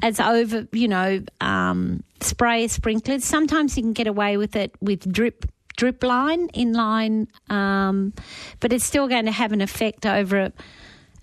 as 0.00 0.20
over 0.20 0.66
you 0.72 0.88
know 0.88 1.22
um, 1.38 2.02
spray 2.22 2.66
sprinklers. 2.68 3.26
Sometimes 3.26 3.76
you 3.76 3.82
can 3.82 3.92
get 3.92 4.06
away 4.06 4.38
with 4.38 4.56
it 4.56 4.74
with 4.80 5.12
drip 5.12 5.44
drip 5.76 6.02
line 6.02 6.48
in 6.54 6.72
line, 6.72 7.28
um, 7.50 8.14
but 8.60 8.72
it's 8.72 8.86
still 8.86 9.06
going 9.06 9.26
to 9.26 9.32
have 9.32 9.52
an 9.52 9.60
effect 9.60 10.06
over 10.06 10.38
a, 10.38 10.52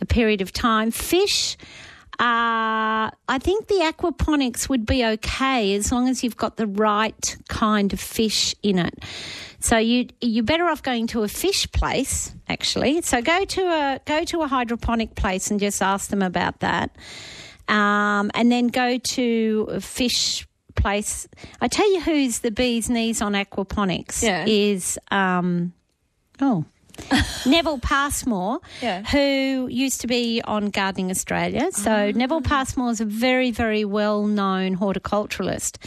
a 0.02 0.06
period 0.06 0.42
of 0.42 0.54
time. 0.54 0.92
Fish. 0.92 1.58
Uh, 2.20 3.10
I 3.28 3.40
think 3.40 3.68
the 3.68 3.92
aquaponics 3.92 4.70
would 4.70 4.86
be 4.86 5.04
okay 5.04 5.74
as 5.74 5.92
long 5.92 6.08
as 6.08 6.24
you've 6.24 6.38
got 6.38 6.58
the 6.58 6.68
right 6.68 7.38
kind 7.50 7.92
of 7.92 8.00
fish 8.00 8.54
in 8.62 8.78
it. 8.78 9.04
So 9.64 9.78
you 9.78 10.10
you're 10.20 10.44
better 10.44 10.66
off 10.66 10.84
going 10.84 11.08
to 11.08 11.24
a 11.24 11.30
fish 11.30 11.72
place 11.72 12.36
actually. 12.50 13.02
So 13.02 13.22
go 13.22 13.46
to 13.46 13.62
a 13.62 14.00
go 14.06 14.26
to 14.26 14.42
a 14.42 14.48
hydroponic 14.48 15.16
place 15.16 15.50
and 15.52 15.58
just 15.60 15.82
ask 15.82 16.10
them 16.10 16.22
about 16.22 16.60
that, 16.60 16.92
um, 17.70 18.30
and 18.34 18.52
then 18.52 18.68
go 18.68 18.98
to 18.98 19.68
a 19.72 19.80
fish 19.80 20.46
place. 20.76 21.30
I 21.62 21.70
tell 21.70 21.90
you 21.94 22.02
who's 22.02 22.40
the 22.40 22.52
bee's 22.52 22.90
knees 22.90 23.22
on 23.22 23.34
aquaponics 23.34 24.22
Yeah. 24.22 24.44
is 24.46 25.00
um, 25.12 25.72
oh. 26.42 26.66
Neville 27.48 27.80
Passmore, 27.80 28.60
Yeah. 28.82 29.02
who 29.04 29.68
used 29.72 30.02
to 30.02 30.08
be 30.08 30.42
on 30.44 30.70
Gardening 30.72 31.10
Australia. 31.10 31.72
So 31.72 32.12
Neville 32.12 32.42
Passmore 32.42 32.92
is 32.92 33.02
a 33.02 33.06
very, 33.06 33.50
very 33.50 33.84
well 33.86 34.28
known 34.28 34.78
horticulturalist, 34.78 35.78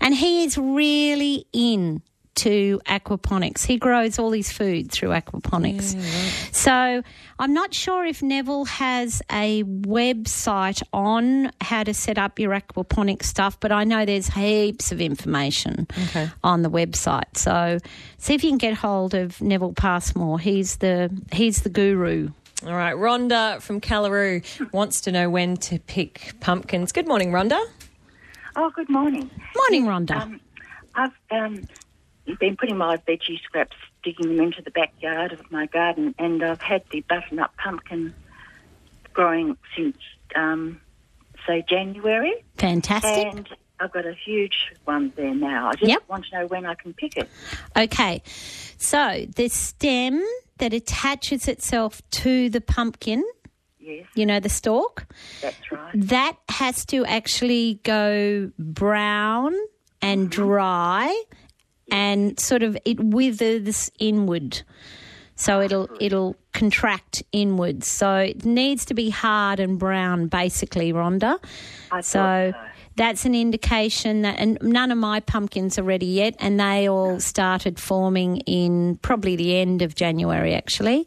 and 0.00 0.14
he 0.14 0.42
is 0.44 0.56
really 0.58 1.46
in 1.52 2.02
to 2.36 2.80
aquaponics. 2.86 3.64
He 3.66 3.76
grows 3.78 4.18
all 4.18 4.30
his 4.32 4.50
food 4.52 4.90
through 4.92 5.10
aquaponics. 5.10 5.94
So 6.54 7.02
I'm 7.38 7.52
not 7.52 7.74
sure 7.74 8.04
if 8.04 8.22
Neville 8.22 8.64
has 8.66 9.22
a 9.30 9.62
website 9.64 10.82
on 10.92 11.50
how 11.60 11.82
to 11.82 11.92
set 11.94 12.18
up 12.18 12.38
your 12.38 12.52
aquaponic 12.52 13.22
stuff, 13.22 13.58
but 13.60 13.72
I 13.72 13.84
know 13.84 14.04
there's 14.04 14.28
heaps 14.28 14.92
of 14.92 15.00
information 15.00 15.86
Okay. 16.08 16.30
on 16.44 16.62
the 16.62 16.70
website. 16.70 17.36
So 17.36 17.78
see 18.18 18.34
if 18.34 18.44
you 18.44 18.50
can 18.50 18.58
get 18.58 18.74
hold 18.74 19.14
of 19.14 19.40
Neville 19.40 19.72
Passmore. 19.74 20.38
He's 20.38 20.76
the 20.76 21.10
he's 21.32 21.62
the 21.62 21.70
guru. 21.70 22.30
All 22.66 22.72
right, 22.74 22.94
Rhonda 22.94 23.60
from 23.60 23.80
Kallaroo 23.82 24.42
wants 24.72 25.02
to 25.02 25.12
know 25.12 25.28
when 25.28 25.56
to 25.58 25.78
pick 25.78 26.32
pumpkins. 26.40 26.90
Good 26.90 27.06
morning, 27.06 27.30
Rhonda. 27.30 27.62
Oh, 28.56 28.70
good 28.74 28.88
morning. 28.88 29.30
Morning, 29.54 29.84
Rhonda. 29.84 30.22
Um, 30.22 30.40
I've 30.94 31.10
um, 31.30 31.68
been 32.38 32.56
putting 32.56 32.76
my 32.76 32.96
veggie 32.98 33.40
scraps, 33.42 33.76
digging 34.02 34.28
them 34.36 34.40
into 34.46 34.62
the 34.62 34.70
backyard 34.70 35.32
of 35.32 35.50
my 35.50 35.66
garden, 35.66 36.14
and 36.18 36.42
I've 36.42 36.60
had 36.60 36.82
the 36.90 37.02
butternut 37.08 37.50
pumpkin 37.56 38.14
growing 39.12 39.56
since, 39.76 39.96
um, 40.34 40.80
say, 41.46 41.64
January. 41.68 42.34
Fantastic. 42.58 43.26
And 43.34 43.48
I've 43.80 43.92
got 43.92 44.06
a 44.06 44.12
huge 44.14 44.72
one 44.84 45.12
there 45.16 45.34
now. 45.34 45.68
I 45.68 45.72
just 45.72 45.88
Yep. 45.88 46.02
want 46.08 46.24
to 46.26 46.38
know 46.40 46.46
when 46.46 46.66
I 46.66 46.74
can 46.74 46.94
pick 46.94 47.16
it. 47.16 47.28
Okay, 47.76 48.22
so 48.78 49.26
the 49.36 49.48
stem 49.48 50.22
that 50.58 50.72
attaches 50.72 51.46
itself 51.48 52.00
to 52.10 52.48
the 52.48 52.60
pumpkin, 52.60 53.24
Yes, 53.78 54.06
you 54.14 54.26
know, 54.26 54.40
the 54.40 54.48
stalk, 54.48 55.06
that's 55.40 55.70
right. 55.70 55.92
that 55.94 56.36
has 56.48 56.84
to 56.86 57.04
actually 57.04 57.80
go 57.84 58.50
brown 58.58 59.54
and 60.02 60.30
dry 60.30 61.22
and 61.90 62.38
sort 62.38 62.62
of 62.62 62.76
it 62.84 63.00
withers 63.00 63.90
inward. 63.98 64.62
So 65.36 65.58
oh, 65.58 65.62
it'll 65.62 65.88
it'll 66.00 66.36
contract 66.52 67.22
inwards. 67.30 67.86
So 67.86 68.16
it 68.16 68.44
needs 68.44 68.86
to 68.86 68.94
be 68.94 69.10
hard 69.10 69.60
and 69.60 69.78
brown 69.78 70.28
basically, 70.28 70.92
Rhonda. 70.92 71.38
I 71.92 72.00
so 72.00 72.52
so. 72.52 72.58
that's 72.96 73.26
an 73.26 73.34
indication 73.34 74.22
that 74.22 74.38
and 74.38 74.58
none 74.62 74.90
of 74.90 74.96
my 74.96 75.20
pumpkins 75.20 75.78
are 75.78 75.82
ready 75.82 76.06
yet 76.06 76.34
and 76.38 76.58
they 76.58 76.88
all 76.88 77.20
started 77.20 77.78
forming 77.78 78.38
in 78.38 78.96
probably 78.96 79.36
the 79.36 79.56
end 79.56 79.82
of 79.82 79.94
January 79.94 80.54
actually. 80.54 81.06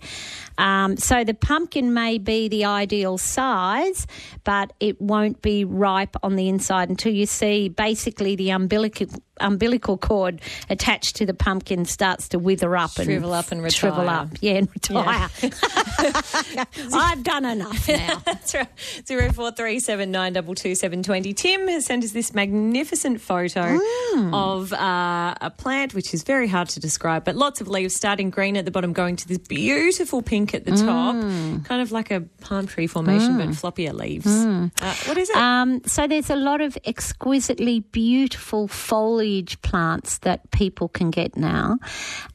Um, 0.60 0.98
so 0.98 1.24
the 1.24 1.34
pumpkin 1.34 1.94
may 1.94 2.18
be 2.20 2.48
the 2.50 2.66
ideal 2.66 3.18
size, 3.18 4.06
but 4.44 4.74
it 4.80 5.02
won't 5.02 5.42
be 5.42 5.64
ripe 5.66 6.16
on 6.22 6.36
the 6.36 6.50
inside 6.50 6.90
until 6.90 7.14
you 7.14 7.26
see 7.26 7.70
basically 7.70 8.36
the 8.36 8.52
umbilical 8.52 9.08
umbilical 9.42 9.98
cord 9.98 10.42
attached 10.70 11.16
to 11.16 11.26
the 11.26 11.34
pumpkin 11.34 11.86
starts 11.86 12.28
to 12.28 12.38
wither 12.38 12.76
up 12.76 12.92
Shrivel 12.92 13.34
and 13.34 13.40
up 13.46 13.52
and 13.54 13.74
shrivel 13.74 14.02
retire. 14.02 14.20
up, 14.24 14.28
yeah, 14.42 14.52
and 14.56 14.70
retire. 14.70 15.30
I've 16.94 17.24
done 17.24 17.46
enough 17.46 17.88
now. 17.88 18.22
That's 18.26 18.54
right. 18.54 18.68
Zero 19.08 19.32
four 19.32 19.52
three 19.52 19.80
seven 19.80 20.12
nine 20.12 20.34
double 20.34 20.56
two 20.56 20.76
seven 20.76 21.04
twenty. 21.04 21.34
Tim 21.34 21.68
has 21.70 21.86
sent 21.86 22.04
us 22.04 22.12
this 22.12 22.34
magnificent 22.34 23.22
photo 23.22 23.80
Mm. 24.10 24.34
of 24.34 24.74
uh, 24.74 25.36
a 25.40 25.52
plant 25.56 25.94
which 25.94 26.14
is 26.14 26.24
very 26.24 26.48
hard 26.48 26.68
to 26.70 26.80
describe, 26.80 27.24
but 27.24 27.36
lots 27.36 27.62
of 27.62 27.68
leaves 27.68 27.96
starting 27.96 28.30
green 28.32 28.58
at 28.58 28.66
the 28.66 28.72
bottom, 28.72 28.92
going 28.92 29.16
to 29.16 29.28
this 29.28 29.38
beautiful 29.38 30.22
pink 30.22 30.49
at 30.54 30.66
the 30.66 30.72
top, 30.72 31.16
Mm. 31.16 31.66
kind 31.66 31.82
of 31.82 31.92
like 31.92 32.12
a 32.12 32.22
palm 32.42 32.68
tree 32.68 32.88
formation, 32.88 33.38
but 33.38 33.50
floppier 33.50 33.94
leaves. 33.94 34.26
Mm. 34.28 34.72
Uh, 34.82 34.94
what 35.08 35.18
is 35.18 35.30
it? 35.30 35.36
Um, 35.36 35.82
so 35.86 36.08
there's 36.08 36.30
a 36.30 36.36
lot 36.36 36.62
of 36.62 36.78
exquisitely 36.86 37.80
beautiful 37.92 38.68
foliage 38.68 39.62
plants 39.62 40.20
that 40.20 40.50
people 40.52 40.88
can 40.90 41.10
get 41.12 41.36
now. 41.38 41.78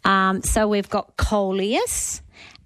Um, 0.05 0.43
so 0.43 0.69
we've 0.69 0.89
got 0.91 1.17
coleus. 1.17 2.21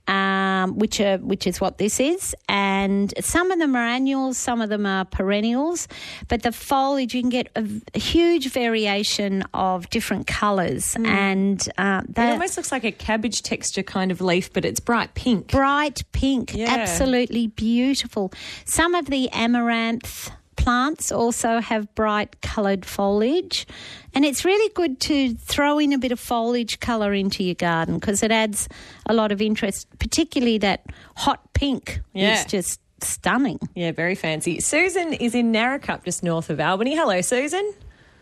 Um, 0.09 0.79
which 0.79 1.01
are 1.01 1.19
which 1.19 1.47
is 1.47 1.61
what 1.61 1.77
this 1.77 2.01
is, 2.01 2.35
and 2.49 3.13
some 3.21 3.51
of 3.51 3.59
them 3.59 3.77
are 3.77 3.85
annuals, 3.87 4.39
some 4.39 4.63
of 4.63 4.71
them 4.71 4.87
are 4.87 5.05
perennials, 5.05 5.87
but 6.29 6.43
the 6.43 6.51
foliage 6.51 7.15
you 7.15 7.21
can 7.21 7.29
get 7.29 7.49
a 7.55 7.99
huge 7.99 8.51
variation 8.51 9.45
of 9.53 9.91
different 9.91 10.27
colours, 10.27 10.97
and 11.05 11.69
uh, 11.77 12.01
it 12.09 12.15
that 12.15 12.33
almost 12.33 12.57
looks 12.57 12.73
like 12.73 12.85
a 12.85 12.91
cabbage 12.93 13.43
texture 13.43 13.83
kind 13.83 14.11
of 14.11 14.23
leaf, 14.23 14.51
but 14.51 14.65
it's 14.65 14.81
bright 14.81 15.13
pink. 15.13 15.49
bright 15.49 16.03
pink, 16.13 16.55
Yeah. 16.55 16.69
absolutely 16.71 17.49
beautiful. 17.49 18.33
Some 18.65 18.95
of 18.95 19.07
the 19.11 19.29
amaranth 19.33 20.31
plants 20.59 21.11
also 21.13 21.61
have 21.61 21.95
bright 21.95 22.41
coloured 22.43 22.85
foliage, 22.85 23.67
and 24.15 24.25
it's 24.25 24.45
really 24.45 24.71
good 24.75 25.01
to 25.01 25.35
throw 25.35 25.79
in 25.79 25.93
a 25.93 25.99
bit 25.99 26.13
of 26.13 26.21
foliage 26.21 26.81
colour 26.81 27.15
into 27.15 27.43
your 27.45 27.55
garden 27.55 27.95
because 27.99 28.23
it 28.23 28.31
adds 28.33 28.69
a 29.07 29.15
lot 29.15 29.33
of 29.33 29.41
interest, 29.41 29.87
particularly 29.99 30.59
that 30.59 30.85
hot 31.17 31.53
pink. 31.55 32.01
Yeah. 32.13 32.33
It's 32.35 32.45
just 32.51 32.81
stunning. 33.01 33.61
Yeah, 33.75 33.93
very 33.93 34.17
fancy. 34.17 34.59
Susan 34.61 35.13
is 35.15 35.35
in 35.35 35.53
Narrikup, 35.53 36.05
just 36.05 36.23
north 36.25 36.51
of 36.51 36.59
Albany. 36.61 36.97
Hello, 36.97 37.21
Susan. 37.21 37.73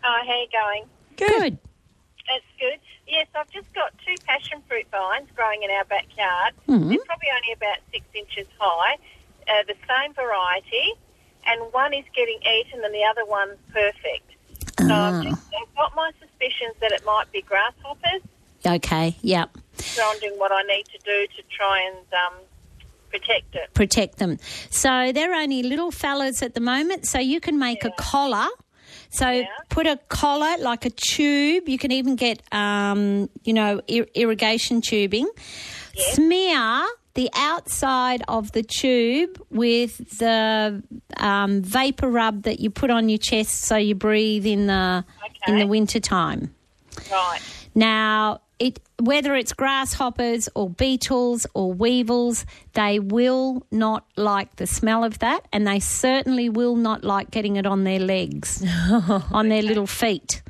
Oh, 0.05 0.19
how 0.27 0.41
you 0.41 0.47
going? 0.53 0.85
Good. 1.17 1.59
That's 2.29 2.45
good. 2.61 2.79
Yes, 3.09 3.27
I've 3.35 3.51
just 3.51 3.73
got 3.73 3.95
two 4.07 4.15
passion 4.27 4.63
fruit 4.69 4.87
vines 4.91 5.29
growing 5.35 5.63
in 5.63 5.71
our 5.71 5.85
backyard. 5.85 6.53
Mhm. 6.69 6.91
They're 6.91 7.05
probably 7.07 7.29
only 7.35 7.53
about 7.55 7.79
six 7.91 8.05
inches 8.15 8.47
high, 8.59 8.97
uh, 9.49 9.63
the 9.67 9.77
same 9.89 10.13
variety, 10.13 10.93
and 11.47 11.73
one 11.73 11.95
is 11.95 12.05
getting 12.15 12.39
eaten 12.43 12.85
and 12.85 12.95
the 12.95 13.05
other 13.11 13.25
one's 13.27 13.59
perfect. 13.73 14.33
So 14.79 14.93
I've, 14.93 15.23
just, 15.23 15.43
I've 15.61 15.75
got 15.75 15.95
my 15.95 16.11
suspicions 16.21 16.75
that 16.81 16.93
it 16.93 17.03
might 17.07 17.31
be 17.33 17.43
grasshoppers. 17.43 18.23
Okay, 18.67 19.17
yep. 19.23 19.57
So 19.79 20.03
I'm 20.05 20.19
doing 20.21 20.39
what 20.39 20.53
I 20.53 20.63
need 20.63 20.85
to 20.87 20.99
do 21.05 21.27
to 21.37 21.43
try 21.49 21.83
and 21.89 22.07
um, 22.13 22.41
protect 23.11 23.55
it. 23.55 23.73
protect 23.75 24.19
them. 24.19 24.39
So 24.71 25.13
they're 25.13 25.35
only 25.35 25.63
little 25.63 25.91
fellas 25.91 26.43
at 26.43 26.55
the 26.55 26.61
moment. 26.61 27.07
So 27.07 27.19
you 27.19 27.41
can 27.41 27.59
make 27.59 27.85
a 27.85 27.91
collar. 27.97 28.49
So 29.11 29.45
put 29.69 29.87
a 29.87 29.99
collar 30.09 30.59
like 30.63 30.85
a 30.85 30.91
tube. 30.91 31.69
You 31.69 31.79
can 31.79 31.93
even 31.93 32.17
get, 32.17 32.43
um, 32.53 33.31
you 33.45 33.53
know, 33.53 33.81
ir- 33.87 34.09
irrigation 34.15 34.81
tubing. 34.81 35.31
Smear 35.95 36.85
the 37.17 37.29
outside 37.35 38.23
of 38.29 38.53
the 38.53 38.63
tube 38.63 39.43
with 39.51 40.19
the 40.19 40.83
um, 41.17 41.63
vapor 41.63 42.09
rub 42.09 42.43
that 42.43 42.61
you 42.61 42.71
put 42.71 42.91
on 42.91 43.09
your 43.09 43.19
chest, 43.19 43.63
so 43.63 43.77
you 43.77 43.95
breathe 43.97 44.47
in 44.47 44.67
the 44.69 45.05
in 45.49 45.59
the 45.59 45.67
winter 45.67 45.99
time. 45.99 46.55
Right. 47.11 47.41
Now, 47.75 48.41
it 48.59 48.79
whether 49.01 49.35
it's 49.35 49.53
grasshoppers 49.53 50.49
or 50.55 50.71
beetles 50.71 51.47
or 51.55 51.73
weevils, 51.73 52.47
they 52.75 52.99
will 52.99 53.67
not 53.71 54.07
like 54.17 54.57
the 54.57 54.67
smell 54.67 55.03
of 55.05 55.19
that, 55.19 55.41
and 55.53 55.67
they 55.67 55.81
certainly 55.81 56.49
will 56.49 56.77
not 56.77 57.03
like 57.05 57.31
getting 57.31 57.57
it 57.57 57.67
on 57.67 57.85
their 57.85 57.99
legs, 58.01 58.65
on 59.33 59.49
their 59.49 59.63
little 59.63 59.87
feet. 59.87 60.43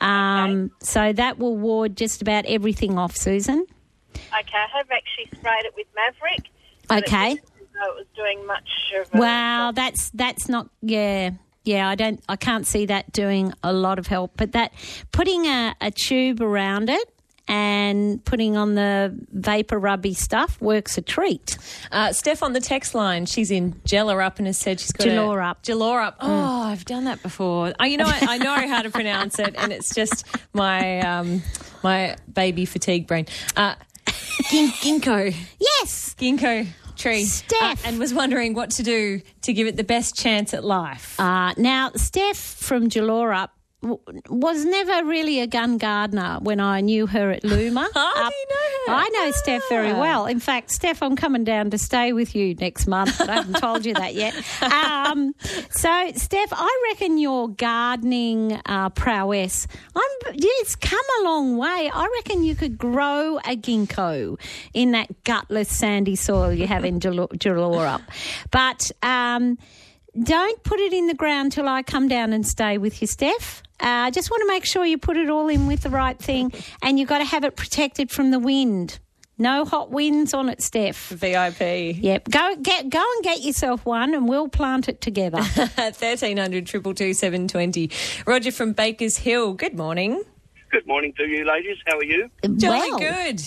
Um, 0.00 0.70
So 0.80 1.12
that 1.12 1.38
will 1.38 1.56
ward 1.56 1.96
just 1.96 2.22
about 2.22 2.44
everything 2.46 2.98
off, 2.98 3.16
Susan. 3.16 3.66
Okay, 4.40 4.56
I 4.58 4.66
have 4.76 4.90
actually 4.90 5.26
sprayed 5.38 5.64
it 5.64 5.74
with 5.76 5.86
Maverick. 5.94 6.50
but 6.88 6.98
it 6.98 7.04
Okay. 7.12 7.34
didn't 7.34 7.46
seem 7.48 7.56
as 7.62 7.66
though 7.74 7.92
it 7.92 7.96
was 7.96 8.06
doing 8.16 8.46
much 8.46 8.68
of 9.00 9.14
a 9.14 9.72
that's 9.74 10.10
that's 10.10 10.48
not 10.48 10.68
yeah. 10.82 11.30
Yeah, 11.64 11.86
I 11.88 11.96
don't 11.96 12.22
I 12.28 12.36
can't 12.36 12.66
see 12.66 12.86
that 12.86 13.12
doing 13.12 13.52
a 13.62 13.72
lot 13.72 13.98
of 13.98 14.06
help. 14.06 14.32
But 14.36 14.52
that 14.52 14.72
putting 15.12 15.44
a, 15.46 15.74
a 15.82 15.90
tube 15.90 16.40
around 16.40 16.88
it 16.88 17.08
and 17.46 18.22
putting 18.24 18.56
on 18.56 18.74
the 18.74 19.14
vapor 19.32 19.78
rubby 19.78 20.14
stuff 20.14 20.60
works 20.62 20.96
a 20.98 21.02
treat. 21.02 21.56
Uh, 21.92 22.12
Steph 22.12 22.42
on 22.42 22.52
the 22.54 22.60
text 22.60 22.94
line, 22.94 23.26
she's 23.26 23.50
in 23.50 23.72
Jellerup 23.86 24.38
and 24.38 24.46
has 24.46 24.58
said 24.58 24.80
she's 24.80 24.92
got 24.92 25.06
Jellerup. 25.06 25.56
a 25.58 25.72
Jellerup. 25.72 26.14
Oh, 26.20 26.62
I've 26.62 26.84
done 26.84 27.04
that 27.04 27.22
before. 27.22 27.72
Oh, 27.78 27.84
you 27.84 27.96
know, 27.98 28.06
I, 28.06 28.18
I 28.22 28.38
know 28.38 28.54
how 28.68 28.82
to 28.82 28.90
pronounce 28.90 29.38
it, 29.38 29.54
and 29.58 29.72
it's 29.72 29.94
just 29.94 30.26
my 30.54 31.00
um, 31.00 31.42
my 31.82 32.16
baby 32.32 32.64
fatigue 32.66 33.06
brain. 33.06 33.26
Uh, 33.56 33.74
gin- 34.50 34.70
ginkgo. 34.82 35.34
Yes. 35.60 36.14
Ginkgo. 36.18 36.66
tree. 36.96 37.24
Steph. 37.24 37.84
uh, 37.84 37.88
and 37.88 37.98
was 37.98 38.12
wondering 38.12 38.54
what 38.54 38.70
to 38.72 38.82
do 38.82 39.20
to 39.42 39.52
give 39.52 39.66
it 39.68 39.76
the 39.76 39.84
best 39.84 40.16
chance 40.16 40.52
at 40.52 40.64
life. 40.64 41.18
Uh, 41.20 41.52
now, 41.56 41.92
Steph 41.94 42.36
from 42.36 42.88
Jalorup 42.88 43.50
w- 43.50 43.57
was 43.80 44.64
never 44.64 45.06
really 45.06 45.38
a 45.40 45.46
gun 45.46 45.78
gardener 45.78 46.38
when 46.42 46.58
I 46.58 46.80
knew 46.80 47.06
her 47.06 47.30
at 47.30 47.44
Luma. 47.44 47.88
How 47.94 48.28
do 48.28 48.34
you 48.34 48.46
know 48.50 48.92
her? 48.92 48.98
I 48.98 49.08
know 49.12 49.30
Steph 49.30 49.62
very 49.68 49.92
Ah. 49.92 50.00
well. 50.00 50.26
In 50.26 50.40
fact, 50.40 50.72
Steph, 50.72 51.00
I'm 51.00 51.14
coming 51.14 51.44
down 51.44 51.70
to 51.70 51.78
stay 51.78 52.12
with 52.12 52.34
you 52.34 52.54
next 52.56 52.88
month, 52.88 53.20
I 53.20 53.34
haven't 53.34 53.60
told 53.60 53.86
you 53.86 53.94
that 53.94 54.14
yet. 54.14 54.34
Um, 55.08 55.32
so, 55.70 56.12
Steph, 56.16 56.50
I 56.52 56.88
reckon 56.90 57.18
your 57.18 57.48
gardening 57.48 58.60
uh, 58.66 58.90
prowess, 58.90 59.66
I'm, 59.96 60.34
it's 60.34 60.74
come 60.76 60.98
a 61.20 61.24
long 61.24 61.56
way. 61.56 61.90
I 61.92 62.08
reckon 62.16 62.42
you 62.44 62.54
could 62.54 62.76
grow 62.76 63.38
a 63.38 63.56
ginkgo 63.56 64.38
in 64.74 64.90
that 64.92 65.24
gutless 65.24 65.68
sandy 65.68 66.16
soil 66.16 66.52
you 66.52 66.66
have 66.66 66.84
in 66.84 67.00
Jalo- 67.00 67.28
Jalorup. 67.32 68.02
But 68.50 68.90
um, 69.02 69.56
don't 70.20 70.62
put 70.62 70.80
it 70.80 70.92
in 70.92 71.06
the 71.06 71.14
ground 71.14 71.52
till 71.52 71.68
I 71.68 71.82
come 71.82 72.08
down 72.08 72.32
and 72.32 72.46
stay 72.46 72.76
with 72.76 73.00
you, 73.00 73.06
Steph. 73.06 73.62
I 73.80 74.08
uh, 74.08 74.10
just 74.10 74.30
want 74.30 74.42
to 74.42 74.46
make 74.48 74.64
sure 74.64 74.84
you 74.84 74.98
put 74.98 75.16
it 75.16 75.30
all 75.30 75.48
in 75.48 75.66
with 75.66 75.82
the 75.82 75.90
right 75.90 76.18
thing, 76.18 76.52
and 76.82 76.98
you've 76.98 77.08
got 77.08 77.18
to 77.18 77.24
have 77.24 77.44
it 77.44 77.56
protected 77.56 78.10
from 78.10 78.30
the 78.30 78.38
wind. 78.38 78.98
No 79.40 79.64
hot 79.64 79.92
winds 79.92 80.34
on 80.34 80.48
it, 80.48 80.60
Steph. 80.60 81.10
VIP. 81.10 81.60
Yep. 82.02 82.28
Go 82.30 82.56
get 82.60 82.90
go 82.90 82.98
and 83.14 83.22
get 83.24 83.42
yourself 83.42 83.86
one, 83.86 84.14
and 84.14 84.28
we'll 84.28 84.48
plant 84.48 84.88
it 84.88 85.00
together. 85.00 85.38
1300 85.76 86.66
222 86.66 87.14
720. 87.14 87.90
Roger 88.26 88.50
from 88.50 88.72
Baker's 88.72 89.18
Hill. 89.18 89.54
Good 89.54 89.76
morning. 89.76 90.22
Good 90.72 90.86
morning 90.88 91.12
to 91.16 91.24
you, 91.28 91.44
ladies. 91.44 91.76
How 91.86 91.98
are 91.98 92.04
you? 92.04 92.28
Jolly 92.56 92.90
Well. 92.90 92.98
good. 92.98 93.42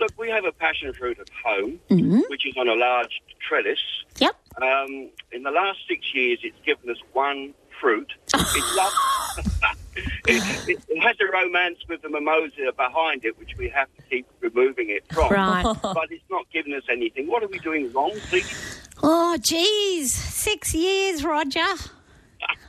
Look, 0.00 0.10
we 0.18 0.28
have 0.30 0.44
a 0.46 0.52
passion 0.52 0.92
fruit 0.94 1.18
at 1.18 1.28
home, 1.44 1.80
Mhm. 1.90 2.22
which 2.28 2.46
is 2.46 2.54
on 2.56 2.68
a 2.68 2.74
large 2.74 3.20
trellis. 3.46 3.78
Yep. 4.18 4.34
Um, 4.60 5.10
in 5.32 5.42
the 5.42 5.50
last 5.50 5.78
six 5.88 6.14
years, 6.14 6.38
it's 6.42 6.58
given 6.64 6.88
us 6.90 6.98
one 7.12 7.52
fruit. 7.80 8.12
It's 8.34 8.54
it, 10.26 10.68
it, 10.68 10.84
it 10.88 11.00
has 11.00 11.16
a 11.20 11.32
romance 11.32 11.78
with 11.88 12.02
the 12.02 12.08
mimosa 12.08 12.72
behind 12.76 13.24
it, 13.24 13.38
which 13.38 13.56
we 13.56 13.68
have 13.68 13.88
to 13.96 14.02
keep 14.10 14.26
removing 14.40 14.90
it 14.90 15.04
from. 15.12 15.32
Right. 15.32 15.64
But 15.82 16.10
it's 16.10 16.24
not 16.30 16.46
giving 16.52 16.74
us 16.74 16.82
anything. 16.90 17.28
What 17.28 17.42
are 17.42 17.48
we 17.48 17.58
doing 17.58 17.92
wrong, 17.92 18.12
please? 18.28 18.80
Oh, 19.02 19.36
geez, 19.40 20.14
six 20.14 20.74
years, 20.74 21.24
Roger. 21.24 21.60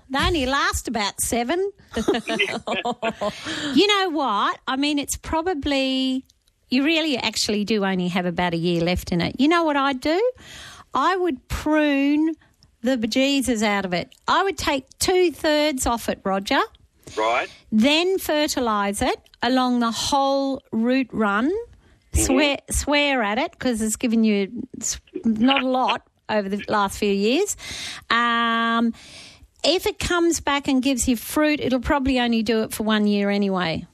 They 0.10 0.20
only 0.20 0.45
last 0.45 0.88
about 0.88 1.20
seven. 1.22 1.72
you 1.95 3.88
know 3.88 4.10
what? 4.10 4.60
I 4.68 4.76
mean, 4.78 4.99
it's 4.99 5.18
probably, 5.18 6.26
you 6.70 6.84
really 6.86 7.18
actually 7.18 7.66
do 7.66 7.84
only 7.84 8.08
have 8.08 8.26
about 8.26 8.53
a 8.53 8.58
year 8.58 8.82
left 8.82 9.12
in 9.12 9.20
it. 9.20 9.36
You 9.39 9.47
know 9.49 9.64
what 9.66 9.76
I'd 9.76 9.99
do? 9.99 10.32
I 10.93 11.18
would 11.18 11.47
prune 11.49 12.36
the 12.82 12.97
bejesus 12.97 13.63
out 13.63 13.86
of 13.86 13.93
it. 13.93 14.13
I 14.28 14.43
would 14.43 14.57
take 14.57 14.86
two 14.99 15.32
thirds 15.32 15.86
off 15.86 16.09
it, 16.09 16.19
Roger, 16.23 16.59
Right? 17.17 17.47
then 17.71 18.17
fertilise 18.19 19.01
it 19.01 19.19
along 19.41 19.80
the 19.80 19.91
whole 19.91 20.61
root 20.71 21.09
run. 21.11 21.51
Swear, 22.13 22.57
swear 22.71 23.21
at 23.21 23.38
it 23.38 23.51
because 23.51 23.82
it's 23.82 23.95
given 23.95 24.23
you 24.23 24.51
not 25.23 25.61
a 25.61 25.67
lot 25.67 26.01
over 26.30 26.49
the 26.49 26.63
last 26.67 26.97
few 26.97 27.11
years. 27.11 27.55
Um, 28.09 28.93
if 29.63 29.86
it 29.86 29.99
comes 29.99 30.39
back 30.39 30.67
and 30.67 30.82
gives 30.82 31.07
you 31.07 31.15
fruit, 31.15 31.59
it'll 31.59 31.80
probably 31.80 32.19
only 32.19 32.41
do 32.41 32.63
it 32.63 32.73
for 32.73 32.84
one 32.84 33.05
year 33.05 33.30
anyway. 33.30 33.86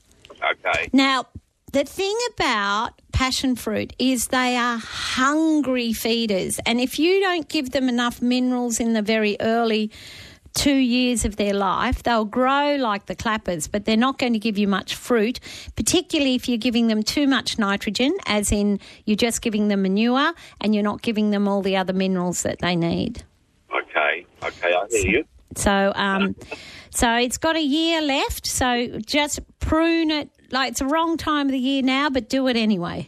Okay. 0.42 0.90
Now, 0.94 1.26
the 1.74 1.84
thing 1.84 2.16
about 2.36 3.02
passion 3.12 3.56
fruit 3.56 3.94
is 3.98 4.28
they 4.28 4.56
are 4.56 4.78
hungry 4.78 5.92
feeders. 5.92 6.60
And 6.66 6.80
if 6.80 7.00
you 7.00 7.20
don't 7.20 7.50
give 7.50 7.72
them 7.72 7.90
enough 7.90 8.22
minerals 8.22 8.80
in 8.80 8.94
the 8.94 9.02
very 9.02 9.38
early 9.40 9.92
two 10.54 10.76
years 10.76 11.26
of 11.26 11.36
their 11.38 11.54
life, 11.54 12.04
they'll 12.04 12.26
grow 12.26 12.76
like 12.76 13.08
the 13.08 13.16
clappers, 13.16 13.68
but 13.68 13.86
they're 13.86 13.98
not 13.98 14.20
going 14.20 14.34
to 14.34 14.40
give 14.40 14.56
you 14.56 14.68
much 14.68 14.94
fruit, 14.94 15.40
particularly 15.76 16.36
if 16.36 16.48
you're 16.48 16.60
giving 16.60 16.90
them 16.90 17.02
too 17.02 17.26
much 17.26 17.58
nitrogen, 17.58 18.16
as 18.28 18.52
in 18.52 18.80
you're 19.06 19.18
just 19.18 19.42
giving 19.42 19.68
them 19.68 19.82
manure 19.82 20.32
and 20.62 20.76
you're 20.76 20.84
not 20.84 21.02
giving 21.02 21.32
them 21.32 21.48
all 21.48 21.64
the 21.64 21.76
other 21.76 21.94
minerals 21.94 22.44
that 22.44 22.60
they 22.60 22.76
need. 22.76 23.24
Okay. 23.76 24.28
Okay, 24.44 24.74
I 24.74 24.86
hear 24.92 25.10
you. 25.10 25.26
So, 25.56 25.92
um, 25.96 26.36
so 26.92 27.14
it's 27.16 27.38
got 27.38 27.56
a 27.56 27.62
year 27.62 28.02
left. 28.02 28.46
So 28.46 29.00
just 29.06 29.40
prune 29.60 30.12
it. 30.12 30.30
Like 30.54 30.70
it's 30.70 30.80
the 30.80 30.86
wrong 30.86 31.18
time 31.18 31.48
of 31.48 31.52
the 31.52 31.58
year 31.58 31.82
now, 31.82 32.12
but 32.12 32.30
do 32.30 32.48
it 32.48 32.56
anyway. 32.56 33.08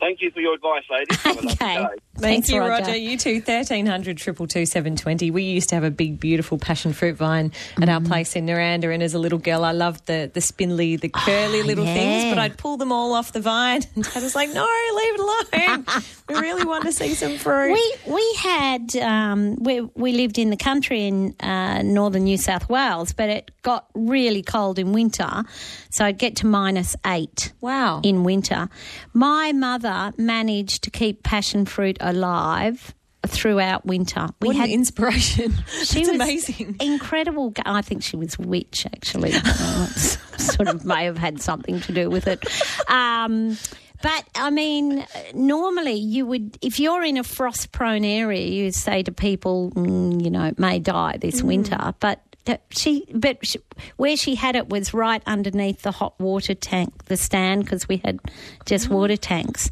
Thank 0.00 0.22
you 0.22 0.30
for 0.30 0.40
your 0.40 0.54
advice, 0.54 0.84
a 0.90 1.28
lovely 1.28 1.50
Okay. 1.52 1.86
Thank 2.18 2.44
Thanks, 2.44 2.48
you, 2.50 2.60
Roger. 2.60 2.86
Roger. 2.86 2.96
You 2.96 3.16
too. 3.18 3.34
1300 3.34 4.18
222 4.18 4.66
720. 4.66 5.30
We 5.30 5.42
used 5.42 5.68
to 5.70 5.74
have 5.74 5.84
a 5.84 5.90
big, 5.90 6.18
beautiful 6.18 6.58
passion 6.58 6.92
fruit 6.92 7.16
vine 7.16 7.52
at 7.76 7.88
Mm. 7.88 7.94
our 7.94 8.00
place 8.00 8.34
in 8.36 8.46
Naranda. 8.46 8.92
And 8.92 9.02
as 9.02 9.14
a 9.14 9.18
little 9.18 9.38
girl, 9.38 9.64
I 9.64 9.72
loved 9.72 10.06
the, 10.06 10.30
the 10.32 10.40
spindly, 10.40 10.96
the 10.96 11.08
curly 11.08 11.62
little 11.62 11.84
things, 11.84 12.24
but 12.34 12.38
I'd 12.38 12.56
pull 12.56 12.76
them 12.78 12.90
all 12.92 13.12
off 13.14 13.32
the 13.32 13.40
vine. 13.40 13.82
And 13.96 14.04
Dad 14.04 14.22
was 14.22 14.34
like, 14.34 14.50
no, 14.52 14.62
leave 14.94 15.14
it 15.14 15.20
alone. 15.20 15.84
we 16.28 16.34
really 16.36 16.64
want 16.64 16.84
to 16.84 16.92
see 16.92 17.14
some 17.14 17.36
fruit. 17.38 17.72
We 17.72 17.94
we 18.12 18.34
had 18.38 18.96
um, 18.96 19.56
we 19.62 19.80
we 19.80 20.12
lived 20.12 20.38
in 20.38 20.50
the 20.50 20.56
country 20.56 21.06
in 21.06 21.34
uh, 21.40 21.82
northern 21.82 22.24
New 22.24 22.36
South 22.38 22.68
Wales, 22.68 23.12
but 23.12 23.28
it 23.28 23.50
got 23.62 23.86
really 23.94 24.42
cold 24.42 24.78
in 24.78 24.92
winter, 24.92 25.44
so 25.90 26.04
I'd 26.04 26.18
get 26.18 26.36
to 26.36 26.46
minus 26.46 26.96
eight. 27.06 27.52
Wow! 27.60 28.00
In 28.02 28.24
winter, 28.24 28.68
my 29.12 29.52
mother 29.52 30.12
managed 30.18 30.82
to 30.84 30.90
keep 30.90 31.22
passion 31.22 31.64
fruit 31.66 31.96
alive 32.06 32.94
throughout 33.26 33.84
winter. 33.84 34.28
We 34.40 34.48
What 34.48 34.56
an 34.56 34.60
had 34.62 34.70
inspiration. 34.70 35.52
She 35.84 36.04
That's 36.04 36.08
was 36.08 36.08
amazing. 36.08 36.76
Incredible. 36.80 37.52
I 37.64 37.82
think 37.82 38.02
she 38.02 38.16
was 38.16 38.38
witch, 38.38 38.86
actually. 38.86 39.32
Sort 40.36 40.68
of 40.68 40.84
may 40.84 41.04
have 41.04 41.18
had 41.18 41.40
something 41.40 41.80
to 41.80 41.92
do 41.92 42.08
with 42.08 42.26
it. 42.28 42.44
Um, 42.90 43.56
but 44.02 44.24
I 44.34 44.50
mean, 44.50 45.04
normally 45.34 45.94
you 45.94 46.26
would, 46.26 46.58
if 46.60 46.78
you're 46.78 47.02
in 47.02 47.16
a 47.16 47.24
frost 47.24 47.72
prone 47.72 48.04
area, 48.04 48.46
you 48.46 48.70
say 48.70 49.02
to 49.02 49.12
people, 49.12 49.72
mm, 49.72 50.22
you 50.22 50.30
know, 50.30 50.44
it 50.44 50.58
may 50.58 50.78
die 50.78 51.16
this 51.16 51.42
winter. 51.42 51.94
But 51.98 52.20
that 52.46 52.62
she, 52.70 53.06
but 53.14 53.46
she, 53.46 53.58
where 53.96 54.16
she 54.16 54.34
had 54.34 54.56
it 54.56 54.68
was 54.68 54.94
right 54.94 55.22
underneath 55.26 55.82
the 55.82 55.92
hot 55.92 56.18
water 56.18 56.54
tank, 56.54 57.04
the 57.04 57.16
stand, 57.16 57.64
because 57.64 57.86
we 57.88 57.98
had 57.98 58.18
just 58.64 58.88
water 58.88 59.16
tanks. 59.16 59.70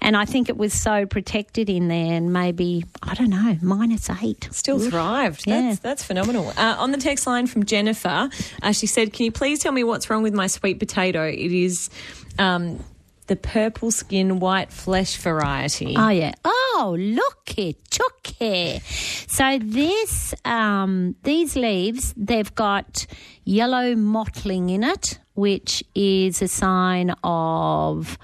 And 0.00 0.16
I 0.16 0.24
think 0.24 0.48
it 0.48 0.56
was 0.56 0.72
so 0.72 1.06
protected 1.06 1.68
in 1.68 1.88
there, 1.88 2.12
and 2.14 2.32
maybe, 2.32 2.84
I 3.02 3.14
don't 3.14 3.30
know, 3.30 3.56
minus 3.60 4.08
eight. 4.22 4.48
Still 4.50 4.78
thrived. 4.78 5.46
Yeah. 5.46 5.60
That's, 5.60 5.78
that's 5.80 6.04
phenomenal. 6.04 6.52
Uh, 6.56 6.76
on 6.78 6.92
the 6.92 6.98
text 6.98 7.26
line 7.26 7.46
from 7.46 7.64
Jennifer, 7.64 8.28
uh, 8.62 8.72
she 8.72 8.86
said, 8.86 9.12
Can 9.12 9.26
you 9.26 9.32
please 9.32 9.60
tell 9.60 9.72
me 9.72 9.84
what's 9.84 10.08
wrong 10.08 10.22
with 10.22 10.34
my 10.34 10.46
sweet 10.46 10.78
potato? 10.78 11.26
It 11.26 11.52
is 11.52 11.90
um, 12.38 12.82
the 13.26 13.36
purple 13.36 13.90
skin, 13.90 14.40
white 14.40 14.72
flesh 14.72 15.16
variety. 15.16 15.94
Oh 15.96 16.08
yeah. 16.08 16.34
Oh 16.44 16.96
look 16.98 17.58
it, 17.58 17.76
chucky. 17.90 18.80
So 19.28 19.58
this 19.60 20.34
um, 20.44 21.14
these 21.22 21.56
leaves, 21.56 22.14
they've 22.16 22.54
got 22.54 23.06
yellow 23.44 23.94
mottling 23.94 24.70
in 24.70 24.82
it, 24.82 25.18
which 25.34 25.84
is 25.94 26.42
a 26.42 26.48
sign 26.48 27.14
of 27.22 28.18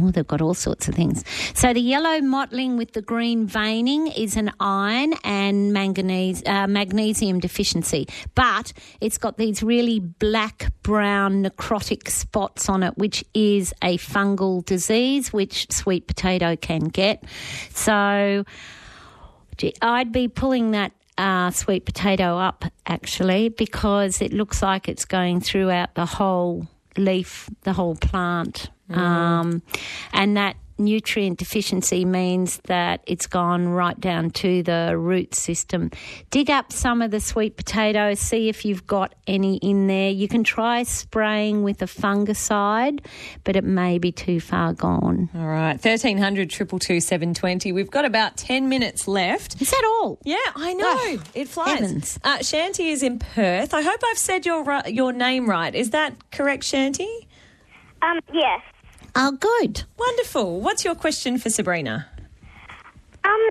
Oh, 0.00 0.10
they've 0.10 0.26
got 0.26 0.40
all 0.40 0.54
sorts 0.54 0.88
of 0.88 0.94
things. 0.94 1.24
So 1.54 1.72
the 1.72 1.80
yellow 1.80 2.20
mottling 2.20 2.76
with 2.76 2.92
the 2.94 3.02
green 3.02 3.46
veining 3.46 4.08
is 4.08 4.36
an 4.36 4.50
iron 4.58 5.14
and 5.22 5.72
manganese, 5.72 6.42
uh, 6.46 6.66
magnesium 6.66 7.38
deficiency, 7.38 8.08
but 8.34 8.72
it's 9.00 9.18
got 9.18 9.36
these 9.36 9.62
really 9.62 10.00
black, 10.00 10.72
brown, 10.82 11.44
necrotic 11.44 12.10
spots 12.10 12.68
on 12.68 12.82
it, 12.82 12.98
which 12.98 13.24
is 13.34 13.72
a 13.82 13.96
fungal 13.98 14.64
disease, 14.64 15.32
which 15.32 15.70
sweet 15.70 16.08
potato 16.08 16.56
can 16.56 16.84
get. 16.84 17.22
So 17.70 18.44
I'd 19.80 20.12
be 20.12 20.26
pulling 20.26 20.72
that 20.72 20.92
uh, 21.16 21.50
sweet 21.50 21.84
potato 21.84 22.38
up 22.38 22.64
actually 22.86 23.48
because 23.48 24.20
it 24.20 24.32
looks 24.32 24.62
like 24.62 24.88
it's 24.88 25.04
going 25.04 25.40
throughout 25.40 25.94
the 25.94 26.06
whole 26.06 26.66
leaf, 26.96 27.48
the 27.62 27.72
whole 27.72 27.96
plant. 27.96 28.70
Um, 28.90 29.62
and 30.12 30.36
that 30.36 30.56
nutrient 30.78 31.38
deficiency 31.38 32.04
means 32.04 32.60
that 32.64 33.00
it's 33.06 33.26
gone 33.26 33.68
right 33.68 33.98
down 34.00 34.30
to 34.30 34.62
the 34.62 34.96
root 34.98 35.34
system. 35.34 35.90
Dig 36.30 36.50
up 36.50 36.72
some 36.72 37.00
of 37.00 37.10
the 37.10 37.20
sweet 37.20 37.56
potatoes, 37.56 38.18
see 38.18 38.48
if 38.48 38.64
you've 38.64 38.86
got 38.86 39.14
any 39.26 39.56
in 39.58 39.86
there. 39.86 40.10
You 40.10 40.28
can 40.28 40.42
try 40.44 40.82
spraying 40.82 41.62
with 41.62 41.80
a 41.82 41.86
fungicide, 41.86 43.04
but 43.44 43.56
it 43.56 43.64
may 43.64 43.98
be 43.98 44.10
too 44.12 44.40
far 44.40 44.72
gone. 44.72 45.30
All 45.34 45.46
right, 45.46 45.74
1300 45.74 46.50
222 46.50 47.00
720. 47.00 47.72
We've 47.72 47.90
got 47.90 48.04
about 48.04 48.36
10 48.36 48.68
minutes 48.68 49.06
left. 49.06 49.60
Is 49.62 49.70
that 49.70 49.84
all? 49.84 50.18
Yeah, 50.24 50.36
I 50.56 50.74
know. 50.74 51.22
it 51.34 51.48
flies. 51.48 51.68
heavens. 51.78 52.18
Uh, 52.24 52.38
Shanti 52.38 52.90
is 52.90 53.02
in 53.02 53.18
Perth. 53.20 53.74
I 53.74 53.82
hope 53.82 54.00
I've 54.04 54.18
said 54.18 54.44
your, 54.44 54.64
your 54.86 55.12
name 55.12 55.48
right. 55.48 55.74
Is 55.74 55.90
that 55.90 56.30
correct, 56.32 56.64
Shanty? 56.64 57.28
Um, 58.02 58.20
yes. 58.32 58.60
Oh, 59.16 59.32
good. 59.32 59.84
Wonderful. 59.98 60.60
What's 60.60 60.84
your 60.84 60.94
question 60.94 61.38
for 61.38 61.50
Sabrina? 61.50 62.06
Um, 63.24 63.48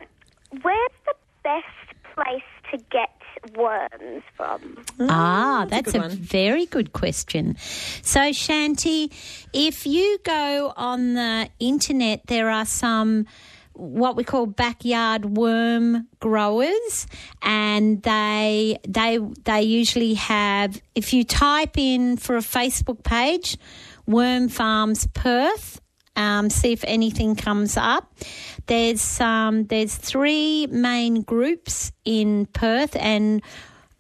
where's 0.62 0.92
the 1.06 1.14
best 1.44 2.14
place 2.14 2.44
to 2.72 2.78
get 2.92 3.10
worms 3.58 4.24
from? 4.36 4.84
Ah, 5.00 5.66
that's 5.70 5.94
that's, 5.94 6.06
a 6.06 6.08
a, 6.08 6.10
very 6.10 6.66
good 6.66 6.94
question. 6.94 7.56
So, 8.02 8.20
Shanti, 8.32 9.12
if 9.54 9.86
you 9.86 10.20
go 10.24 10.74
on 10.76 11.14
the 11.14 11.50
internet, 11.60 12.28
there 12.28 12.50
are 12.50 12.66
some 12.66 13.26
what 13.74 14.16
we 14.16 14.24
call 14.24 14.46
backyard 14.46 15.26
worm 15.26 16.08
growers 16.20 17.08
and 17.42 18.04
they 18.04 18.78
they 18.88 19.18
they 19.46 19.64
usually 19.64 20.14
have 20.14 20.80
if 20.94 21.12
you 21.12 21.24
type 21.24 21.76
in 21.76 22.16
for 22.18 22.36
a 22.36 22.42
Facebook 22.42 23.04
page 23.04 23.58
worm 24.06 24.50
farms 24.50 25.08
perth 25.14 25.80
um, 26.16 26.50
see 26.50 26.72
if 26.72 26.84
anything 26.86 27.36
comes 27.36 27.76
up 27.76 28.14
there's 28.68 29.20
um, 29.20 29.66
there's 29.66 29.96
three 29.96 30.68
main 30.68 31.22
groups 31.22 31.92
in 32.06 32.46
Perth 32.48 32.96
and 32.96 33.42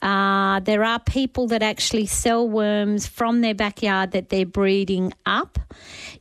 uh, 0.01 0.59
there 0.61 0.83
are 0.83 0.99
people 0.99 1.47
that 1.47 1.63
actually 1.63 2.05
sell 2.05 2.47
worms 2.47 3.07
from 3.07 3.41
their 3.41 3.55
backyard 3.55 4.11
that 4.11 4.29
they're 4.29 4.45
breeding 4.45 5.13
up. 5.25 5.59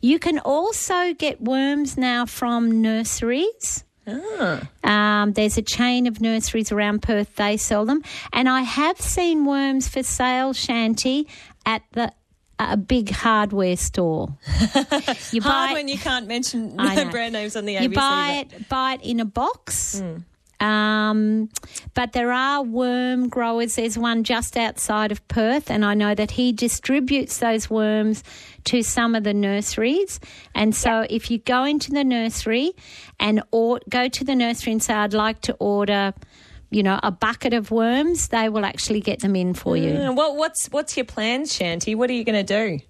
You 0.01 0.19
can 0.19 0.39
also 0.39 1.15
get 1.15 1.41
worms 1.41 1.97
now 1.97 2.27
from 2.27 2.81
nurseries. 2.81 3.85
Um, 4.85 5.33
there's 5.33 5.59
a 5.59 5.63
chain 5.63 6.07
of 6.07 6.21
nurseries 6.21 6.71
around 6.73 7.03
Perth, 7.03 7.37
they 7.37 7.57
sell 7.57 7.85
them. 7.85 8.03
And 8.33 8.49
I 8.49 8.63
have 8.63 9.01
seen 9.01 9.45
worms 9.45 9.89
for 9.89 10.03
sale, 10.03 10.53
Shanty, 10.53 11.29
at 11.67 11.83
the 11.93 12.13
a 12.71 12.77
big 12.77 13.11
hardware 13.11 13.77
store. 13.77 14.37
you 15.33 15.43
Hard 15.43 15.73
when 15.73 15.89
you 15.89 15.99
can't 15.99 16.27
mention 16.27 16.77
brand 17.11 17.33
names 17.33 17.57
on 17.57 17.65
the 17.65 17.77
ABC. 17.77 17.83
you 17.83 17.89
buy 17.91 18.47
but- 18.49 18.61
it, 18.61 18.69
buy 18.69 18.93
it 18.95 19.03
in 19.03 19.21
a 19.21 19.25
box. 19.25 20.03
Um, 20.61 21.49
but 21.93 22.13
there 22.13 22.31
are 22.31 22.63
worm 22.63 23.29
growers. 23.29 23.75
There's 23.75 23.99
one 23.99 24.23
just 24.23 24.57
outside 24.57 25.11
of 25.11 25.27
Perth, 25.27 25.71
and 25.71 25.85
I 25.85 25.95
know 25.95 26.15
that 26.15 26.31
he 26.31 26.53
distributes 26.53 27.39
those 27.39 27.69
worms 27.69 28.23
to 28.67 28.85
some 28.85 29.17
of 29.17 29.25
the 29.25 29.35
nurseries. 29.35 30.21
And 30.55 30.73
so, 30.73 31.05
if 31.11 31.33
you 31.33 31.39
go 31.39 31.65
into 31.65 31.91
the 31.91 32.05
nursery 32.05 32.73
and 33.19 33.43
or, 33.51 33.81
go 33.89 34.07
to 34.09 34.25
the 34.25 34.37
nursery 34.37 34.73
and 34.73 34.81
say, 34.81 34.95
"I'd 34.95 35.15
like 35.15 35.41
to 35.43 35.55
order," 35.55 36.15
you 36.73 36.83
know, 36.83 36.99
a 37.03 37.11
bucket 37.11 37.53
of 37.53 37.71
worms, 37.71 38.29
they 38.29 38.49
will 38.49 38.65
actually 38.65 39.01
get 39.01 39.21
them 39.21 39.37
in 39.37 39.55
for 39.55 39.77
you. 39.77 39.91
Mm, 39.91 40.17
well, 40.17 40.37
what's 40.37 40.67
what's 40.69 40.97
your 40.97 41.07
plans, 41.07 41.55
Shanty? 41.55 41.95
What 41.95 42.11
are 42.11 42.15
you 42.15 42.25
going 42.25 42.45
to 42.45 42.79
do? 42.79 42.85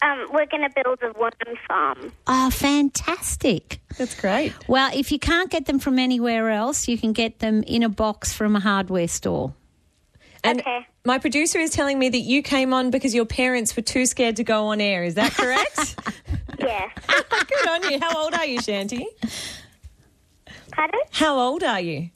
Um, 0.00 0.26
we're 0.32 0.46
going 0.46 0.62
to 0.62 0.70
build 0.84 1.00
a 1.02 1.18
worm 1.18 1.32
farm. 1.66 2.12
Oh, 2.28 2.50
fantastic. 2.50 3.80
That's 3.98 4.18
great. 4.18 4.52
Well, 4.68 4.90
if 4.94 5.10
you 5.10 5.18
can't 5.18 5.50
get 5.50 5.66
them 5.66 5.80
from 5.80 5.98
anywhere 5.98 6.50
else, 6.50 6.86
you 6.86 6.96
can 6.96 7.12
get 7.12 7.40
them 7.40 7.64
in 7.64 7.82
a 7.82 7.88
box 7.88 8.32
from 8.32 8.54
a 8.54 8.60
hardware 8.60 9.08
store. 9.08 9.54
And 10.44 10.62
my 11.04 11.18
producer 11.18 11.58
is 11.58 11.70
telling 11.70 11.98
me 11.98 12.08
that 12.10 12.20
you 12.20 12.42
came 12.42 12.72
on 12.72 12.90
because 12.90 13.12
your 13.12 13.24
parents 13.24 13.74
were 13.74 13.82
too 13.82 14.06
scared 14.06 14.36
to 14.36 14.44
go 14.44 14.66
on 14.66 14.80
air. 14.80 15.02
Is 15.02 15.14
that 15.14 15.32
correct? 15.32 15.96
yeah. 16.58 16.88
Good 17.08 17.68
on 17.68 17.90
you. 17.90 17.98
How 18.00 18.22
old 18.22 18.34
are 18.34 18.46
you, 18.46 18.60
Shanty? 18.60 19.06
Pardon? 20.70 21.00
How 21.10 21.36
old 21.38 21.64
are 21.64 21.80
you? 21.80 22.10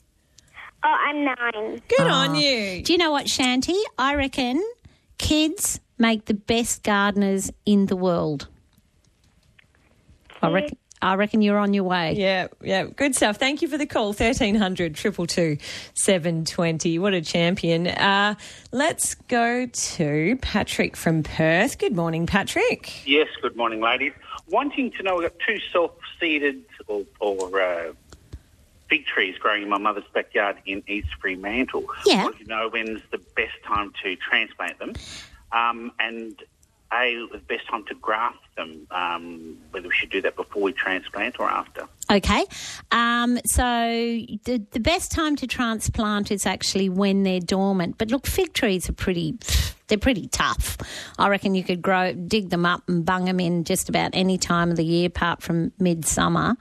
Oh, 0.85 0.97
I'm 0.99 1.23
nine. 1.23 1.81
Good 1.87 2.07
on 2.07 2.31
Oh. 2.31 2.39
you. 2.39 2.83
Do 2.83 2.91
you 2.93 2.97
know 2.99 3.11
what, 3.11 3.29
Shanty? 3.29 3.79
I 3.97 4.15
reckon 4.15 4.61
kids 5.17 5.79
make 5.97 6.25
the 6.25 6.33
best 6.33 6.83
gardeners 6.83 7.51
in 7.65 7.85
the 7.85 7.95
world. 7.95 8.47
I 10.41 10.49
reckon. 10.49 10.77
I 11.01 11.15
reckon 11.15 11.41
you're 11.41 11.57
on 11.57 11.73
your 11.73 11.83
way. 11.83 12.13
Yeah, 12.13 12.47
yeah, 12.61 12.85
good 12.85 13.13
stuff. 13.13 13.35
Thank 13.35 13.61
you 13.61 13.67
for 13.67 13.77
the 13.77 13.85
call. 13.85 14.07
1300 14.13 14.95
222 14.95 15.57
720. 15.95 16.97
What 16.99 17.13
a 17.13 17.19
champion. 17.21 17.87
Uh, 17.87 18.35
let's 18.71 19.15
go 19.15 19.65
to 19.65 20.37
Patrick 20.41 20.95
from 20.95 21.23
Perth. 21.23 21.77
Good 21.77 21.93
morning, 21.93 22.25
Patrick. 22.25 23.05
Yes, 23.05 23.27
good 23.41 23.57
morning, 23.57 23.81
ladies. 23.81 24.13
Wanting 24.47 24.91
to 24.91 25.03
know, 25.03 25.17
we've 25.17 25.29
got 25.29 25.37
two 25.45 25.57
self-seeded 25.73 26.63
or, 26.87 27.03
or 27.19 27.61
uh, 27.61 27.91
fig 28.93 29.05
trees 29.07 29.35
growing 29.39 29.63
in 29.63 29.69
my 29.69 29.77
mother's 29.79 30.03
backyard 30.13 30.57
in 30.67 30.83
East 30.87 31.07
Fremantle. 31.19 31.85
Yeah. 32.05 32.25
Want 32.25 32.37
to 32.37 32.45
know 32.45 32.69
when's 32.69 33.01
the 33.11 33.17
best 33.35 33.55
time 33.65 33.91
to 34.03 34.15
transplant 34.17 34.77
them, 34.77 34.93
um, 35.51 35.91
and 35.99 36.35
a 36.93 37.27
the 37.31 37.39
best 37.39 37.67
time 37.67 37.83
to 37.85 37.95
graft 37.95 38.55
them. 38.55 38.85
Um, 38.91 39.57
whether 39.71 39.87
we 39.87 39.93
should 39.95 40.11
do 40.11 40.21
that 40.21 40.35
before 40.35 40.61
we 40.61 40.73
transplant 40.73 41.39
or 41.39 41.49
after. 41.49 41.87
Okay. 42.11 42.45
Um, 42.91 43.39
so 43.45 43.63
the, 44.43 44.63
the 44.71 44.79
best 44.79 45.11
time 45.11 45.35
to 45.37 45.47
transplant 45.47 46.29
is 46.29 46.45
actually 46.45 46.89
when 46.89 47.23
they're 47.23 47.39
dormant. 47.39 47.97
But 47.97 48.11
look, 48.11 48.27
fig 48.27 48.53
trees 48.53 48.87
are 48.89 48.93
pretty. 48.93 49.39
They're 49.93 49.99
pretty 49.99 50.25
tough. 50.27 50.75
I 51.19 51.29
reckon 51.29 51.53
you 51.53 51.63
could 51.63 51.79
grow, 51.83 52.13
dig 52.13 52.49
them 52.49 52.65
up, 52.65 52.81
and 52.89 53.05
bung 53.05 53.25
them 53.25 53.39
in 53.39 53.63
just 53.63 53.89
about 53.89 54.09
any 54.13 54.39
time 54.39 54.71
of 54.71 54.75
the 54.75 54.83
year, 54.83 55.05
apart 55.05 55.43
from 55.43 55.71
midsummer. 55.77 56.55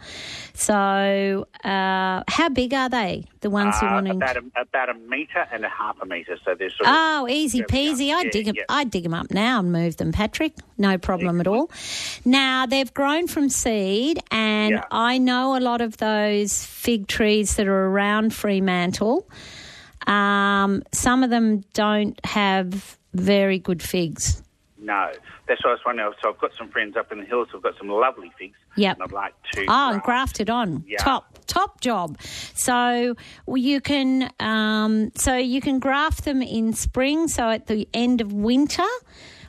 So, 0.53 1.47
uh, 1.65 2.23
how 2.29 2.49
big 2.53 2.75
are 2.75 2.91
they? 2.91 3.25
The 3.41 3.49
ones 3.49 3.75
you 3.81 3.89
Uh, 3.89 3.93
want 3.93 4.07
to 4.09 4.13
about 4.13 4.37
a, 4.37 4.43
about 4.61 4.91
a 4.91 4.95
metre 5.09 5.49
and 5.51 5.65
a 5.65 5.69
half 5.71 5.97
a 6.03 6.05
metre, 6.05 6.37
so 6.45 6.55
they're 6.55 6.69
sort 6.69 6.83
of 6.91 6.95
Oh, 6.95 7.27
easy 7.31 7.59
Yeah, 7.61 7.65
yeah, 7.71 7.75
peasy. 7.75 8.15
I'd 8.15 8.25
yeah, 8.27 8.31
dig 8.33 8.49
'em- 8.49 8.55
yeah. 8.57 8.65
I'd 8.69 8.91
dig 8.91 9.03
them 9.05 9.15
up 9.15 9.31
now 9.31 9.61
and 9.61 9.73
move 9.73 9.97
them, 9.97 10.13
Patrick. 10.13 10.53
No 10.77 10.99
problem 10.99 11.41
at 11.41 11.47
all. 11.47 11.71
Now 12.27 12.67
they've 12.67 12.93
grown 12.93 13.29
from 13.29 13.49
seed, 13.49 14.21
and 14.31 14.73
Yeah. 14.73 14.85
I 14.91 15.17
know 15.17 15.57
a 15.57 15.61
lot 15.61 15.81
of 15.81 15.97
those 15.97 16.67
fig 16.67 17.07
trees 17.09 17.57
that 17.57 17.67
are 17.67 17.87
around 17.87 18.35
Fremantle. 18.35 19.27
Um, 20.07 20.83
some 20.93 21.23
of 21.25 21.31
them 21.31 21.63
don't 21.73 22.19
have 22.27 22.99
very 23.15 23.59
good 23.59 23.83
figs. 23.83 24.43
No, 24.79 25.13
that's 25.47 25.63
what 25.63 25.71
I 25.71 25.73
was 25.75 25.81
wondering. 25.87 26.13
So 26.21 26.31
I've 26.31 26.39
got 26.39 26.53
some 26.59 26.69
friends 26.69 26.97
up 26.97 27.13
in 27.13 27.21
the 27.21 27.25
hills 27.25 27.49
who've 27.53 27.63
got 27.63 27.79
some 27.79 27.89
lovely 27.89 28.33
figs. 28.37 28.57
Yep. 28.77 28.97
And 28.97 29.03
I'd 29.05 29.13
like 29.13 29.35
to. 29.53 29.65
Oh, 29.69 29.93
and 29.93 30.03
grafted 30.03 30.51
on. 30.51 30.85
Yeah. 30.89 30.99
Top 30.99 31.39
top 31.47 31.81
job. 31.81 32.19
So 32.55 33.15
you 33.47 33.81
can 33.81 34.31
um, 34.41 35.13
so 35.15 35.37
you 35.37 35.61
can 35.61 35.79
graft 35.79 36.25
them 36.25 36.43
in 36.43 36.73
spring. 36.73 37.29
So 37.29 37.49
at 37.49 37.69
the 37.69 37.89
end 37.95 38.21
of 38.21 38.33
winter, 38.33 38.83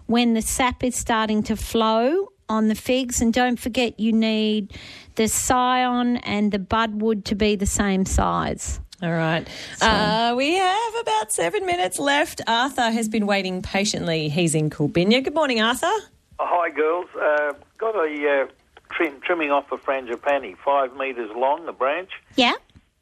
when 0.06 0.36
the 0.36 0.42
sap 0.42 0.84
is 0.84 0.96
starting 0.96 1.42
to 1.44 1.56
flow 1.56 2.32
on 2.48 2.68
the 2.68 2.76
figs, 2.76 3.20
and 3.20 3.34
don't 3.34 3.60
forget 3.60 4.00
you 4.00 4.14
need 4.14 4.78
the 5.16 5.28
scion 5.28 6.18
and 6.18 6.52
the 6.52 6.60
budwood 6.60 7.24
to 7.26 7.36
be 7.36 7.56
the 7.56 7.66
same 7.66 8.06
size. 8.06 8.80
All 9.04 9.12
right. 9.12 9.46
Uh, 9.82 10.34
we 10.38 10.54
have 10.54 10.96
about 11.02 11.34
seven 11.34 11.66
minutes 11.66 12.00
left. 12.00 12.40
Arthur 12.48 12.90
has 12.90 13.10
been 13.10 13.28
waiting 13.28 13.62
patiently. 13.62 14.30
He's 14.30 14.56
in 14.56 14.70
Coolbinia. 14.70 15.22
Good 15.22 15.34
morning, 15.34 15.60
Arthur. 15.60 15.92
Oh, 16.40 16.46
hi, 16.48 16.70
girls. 16.70 17.08
Uh, 17.14 17.52
got 17.78 17.96
a 17.96 18.46
uh, 18.48 18.48
trim, 18.92 19.20
trimming 19.20 19.52
off 19.52 19.70
a 19.74 19.78
frangipani, 19.78 20.56
five 20.64 20.96
metres 20.96 21.30
long, 21.36 21.66
the 21.66 21.74
branch. 21.74 22.12
Yeah. 22.38 22.54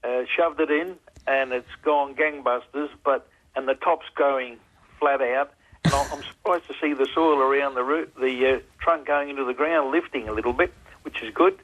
Uh, 0.04 0.24
shoved 0.36 0.60
it 0.60 0.72
in, 0.72 0.96
and 1.28 1.52
it's 1.52 1.70
gone 1.84 2.16
gangbusters, 2.16 2.90
but 3.04 3.30
and 3.56 3.68
the 3.68 3.76
top's 3.76 4.08
going 4.16 4.58
flat 5.00 5.22
out. 5.22 5.54
And 5.86 5.94
I'm 5.94 6.14
I'm 6.14 6.24
surprised 6.24 6.66
to 6.70 6.74
see 6.82 6.94
the 6.94 7.08
soil 7.14 7.38
around 7.38 7.76
the 7.76 7.84
root, 7.84 8.12
the 8.20 8.56
uh, 8.56 8.60
trunk 8.80 9.06
going 9.06 9.30
into 9.30 9.46
the 9.46 9.54
ground 9.54 9.92
lifting 9.92 10.28
a 10.28 10.34
little 10.34 10.54
bit, 10.54 10.74
which 11.04 11.22
is 11.22 11.32
good. 11.32 11.60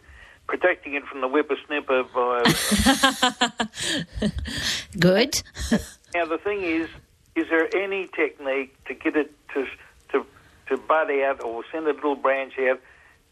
Protecting 0.47 0.93
it 0.93 1.03
from 1.05 1.21
the 1.21 1.27
whippersnipper 1.27 2.11
by 2.13 2.43
Good. 4.99 5.35
Now 6.15 6.25
the 6.25 6.37
thing 6.37 6.63
is, 6.63 6.89
is 7.35 7.47
there 7.49 7.67
any 7.75 8.07
technique 8.07 8.75
to 8.85 8.93
get 8.93 9.15
it 9.15 9.31
to 9.53 9.65
to 10.11 10.25
to 10.69 10.77
bud 10.77 11.11
out 11.11 11.43
or 11.43 11.63
send 11.71 11.87
a 11.87 11.93
little 11.93 12.15
branch 12.15 12.53
out 12.59 12.79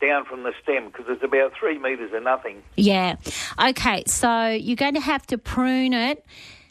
down 0.01 0.25
from 0.25 0.43
the 0.43 0.53
stem 0.61 0.87
because 0.87 1.05
it's 1.07 1.23
about 1.23 1.53
three 1.59 1.77
metres 1.77 2.11
of 2.13 2.23
nothing. 2.23 2.63
Yeah. 2.75 3.15
Okay. 3.59 4.03
So 4.07 4.49
you're 4.49 4.75
going 4.75 4.95
to 4.95 5.01
have 5.01 5.25
to 5.27 5.37
prune 5.37 5.93
it. 5.93 6.25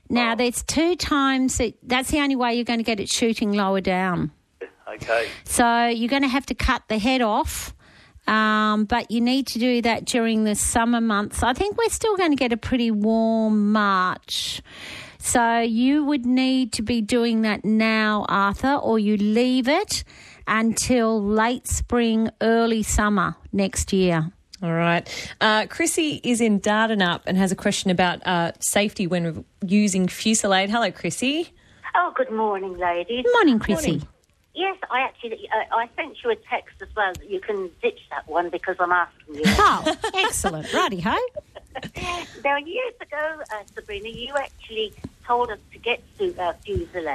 Now, 0.08 0.32
oh. 0.32 0.36
there's 0.36 0.62
two 0.62 0.96
times 0.96 1.58
that 1.58 1.74
that's 1.82 2.10
the 2.10 2.20
only 2.20 2.36
way 2.36 2.54
you're 2.54 2.64
going 2.64 2.80
to 2.80 2.84
get 2.84 3.00
it 3.00 3.08
shooting 3.08 3.52
lower 3.52 3.80
down. 3.80 4.32
Okay. 4.86 5.28
So 5.44 5.86
you're 5.86 6.10
going 6.10 6.22
to 6.22 6.28
have 6.28 6.46
to 6.46 6.54
cut 6.54 6.82
the 6.88 6.98
head 6.98 7.22
off. 7.22 7.74
Um, 8.26 8.86
but 8.86 9.10
you 9.10 9.20
need 9.20 9.46
to 9.48 9.58
do 9.58 9.82
that 9.82 10.04
during 10.04 10.44
the 10.44 10.54
summer 10.54 11.00
months. 11.00 11.42
I 11.42 11.52
think 11.52 11.76
we're 11.76 11.90
still 11.90 12.16
going 12.16 12.30
to 12.30 12.36
get 12.36 12.52
a 12.52 12.56
pretty 12.56 12.90
warm 12.90 13.72
March. 13.72 14.62
So 15.18 15.60
you 15.60 16.04
would 16.04 16.26
need 16.26 16.72
to 16.74 16.82
be 16.82 17.00
doing 17.00 17.42
that 17.42 17.64
now, 17.64 18.26
Arthur, 18.28 18.74
or 18.74 18.98
you 18.98 19.16
leave 19.16 19.68
it 19.68 20.04
until 20.46 21.22
late 21.22 21.66
spring, 21.66 22.30
early 22.40 22.82
summer 22.82 23.36
next 23.52 23.92
year. 23.92 24.30
All 24.62 24.72
right. 24.72 25.06
Uh, 25.40 25.66
Chrissy 25.66 26.20
is 26.22 26.40
in 26.40 26.60
Dardanup 26.60 27.22
and 27.26 27.36
has 27.36 27.52
a 27.52 27.56
question 27.56 27.90
about 27.90 28.26
uh, 28.26 28.52
safety 28.60 29.06
when 29.06 29.44
using 29.66 30.06
Fusilade. 30.06 30.70
Hello, 30.70 30.90
Chrissy. 30.90 31.52
Oh, 31.94 32.12
good 32.16 32.30
morning, 32.30 32.76
ladies. 32.78 33.24
Morning, 33.34 33.58
Chrissy. 33.58 34.02
Yes, 34.54 34.76
I 34.90 35.00
actually 35.00 35.48
uh, 35.52 35.74
I 35.76 35.88
sent 35.96 36.22
you 36.22 36.30
a 36.30 36.36
text 36.36 36.76
as 36.80 36.88
well 36.96 37.12
that 37.12 37.28
you 37.28 37.40
can 37.40 37.70
ditch 37.82 38.00
that 38.10 38.28
one 38.28 38.50
because 38.50 38.76
I'm 38.78 38.92
asking 38.92 39.34
you. 39.36 39.42
Oh, 39.46 39.96
excellent. 40.14 40.72
Righty 40.72 41.00
ho. 41.00 41.16
now 42.44 42.56
years 42.58 42.94
ago, 43.00 43.42
uh, 43.52 43.62
Sabrina, 43.74 44.08
you 44.08 44.32
actually 44.36 44.92
told 45.26 45.50
us 45.50 45.58
to 45.72 45.78
get 45.78 46.02
su- 46.18 46.34
uh. 46.38 46.52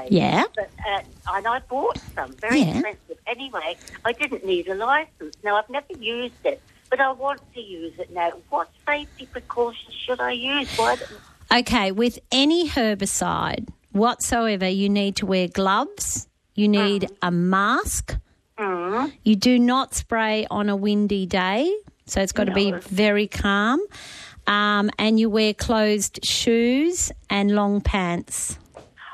Yeah. 0.09 0.43
But, 0.55 0.69
uh, 0.87 1.01
and 1.33 1.47
I 1.47 1.59
bought 1.59 1.97
some, 2.15 2.33
very 2.33 2.59
Yeah. 2.59 2.71
expensive. 2.79 3.17
Anyway, 3.27 3.77
I 4.03 4.11
didn't 4.13 4.45
need 4.45 4.67
a 4.67 4.75
license. 4.75 5.35
Now, 5.43 5.55
I've 5.57 5.69
never 5.69 5.93
used 5.99 6.43
it, 6.43 6.61
but 6.89 6.99
I 6.99 7.11
want 7.11 7.41
to 7.53 7.61
use 7.61 7.97
it 7.99 8.11
now. 8.11 8.31
What 8.49 8.69
safety 8.85 9.27
precautions 9.27 9.93
should 9.93 10.19
I 10.19 10.31
use? 10.31 10.69
Why 10.77 10.97
Okay, 11.51 11.91
with 11.91 12.19
any 12.31 12.69
herbicide 12.69 13.69
whatsoever, 13.91 14.67
you 14.67 14.89
need 14.89 15.15
to 15.17 15.25
wear 15.25 15.47
gloves, 15.47 16.27
you 16.59 16.67
need 16.67 17.01
a 17.21 17.31
mask, 17.31 18.17
Mm. 18.57 19.13
you 19.23 19.35
do 19.35 19.57
not 19.57 19.95
spray 19.95 20.45
on 20.51 20.67
a 20.67 20.75
windy 20.75 21.25
day, 21.25 21.73
so 22.05 22.21
it's 22.21 22.33
got 22.33 22.45
to 22.51 22.53
be 22.53 22.71
very 22.71 23.27
calm, 23.27 23.79
um, 24.47 24.89
and 24.99 25.17
you 25.19 25.29
wear 25.29 25.53
closed 25.53 26.19
shoes 26.25 27.11
and 27.29 27.51
long 27.51 27.79
pants. 27.79 28.57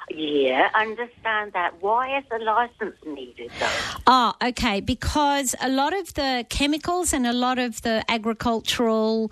Yeah, 0.09 0.69
understand 0.73 1.53
that. 1.53 1.71
Why 1.81 2.17
is 2.19 2.25
a 2.31 2.39
license 2.43 2.95
needed, 3.05 3.51
though? 3.59 3.67
Oh, 4.07 4.33
okay. 4.49 4.79
Because 4.79 5.55
a 5.61 5.69
lot 5.69 5.93
of 6.01 6.13
the 6.13 6.45
chemicals 6.49 7.11
and 7.11 7.25
a 7.27 7.33
lot 7.33 7.57
of 7.59 7.81
the 7.81 8.03
agricultural 8.07 9.31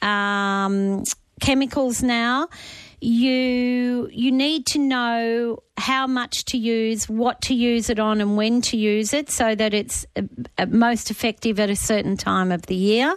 um, 0.00 1.02
chemicals 1.40 2.02
now, 2.02 2.48
you 3.02 4.08
you 4.12 4.30
need 4.30 4.66
to 4.66 4.78
know 4.78 5.62
how 5.76 6.06
much 6.06 6.44
to 6.44 6.58
use, 6.58 7.08
what 7.08 7.40
to 7.42 7.54
use 7.54 7.90
it 7.90 7.98
on, 7.98 8.20
and 8.20 8.36
when 8.36 8.60
to 8.60 8.76
use 8.76 9.12
it, 9.12 9.30
so 9.30 9.54
that 9.54 9.74
it's 9.74 10.06
uh, 10.14 10.22
uh, 10.58 10.66
most 10.66 11.10
effective 11.10 11.58
at 11.58 11.70
a 11.70 11.74
certain 11.74 12.16
time 12.16 12.52
of 12.52 12.62
the 12.66 12.74
year. 12.76 13.16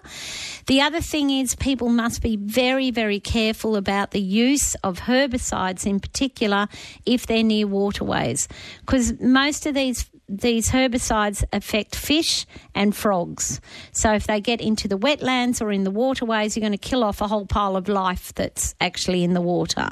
The 0.66 0.82
other 0.82 1.02
thing 1.02 1.30
is 1.30 1.56
people 1.56 1.90
must 1.90 2.24
be 2.24 2.38
very, 2.38 2.90
very 2.90 3.20
careful 3.20 3.76
about 3.76 4.12
the 4.12 4.22
use 4.22 4.74
of 4.76 5.02
herbicides, 5.02 5.86
in 5.86 6.00
particular, 6.00 6.68
if 7.06 7.28
they're 7.28 7.44
near 7.44 7.68
waterways, 7.68 8.48
because 8.80 9.20
most 9.20 9.66
of 9.68 9.76
these 9.76 10.10
these 10.28 10.70
herbicides 10.70 11.44
affect 11.54 11.96
fish 11.96 12.46
and 12.74 12.96
frogs. 12.96 13.62
So 13.92 14.14
if 14.14 14.26
they 14.28 14.42
get 14.42 14.60
into 14.60 14.88
the 14.88 14.98
wetlands 14.98 15.62
or 15.62 15.72
in 15.72 15.84
the 15.84 15.92
waterways, 15.92 16.56
you're 16.56 16.62
going 16.62 16.72
to 16.72 16.78
kill 16.78 17.04
off 17.04 17.22
a 17.22 17.28
whole 17.28 17.46
pile 17.46 17.76
of 17.76 17.88
life 17.88 18.34
that's 18.34 18.74
actually 18.82 19.24
in 19.24 19.34
the 19.34 19.42
water. 19.42 19.90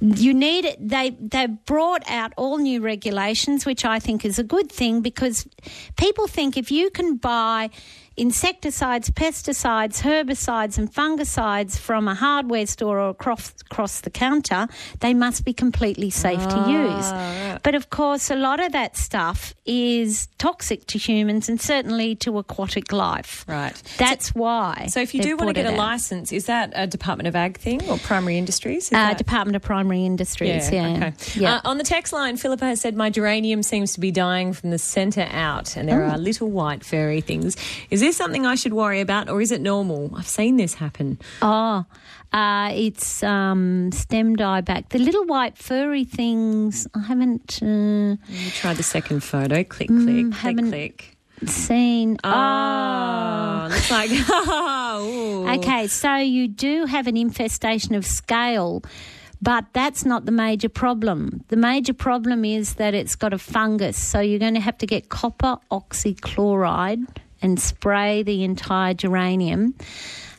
You 0.00 0.32
need 0.32 0.64
it. 0.64 0.76
They 0.80 1.10
they 1.10 1.46
brought 1.46 2.08
out 2.08 2.32
all 2.36 2.58
new 2.58 2.80
regulations, 2.80 3.66
which 3.66 3.84
I 3.84 3.98
think 3.98 4.24
is 4.24 4.38
a 4.38 4.44
good 4.44 4.70
thing 4.72 5.02
because 5.02 5.46
people 5.96 6.26
think 6.26 6.56
if 6.56 6.70
you 6.70 6.88
can 6.90 7.16
buy 7.16 7.70
insecticides, 8.16 9.10
pesticides, 9.10 10.02
herbicides, 10.02 10.78
and 10.78 10.92
fungicides 10.92 11.78
from 11.78 12.08
a 12.08 12.14
hardware 12.14 12.66
store 12.66 12.98
or 13.00 13.10
across 13.10 13.52
across 13.70 14.00
the 14.00 14.10
counter, 14.10 14.66
they 15.00 15.14
must 15.14 15.44
be 15.44 15.52
completely 15.52 16.10
safe 16.10 16.40
to 16.48 16.64
use. 16.68 17.60
But 17.62 17.74
of 17.74 17.90
course, 17.90 18.30
a 18.30 18.36
lot 18.36 18.60
of 18.60 18.72
that 18.72 18.96
stuff 18.96 19.54
is 19.64 20.28
toxic 20.38 20.86
to 20.88 20.98
humans 20.98 21.48
and 21.48 21.60
certainly 21.60 22.14
to 22.16 22.38
aquatic 22.38 22.92
life. 22.92 23.44
Right. 23.48 23.80
That's 23.98 24.34
why. 24.34 24.86
So 24.88 25.00
if 25.00 25.14
you 25.14 25.22
do 25.22 25.36
want 25.36 25.48
to 25.48 25.54
get 25.54 25.66
a 25.66 25.70
out. 25.72 25.78
license, 25.78 26.32
is 26.32 26.46
that 26.46 26.72
a 26.74 26.86
Department 26.86 27.28
of 27.28 27.36
Ag 27.36 27.58
thing 27.58 27.82
or 27.88 27.98
Primary 27.98 28.38
Industries? 28.38 28.92
Uh, 28.92 29.14
Department 29.14 29.56
of 29.56 29.62
Primary 29.62 30.04
Industries, 30.04 30.70
yeah. 30.70 30.96
Okay. 30.96 31.12
Yeah. 31.40 31.56
Uh, 31.56 31.60
on 31.70 31.78
the 31.78 31.84
text 31.84 32.12
line, 32.12 32.36
Philippa 32.36 32.64
has 32.64 32.80
said, 32.80 32.96
My 32.96 33.10
geranium 33.10 33.62
seems 33.62 33.92
to 33.94 34.00
be 34.00 34.10
dying 34.10 34.52
from 34.52 34.70
the 34.70 34.78
centre 34.78 35.28
out, 35.30 35.76
and 35.76 35.88
there 35.88 36.04
Oh. 36.04 36.10
are 36.10 36.18
little 36.18 36.50
white 36.50 36.84
furry 36.84 37.20
things. 37.20 37.56
Is 37.90 37.99
this 38.00 38.16
something 38.16 38.44
I 38.46 38.54
should 38.54 38.72
worry 38.72 39.00
about, 39.00 39.28
or 39.28 39.40
is 39.40 39.52
it 39.52 39.60
normal? 39.60 40.12
I've 40.16 40.26
seen 40.28 40.56
this 40.56 40.74
happen. 40.74 41.18
Oh, 41.42 41.84
uh, 42.32 42.70
it's 42.74 43.22
um, 43.22 43.90
stem 43.92 44.36
dieback. 44.36 44.88
The 44.90 44.98
little 44.98 45.24
white 45.26 45.56
furry 45.58 46.04
things, 46.04 46.86
I 46.94 47.00
haven't 47.00 47.62
uh, 47.62 48.16
try 48.52 48.74
the 48.74 48.82
second 48.82 49.20
photo. 49.24 49.64
Click, 49.64 49.88
click, 49.88 49.90
Mm, 49.90 50.32
click, 50.32 50.40
haven't- 50.40 50.68
click. 50.70 51.16
seen. 51.46 52.16
Oh, 52.22 53.68
looks 53.70 53.90
like. 53.90 54.10
Ooh. 55.00 55.48
Okay, 55.58 55.86
so 55.86 56.16
you 56.16 56.48
do 56.48 56.84
have 56.86 57.06
an 57.06 57.16
infestation 57.16 57.94
of 57.94 58.04
scale, 58.04 58.82
but 59.42 59.64
that's 59.72 60.04
not 60.04 60.26
the 60.26 60.32
major 60.32 60.68
problem. 60.68 61.42
The 61.48 61.56
major 61.56 61.94
problem 61.94 62.44
is 62.44 62.74
that 62.74 62.92
it's 62.94 63.16
got 63.16 63.32
a 63.32 63.38
fungus, 63.38 63.96
so 63.96 64.20
you're 64.20 64.38
going 64.38 64.54
to 64.54 64.60
have 64.60 64.76
to 64.78 64.86
get 64.86 65.08
copper 65.08 65.56
oxychloride 65.70 67.06
and 67.42 67.58
spray 67.60 68.22
the 68.22 68.44
entire 68.44 68.94
geranium. 68.94 69.74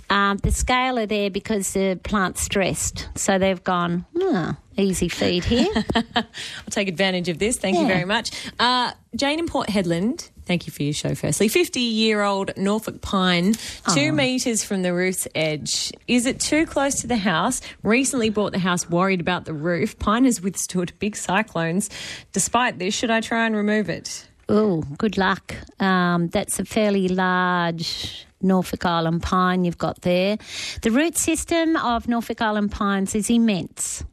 Um, 0.09 0.37
the 0.37 0.51
scale 0.51 0.99
are 0.99 1.05
there 1.05 1.29
because 1.29 1.71
the 1.71 1.97
plant's 2.03 2.41
stressed, 2.41 3.07
so 3.15 3.37
they've 3.39 3.63
gone, 3.63 4.05
"Hmm, 4.17 4.51
easy 4.77 5.07
feed 5.07 5.45
here. 5.45 5.69
I'll 6.15 6.23
take 6.69 6.89
advantage 6.89 7.29
of 7.29 7.39
this. 7.39 7.57
Thank 7.57 7.77
you 7.79 7.87
very 7.87 8.03
much. 8.03 8.31
Uh, 8.59 8.91
Jane 9.15 9.39
in 9.39 9.47
Port 9.47 9.69
Hedland, 9.69 10.29
thank 10.45 10.67
you 10.67 10.73
for 10.73 10.83
your 10.83 10.91
show, 10.91 11.15
firstly. 11.15 11.47
50 11.47 11.79
year 11.79 12.23
old 12.23 12.51
Norfolk 12.57 12.99
pine, 13.01 13.53
two 13.93 14.09
Oh. 14.09 14.11
metres 14.11 14.65
from 14.65 14.81
the 14.81 14.93
roof's 14.93 15.29
edge. 15.33 15.93
Is 16.09 16.25
it 16.25 16.41
too 16.41 16.65
close 16.65 16.95
to 17.01 17.07
the 17.07 17.15
house? 17.17 17.61
Recently 17.81 18.29
bought 18.29 18.51
the 18.51 18.59
house 18.59 18.89
worried 18.89 19.21
about 19.21 19.45
the 19.45 19.53
roof. 19.53 19.97
Pine 19.97 20.25
has 20.25 20.41
withstood 20.41 20.91
big 20.99 21.15
cyclones. 21.15 21.89
Despite 22.33 22.79
this, 22.79 22.93
should 22.93 23.11
I 23.11 23.21
try 23.21 23.45
and 23.45 23.55
remove 23.55 23.89
it? 23.89 24.27
Oh, 24.53 24.81
good 24.97 25.17
luck. 25.17 25.55
Um, 25.79 26.27
that's 26.27 26.59
a 26.59 26.65
fairly 26.65 27.07
large 27.07 28.27
Norfolk 28.41 28.85
Island 28.85 29.23
pine 29.23 29.63
you've 29.63 29.77
got 29.77 30.01
there. 30.01 30.37
The 30.81 30.91
root 30.91 31.17
system 31.17 31.77
of 31.77 32.09
Norfolk 32.09 32.41
Island 32.41 32.69
pines 32.69 33.15
is 33.15 33.29
immense. 33.29 34.03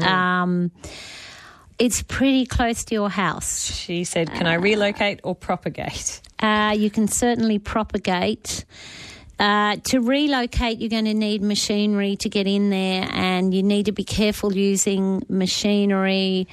Um, 0.00 0.70
it's 1.80 2.02
pretty 2.02 2.46
close 2.46 2.84
to 2.84 2.94
your 2.94 3.10
house. 3.10 3.72
She 3.74 4.04
said, 4.04 4.32
Can 4.32 4.46
I 4.46 4.54
relocate 4.54 5.18
or 5.24 5.34
propagate? 5.34 6.20
Uh, 6.38 6.76
you 6.78 6.90
can 6.90 7.08
certainly 7.08 7.58
propagate. 7.58 8.64
Uh, 9.40 9.78
to 9.82 10.00
relocate, 10.00 10.78
you're 10.78 10.90
going 10.90 11.06
to 11.06 11.14
need 11.14 11.42
machinery 11.42 12.14
to 12.16 12.28
get 12.28 12.46
in 12.46 12.70
there, 12.70 13.08
and 13.10 13.52
you 13.52 13.64
need 13.64 13.86
to 13.86 13.92
be 13.92 14.04
careful 14.04 14.52
using 14.52 15.24
machinery 15.28 16.46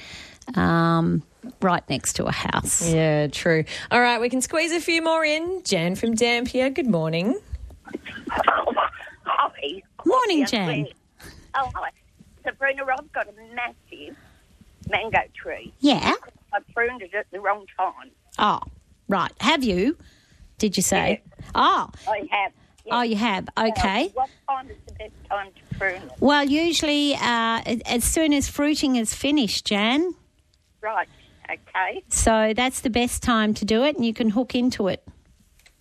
um, 0.56 1.22
right 1.60 1.82
next 1.88 2.14
to 2.14 2.26
a 2.26 2.32
house. 2.32 2.88
Yeah, 2.88 3.26
true. 3.28 3.64
All 3.90 4.00
right, 4.00 4.20
we 4.20 4.28
can 4.28 4.40
squeeze 4.40 4.72
a 4.72 4.80
few 4.80 5.02
more 5.02 5.24
in. 5.24 5.62
Jan 5.64 5.94
from 5.94 6.14
Dampier, 6.14 6.70
good 6.70 6.86
morning. 6.88 7.38
Oh, 8.48 8.74
Hi. 9.24 9.82
Morning, 10.04 10.40
Yeah, 10.40 10.44
Jan. 10.46 10.86
Oh, 11.54 11.70
hi. 11.74 11.90
Sabrina, 12.44 12.84
I've 12.84 13.12
got 13.12 13.26
a 13.28 13.54
massive 13.54 14.16
mango 14.88 15.18
tree. 15.34 15.72
Yeah. 15.80 16.14
I 16.52 16.58
pruned 16.74 17.02
it 17.02 17.12
at 17.14 17.26
the 17.32 17.40
wrong 17.40 17.66
time. 17.76 18.10
Oh, 18.38 18.60
right. 19.08 19.32
Have 19.40 19.64
you? 19.64 19.96
Did 20.58 20.76
you 20.76 20.82
say? 20.82 21.22
Oh, 21.54 21.88
I 22.08 22.28
have. 22.30 22.52
oh, 22.90 23.02
you 23.02 23.16
have. 23.16 23.48
Okay. 23.58 24.10
What 24.14 24.30
time 24.48 24.70
is 24.70 24.76
the 24.86 24.92
best 24.94 25.12
time 25.28 25.48
to 25.52 25.78
prune 25.78 26.02
it? 26.02 26.12
Well, 26.20 26.44
usually 26.44 27.14
uh, 27.14 27.60
as 27.86 28.04
soon 28.04 28.32
as 28.32 28.48
fruiting 28.48 28.96
is 28.96 29.12
finished, 29.12 29.66
Jan. 29.66 30.14
Right. 30.80 31.08
Okay. 31.50 32.02
So 32.08 32.52
that's 32.54 32.80
the 32.80 32.90
best 32.90 33.22
time 33.22 33.54
to 33.54 33.64
do 33.64 33.84
it, 33.84 33.96
and 33.96 34.04
you 34.04 34.14
can 34.14 34.30
hook 34.30 34.54
into 34.54 34.88
it. 34.88 35.06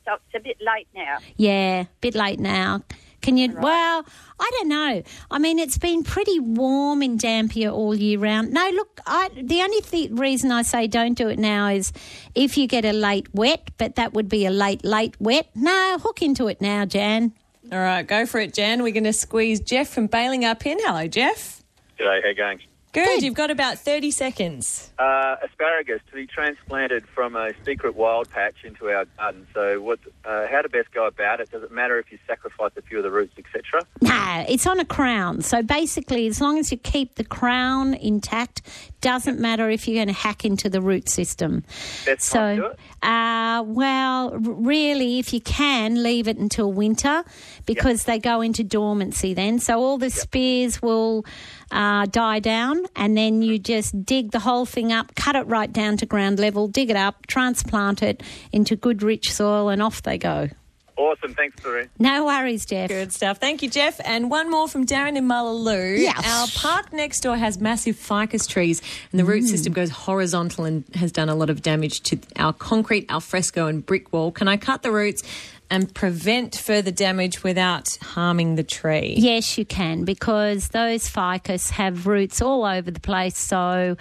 So 0.06 0.14
it's 0.14 0.36
a 0.36 0.40
bit 0.40 0.58
late 0.60 0.88
now. 0.96 1.18
Yeah, 1.36 1.82
a 1.82 1.88
bit 2.02 2.16
late 2.16 2.40
now. 2.40 2.84
Can 3.22 3.38
you? 3.38 3.52
Well, 3.60 4.06
I 4.40 4.52
don't 4.54 4.68
know. 4.68 5.02
I 5.32 5.40
mean, 5.40 5.58
it's 5.58 5.80
been 5.80 6.04
pretty 6.04 6.40
warm 6.40 7.02
in 7.02 7.18
Dampier 7.18 7.70
all 7.72 7.96
year 7.96 8.20
round. 8.20 8.52
No, 8.52 8.70
look, 8.70 9.02
I, 9.08 9.30
the 9.36 9.62
only 9.64 9.82
th- 9.82 10.12
reason 10.12 10.52
I 10.52 10.62
say 10.62 10.86
don't 10.86 11.16
do 11.16 11.30
it 11.30 11.40
now 11.40 11.70
is 11.70 11.92
if 12.36 12.56
you 12.56 12.68
get 12.68 12.86
a 12.86 12.94
late 12.94 13.34
wet, 13.34 13.72
but 13.78 13.96
that 13.96 14.14
would 14.14 14.30
be 14.30 14.46
a 14.46 14.52
late, 14.52 14.86
late 14.86 15.16
wet. 15.20 15.50
No, 15.56 15.98
hook 16.00 16.22
into 16.22 16.48
it 16.50 16.62
now, 16.62 16.86
Jan. 16.86 17.34
All 17.72 17.80
right, 17.80 18.06
go 18.06 18.28
for 18.28 18.40
it, 18.40 18.54
Jan. 18.54 18.84
We're 18.84 18.94
going 18.94 19.06
to 19.06 19.14
squeeze 19.14 19.60
Jeff 19.60 19.88
from 19.90 20.08
Balingup 20.08 20.64
in. 20.68 20.78
Hello, 20.82 21.08
Jeff. 21.08 21.64
G'day, 22.00 22.22
how 22.22 22.30
you 22.30 22.36
going? 22.36 22.60
Good, 22.96 23.24
you've 23.24 23.34
got 23.34 23.52
about 23.52 23.78
30 23.78 24.12
seconds. 24.12 24.92
Uh, 24.98 25.36
asparagus 25.44 26.00
to 26.10 26.16
be 26.16 26.26
transplanted 26.28 27.06
from 27.08 27.36
a 27.36 27.52
secret 27.66 27.96
wild 27.96 28.30
patch 28.30 28.56
into 28.64 28.90
our 28.90 29.06
garden. 29.18 29.46
So, 29.54 29.82
what? 29.82 30.00
Uh, 30.24 30.48
how 30.48 30.62
to 30.62 30.70
best 30.70 30.92
go 30.92 31.06
about 31.06 31.42
it? 31.42 31.52
Does 31.52 31.64
it 31.64 31.72
matter 31.72 32.00
if 32.00 32.12
you 32.12 32.18
sacrifice 32.26 32.72
a 32.78 32.82
few 32.82 32.98
of 32.98 33.04
the 33.04 33.12
roots, 33.12 33.34
etc.? 33.38 33.82
No, 34.02 34.46
it's 34.48 34.66
on 34.66 34.80
a 34.80 34.86
crown. 34.86 35.42
So 35.42 35.62
basically, 35.62 36.28
as 36.28 36.40
long 36.40 36.58
as 36.58 36.72
you 36.72 36.78
keep 36.78 37.16
the 37.16 37.24
crown 37.24 37.94
intact, 37.94 38.62
doesn't 39.02 39.40
matter 39.40 39.70
if 39.70 39.88
you're 39.88 39.96
going 39.96 40.08
to 40.08 40.14
hack 40.14 40.46
into 40.46 40.70
the 40.70 40.82
root 40.82 41.10
system. 41.10 41.64
Best 42.06 42.32
time 42.32 42.56
to 42.56 42.62
do 42.62 42.68
so, 42.68 42.72
it? 42.72 43.08
uh, 43.08 43.64
well, 43.68 44.32
really, 44.40 45.20
if 45.20 45.34
you 45.34 45.42
can, 45.42 46.02
leave 46.02 46.28
it 46.28 46.38
until 46.38 46.72
winter 46.72 47.24
because 47.66 48.06
they 48.06 48.18
go 48.18 48.42
into 48.42 48.64
dormancy 48.64 49.34
then. 49.34 49.60
So 49.60 49.80
all 49.80 49.98
the 49.98 50.10
spears 50.10 50.82
will 50.82 51.26
uh, 51.72 52.06
die 52.08 52.40
down, 52.40 52.84
and 52.96 53.18
then 53.18 53.42
you 53.42 53.58
just 53.60 54.06
dig 54.06 54.32
the 54.32 54.40
whole 54.40 54.66
thing 54.66 54.92
up, 54.92 55.16
cut 55.16 55.36
it 55.36 55.48
right 55.48 55.72
down 55.72 55.98
to 55.98 56.06
ground 56.06 56.40
level, 56.40 56.68
dig 56.68 56.90
it 56.90 56.96
up, 56.96 57.26
transplant 57.28 58.02
it 58.04 58.22
into 58.52 58.76
good, 58.76 59.04
rich 59.04 59.32
soil, 59.34 59.70
and 59.70 59.82
off 59.82 60.02
they 60.04 60.18
go. 60.18 60.50
Awesome. 60.98 61.34
Thanks, 61.34 61.62
Doreen. 61.62 61.90
No 62.00 62.24
worries, 62.26 62.66
Jeff. 62.66 62.88
Good 62.88 63.12
stuff. 63.12 63.38
Thank 63.40 63.62
you, 63.62 63.70
Jeff. 63.70 64.00
And 64.06 64.32
one 64.32 64.50
more 64.50 64.70
from 64.70 64.86
Darren 64.86 65.18
in 65.18 65.28
Mullaloo. 65.28 65.98
Yes. 66.00 66.26
Our 66.26 66.48
park 66.56 66.94
next 66.94 67.20
door 67.20 67.36
has 67.36 67.60
massive 67.60 67.98
ficus 67.98 68.48
trees, 68.48 68.82
and 69.12 69.20
the 69.20 69.26
root 69.26 69.44
Mm. 69.44 69.48
system 69.48 69.74
goes 69.74 69.90
horizontal 69.90 70.64
and 70.64 70.86
has 70.96 71.12
done 71.12 71.28
a 71.28 71.36
lot 71.36 71.50
of 71.50 71.62
damage 71.62 72.00
to 72.04 72.18
our 72.38 72.54
concrete, 72.54 73.08
al 73.10 73.20
fresco, 73.20 73.68
and 73.68 73.86
brick 73.86 74.14
wall. 74.14 74.32
Can 74.32 74.48
I 74.48 74.56
cut 74.56 74.84
the 74.84 74.92
roots 74.92 75.22
and 75.70 75.94
prevent 75.94 76.56
further 76.56 76.92
damage 76.92 77.44
without 77.44 77.98
harming 78.02 78.56
the 78.56 78.64
tree? 78.64 79.16
Yes, 79.18 79.58
you 79.58 79.66
can 79.66 80.06
because 80.06 80.70
those 80.70 81.08
ficus 81.08 81.72
have 81.72 82.08
roots 82.08 82.42
all 82.42 82.66
over 82.66 82.92
the 82.92 83.00
place. 83.00 83.38
So, 83.38 83.98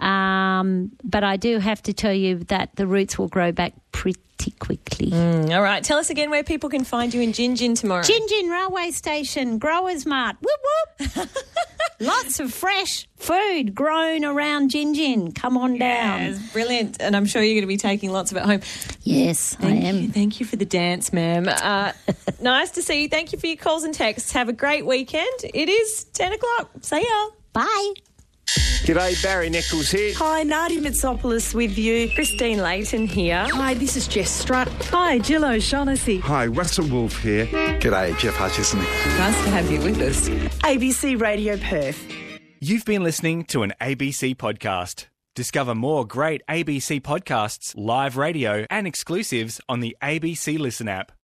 um, 0.00 0.92
but 1.04 1.24
I 1.24 1.36
do 1.36 1.58
have 1.58 1.82
to 1.84 1.92
tell 1.92 2.12
you 2.12 2.38
that 2.44 2.74
the 2.76 2.86
roots 2.86 3.18
will 3.18 3.28
grow 3.28 3.52
back 3.52 3.74
pretty 3.92 4.52
quickly. 4.58 5.10
Mm, 5.10 5.54
all 5.54 5.62
right. 5.62 5.84
Tell 5.84 5.98
us 5.98 6.08
again 6.10 6.30
where 6.30 6.42
people 6.42 6.70
can 6.70 6.84
find 6.84 7.12
you 7.12 7.20
in 7.20 7.32
Gingin 7.32 7.78
tomorrow. 7.78 8.02
Gin 8.02 8.26
Gin 8.28 8.48
Railway 8.48 8.90
Station, 8.90 9.58
Growers 9.58 10.06
Mart. 10.06 10.36
Whoop 10.40 11.16
whoop. 11.16 11.28
Lots 12.00 12.40
of 12.40 12.52
fresh 12.52 13.06
food 13.18 13.74
grown 13.74 14.24
around 14.24 14.70
Gingin. 14.70 15.34
Come 15.34 15.58
on 15.58 15.76
down. 15.76 16.20
Yes, 16.20 16.52
brilliant. 16.52 16.96
And 16.98 17.14
I'm 17.14 17.26
sure 17.26 17.42
you're 17.42 17.56
going 17.56 17.62
to 17.62 17.66
be 17.66 17.76
taking 17.76 18.10
lots 18.10 18.30
of 18.30 18.38
it 18.38 18.44
home. 18.44 18.60
Yes, 19.02 19.54
Thank 19.56 19.84
I 19.84 19.88
am. 19.88 19.96
You. 19.98 20.08
Thank 20.08 20.40
you 20.40 20.46
for 20.46 20.56
the 20.56 20.64
dance, 20.64 21.12
ma'am. 21.12 21.46
Uh, 21.46 21.92
nice 22.40 22.70
to 22.72 22.82
see 22.82 23.02
you. 23.02 23.08
Thank 23.10 23.32
you 23.32 23.38
for 23.38 23.48
your 23.48 23.56
calls 23.56 23.84
and 23.84 23.92
texts. 23.92 24.32
Have 24.32 24.48
a 24.48 24.54
great 24.54 24.86
weekend. 24.86 25.44
It 25.52 25.68
is 25.68 26.04
10 26.04 26.32
o'clock. 26.32 26.70
See 26.80 27.02
ya. 27.02 27.28
Bye. 27.52 27.92
G'day, 28.84 29.22
Barry 29.22 29.48
Nicholls 29.48 29.90
here. 29.90 30.12
Hi, 30.16 30.42
Nadia 30.42 30.80
Mitsopoulos 30.80 31.54
with 31.54 31.78
you. 31.78 32.10
Christine 32.10 32.58
Layton 32.58 33.06
here. 33.06 33.46
Hi, 33.52 33.74
this 33.74 33.96
is 33.96 34.08
Jess 34.08 34.30
Strutt. 34.30 34.68
Hi, 34.86 35.18
Jill 35.18 35.44
O'Shaughnessy. 35.44 36.18
Hi, 36.20 36.46
Russell 36.46 36.88
Woolf 36.88 37.16
here. 37.22 37.46
G'day, 37.46 38.18
Geoff 38.18 38.34
Hutchison. 38.34 38.80
Nice 38.80 39.44
to 39.44 39.50
have 39.50 39.70
you 39.70 39.80
with 39.80 40.00
us. 40.00 40.28
ABC 40.64 41.20
Radio 41.20 41.56
Perth. 41.58 42.04
You've 42.60 42.84
been 42.84 43.04
listening 43.04 43.44
to 43.44 43.62
an 43.62 43.72
ABC 43.80 44.34
podcast. 44.34 45.06
Discover 45.36 45.76
more 45.76 46.04
great 46.04 46.42
ABC 46.48 47.00
podcasts, 47.00 47.72
live 47.76 48.16
radio, 48.16 48.66
and 48.68 48.86
exclusives 48.86 49.60
on 49.68 49.78
the 49.78 49.96
ABC 50.02 50.58
Listen 50.58 50.88
app. 50.88 51.12